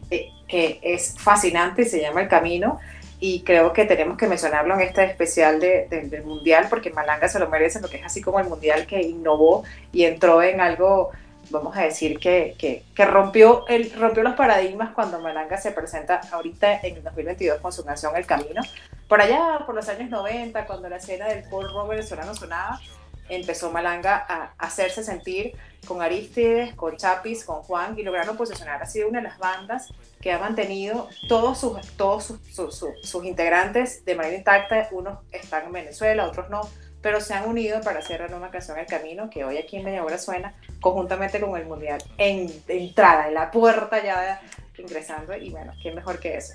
eh, 0.09 0.29
que 0.47 0.79
es 0.85 1.17
fascinante 1.19 1.83
y 1.83 1.87
se 1.87 2.01
llama 2.01 2.21
El 2.21 2.29
Camino 2.29 2.79
y 3.21 3.43
creo 3.43 3.73
que 3.73 3.85
tenemos 3.85 4.17
que 4.17 4.27
mencionarlo 4.27 4.75
en 4.75 4.83
este 4.83 5.05
especial 5.05 5.61
de, 5.61 5.87
del 5.89 6.25
Mundial, 6.25 6.67
porque 6.69 6.91
Malanga 6.91 7.29
se 7.29 7.39
lo 7.39 7.49
merece, 7.49 7.81
porque 7.81 7.97
es 7.97 8.05
así 8.05 8.21
como 8.21 8.39
el 8.41 8.49
Mundial 8.49 8.87
que 8.87 9.01
innovó 9.01 9.65
y 9.93 10.05
entró 10.05 10.43
en 10.43 10.61
algo, 10.61 11.11
vamos 11.51 11.77
a 11.77 11.83
decir, 11.83 12.19
que, 12.19 12.55
que, 12.59 12.85
que 12.95 13.05
rompió, 13.05 13.67
el, 13.69 13.93
rompió 13.93 14.23
los 14.23 14.35
paradigmas 14.35 14.93
cuando 14.95 15.21
Malanga 15.21 15.57
se 15.57 15.71
presenta 15.71 16.21
ahorita 16.33 16.81
en 16.83 16.97
el 16.97 17.03
2022 17.03 17.61
con 17.61 17.73
su 17.73 17.85
canción 17.85 18.15
El 18.17 18.27
Camino. 18.27 18.63
Por 19.09 19.21
allá, 19.21 19.61
por 19.67 19.75
los 19.75 19.89
años 19.89 20.11
90, 20.11 20.67
cuando 20.67 20.89
la 20.89 20.97
escena 20.97 21.27
del 21.29 21.45
Paul 21.49 21.73
rock 21.73 21.91
venezolano 21.91 22.35
sonaba, 22.35 22.81
empezó 23.29 23.71
Malanga 23.71 24.25
a 24.29 24.55
hacerse 24.59 25.03
sentir 25.03 25.55
con 25.85 26.03
Aristides, 26.03 26.75
con 26.75 26.97
Chapis, 26.97 27.45
con 27.45 27.63
Juan 27.63 27.99
y 27.99 28.03
lograron 28.03 28.37
posicionar. 28.37 28.83
Ha 28.83 28.87
sido 28.87 29.09
una 29.09 29.21
de 29.21 29.29
las 29.29 29.39
bandas 29.39 29.93
que 30.21 30.33
ha 30.33 30.39
mantenido 30.39 31.09
todos 31.29 31.59
sus, 31.59 31.79
todos 31.97 32.25
sus, 32.25 32.85
sus, 33.03 33.25
integrantes 33.25 34.05
de 34.05 34.15
manera 34.15 34.37
intacta. 34.37 34.89
Unos 34.91 35.19
están 35.31 35.67
en 35.67 35.73
Venezuela, 35.73 36.27
otros 36.27 36.49
no, 36.51 36.63
pero 37.03 37.21
se 37.21 37.35
han 37.35 37.49
unido 37.49 37.81
para 37.83 37.99
hacer 37.99 38.21
la 38.21 38.29
nueva 38.29 38.51
canción 38.51 38.79
El 38.79 38.87
Camino, 38.87 39.29
que 39.29 39.45
hoy 39.45 39.59
aquí 39.59 39.77
en 39.77 39.85
Media 39.85 40.19
suena, 40.19 40.55
conjuntamente 40.81 41.41
con 41.41 41.57
el 41.59 41.67
Mundial, 41.67 42.03
en 42.19 42.51
entrada, 42.69 43.29
en 43.29 43.35
la 43.35 43.51
puerta 43.51 44.03
ya 44.03 44.41
ingresando. 44.79 45.37
Y 45.37 45.51
bueno, 45.51 45.73
¿quién 45.83 45.95
mejor 45.95 46.19
que 46.19 46.37
eso? 46.37 46.55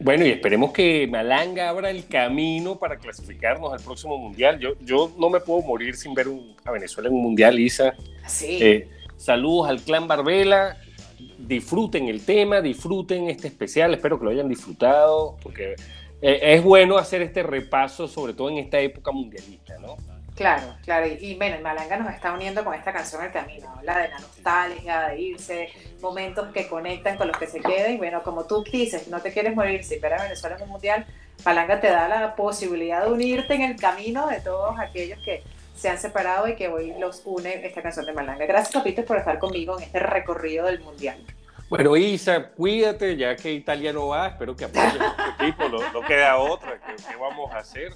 Bueno, 0.00 0.26
y 0.26 0.30
esperemos 0.30 0.72
que 0.72 1.06
Malanga 1.06 1.68
abra 1.68 1.90
el 1.90 2.06
camino 2.06 2.76
para 2.78 2.98
clasificarnos 2.98 3.72
al 3.72 3.80
próximo 3.80 4.18
mundial. 4.18 4.58
Yo, 4.58 4.74
yo 4.80 5.12
no 5.18 5.30
me 5.30 5.40
puedo 5.40 5.62
morir 5.62 5.94
sin 5.94 6.14
ver 6.14 6.26
a 6.64 6.72
Venezuela 6.72 7.08
en 7.08 7.14
un 7.14 7.22
mundial, 7.22 7.58
Isa. 7.58 7.94
Sí. 8.26 8.58
Eh, 8.60 8.88
saludos 9.16 9.68
al 9.68 9.80
clan 9.80 10.08
Barbela. 10.08 10.76
Disfruten 11.38 12.08
el 12.08 12.24
tema, 12.24 12.60
disfruten 12.60 13.28
este 13.28 13.48
especial. 13.48 13.94
Espero 13.94 14.18
que 14.18 14.24
lo 14.24 14.30
hayan 14.30 14.48
disfrutado, 14.48 15.36
porque 15.42 15.76
eh, 16.22 16.38
es 16.42 16.62
bueno 16.62 16.96
hacer 16.96 17.22
este 17.22 17.42
repaso, 17.42 18.08
sobre 18.08 18.34
todo 18.34 18.50
en 18.50 18.58
esta 18.58 18.78
época 18.78 19.12
mundialista, 19.12 19.78
¿no? 19.78 19.96
Claro, 20.34 20.74
claro. 20.82 21.06
Y, 21.06 21.36
bueno, 21.36 21.56
Malanga 21.62 21.96
nos 21.96 22.12
está 22.12 22.32
uniendo 22.32 22.64
con 22.64 22.74
esta 22.74 22.92
canción 22.92 23.24
El 23.24 23.30
Camino. 23.30 23.72
Habla 23.76 23.98
de 23.98 24.08
la 24.08 24.18
nostalgia, 24.18 25.08
de 25.08 25.20
irse, 25.20 25.68
momentos 26.00 26.52
que 26.52 26.66
conectan 26.66 27.16
con 27.16 27.28
los 27.28 27.36
que 27.36 27.46
se 27.46 27.60
queden. 27.60 27.94
Y 27.94 27.98
bueno, 27.98 28.22
como 28.24 28.44
tú 28.44 28.64
dices, 28.64 29.06
no 29.08 29.20
te 29.20 29.32
quieres 29.32 29.54
morir 29.54 29.84
si 29.84 29.94
espera 29.94 30.20
Venezuela 30.20 30.56
en 30.56 30.62
un 30.62 30.70
mundial, 30.70 31.06
Malanga 31.44 31.80
te 31.80 31.88
da 31.88 32.08
la 32.08 32.34
posibilidad 32.34 33.04
de 33.04 33.12
unirte 33.12 33.54
en 33.54 33.62
el 33.62 33.76
camino 33.76 34.26
de 34.26 34.40
todos 34.40 34.78
aquellos 34.80 35.18
que 35.24 35.42
se 35.76 35.88
han 35.88 35.98
separado 35.98 36.48
y 36.48 36.56
que 36.56 36.68
hoy 36.68 36.94
los 36.98 37.22
une 37.24 37.64
esta 37.64 37.82
canción 37.82 38.06
de 38.06 38.12
Malanga. 38.12 38.46
Gracias, 38.46 38.72
Capito, 38.72 39.04
por 39.04 39.18
estar 39.18 39.38
conmigo 39.38 39.76
en 39.78 39.84
este 39.84 40.00
recorrido 40.00 40.66
del 40.66 40.80
mundial. 40.80 41.18
Bueno, 41.68 41.96
Isa, 41.96 42.50
cuídate, 42.50 43.16
ya 43.16 43.34
que 43.36 43.52
Italia 43.52 43.92
no 43.92 44.08
va, 44.08 44.28
espero 44.28 44.54
que 44.54 44.64
apoyes 44.64 45.00
a 45.00 45.36
tu 45.38 45.44
equipo, 45.44 45.68
no, 45.68 46.00
queda 46.06 46.36
otra, 46.36 46.80
¿qué 46.80 47.16
vamos 47.16 47.52
a 47.52 47.58
hacer? 47.58 47.92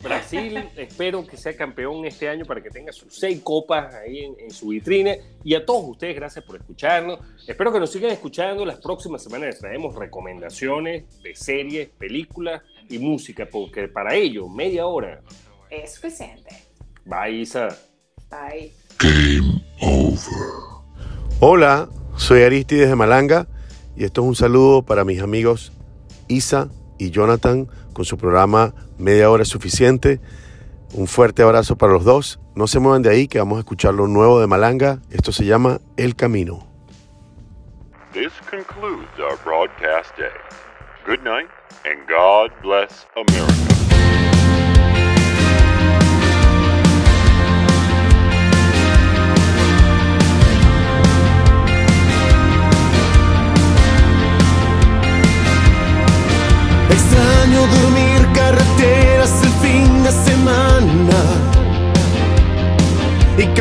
Brasil, 0.00 0.68
espero 0.76 1.26
que 1.26 1.36
sea 1.36 1.56
campeón 1.56 2.04
este 2.04 2.28
año 2.28 2.44
para 2.44 2.62
que 2.62 2.70
tenga 2.70 2.92
sus 2.92 3.18
seis 3.18 3.40
copas 3.42 3.94
ahí 3.94 4.34
en, 4.38 4.50
su 4.50 4.68
vitrine. 4.68 5.20
Y 5.42 5.54
a 5.54 5.64
todos 5.64 5.84
ustedes, 5.88 6.14
gracias 6.14 6.44
por 6.44 6.56
escucharnos. 6.56 7.18
Espero 7.46 7.72
que 7.72 7.80
nos 7.80 7.90
sigan 7.90 8.10
escuchando. 8.10 8.64
Las 8.64 8.78
próximas 8.78 9.22
semanas 9.22 9.46
les 9.46 9.58
traemos 9.58 9.94
recomendaciones 9.94 11.04
de 11.22 11.34
series, 11.34 11.88
películas 11.88 12.62
y 12.88 12.98
música, 12.98 13.48
porque 13.50 13.88
para 13.88 14.14
ello, 14.14 14.48
media 14.48 14.86
hora. 14.86 15.22
Es 15.70 15.94
suficiente. 15.94 16.50
Bye, 17.04 17.40
Isa. 17.40 17.68
Bye. 18.30 18.72
Game 18.98 19.62
over. 19.80 20.75
Hola, 21.38 21.90
soy 22.16 22.44
Aristides 22.44 22.88
de 22.88 22.96
Malanga 22.96 23.46
y 23.94 24.04
esto 24.04 24.22
es 24.22 24.26
un 24.26 24.34
saludo 24.34 24.80
para 24.80 25.04
mis 25.04 25.20
amigos 25.20 25.70
Isa 26.28 26.68
y 26.96 27.10
Jonathan 27.10 27.68
con 27.92 28.06
su 28.06 28.16
programa 28.16 28.72
Media 28.96 29.28
Hora 29.28 29.42
es 29.42 29.50
Suficiente. 29.50 30.18
Un 30.94 31.06
fuerte 31.06 31.42
abrazo 31.42 31.76
para 31.76 31.92
los 31.92 32.04
dos. 32.04 32.40
No 32.54 32.66
se 32.66 32.78
muevan 32.78 33.02
de 33.02 33.10
ahí 33.10 33.28
que 33.28 33.38
vamos 33.38 33.58
a 33.58 33.60
escuchar 33.60 33.92
lo 33.92 34.06
nuevo 34.06 34.40
de 34.40 34.46
Malanga. 34.46 35.02
Esto 35.10 35.30
se 35.30 35.44
llama 35.44 35.78
El 35.98 36.16
Camino. 36.16 36.66
This 38.14 38.32
concludes 38.50 39.06
our 39.18 39.36
broadcast 39.44 40.16
day. 40.16 40.32
Good 41.06 41.22
night 41.22 41.50
and 41.84 42.00
God 42.08 42.50
bless 42.62 43.06
America. 43.14 43.76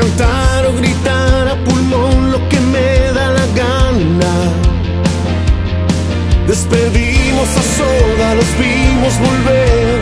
Cantar 0.05 0.65
o 0.67 0.73
gritar 0.73 1.47
a 1.47 1.55
pulmón 1.63 2.31
lo 2.31 2.49
que 2.49 2.59
me 2.59 3.11
da 3.17 3.27
la 3.31 3.45
gana. 3.61 4.33
Despedimos 6.47 7.49
a 7.61 7.63
soda, 7.77 8.35
los 8.35 8.51
vimos 8.59 9.13
volver, 9.27 9.99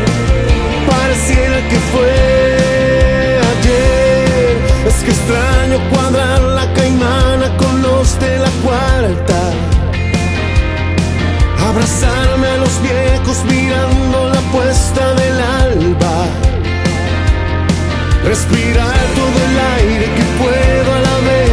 pareciera 0.90 1.58
que 1.70 1.80
fue 1.92 3.40
ayer. 3.54 4.58
Es 4.90 4.96
que 5.06 5.12
extraño 5.12 5.78
cuadrar 5.92 6.42
la 6.42 6.74
caimana 6.74 7.58
con 7.58 7.82
los 7.82 8.20
de 8.20 8.40
la 8.40 8.52
cuarta 8.64 9.40
abrazarme 11.70 12.48
a 12.48 12.58
los 12.58 12.82
viejos 12.82 13.38
mirando 13.46 14.30
la 14.30 14.42
puesta 14.52 15.14
del 15.16 15.23
respirar 18.24 19.00
todo 19.16 19.38
el 19.50 19.56
aire 19.78 20.06
que 20.06 20.24
puedo 20.42 20.94
a 20.94 21.00
la 21.00 21.18
vez, 21.30 21.53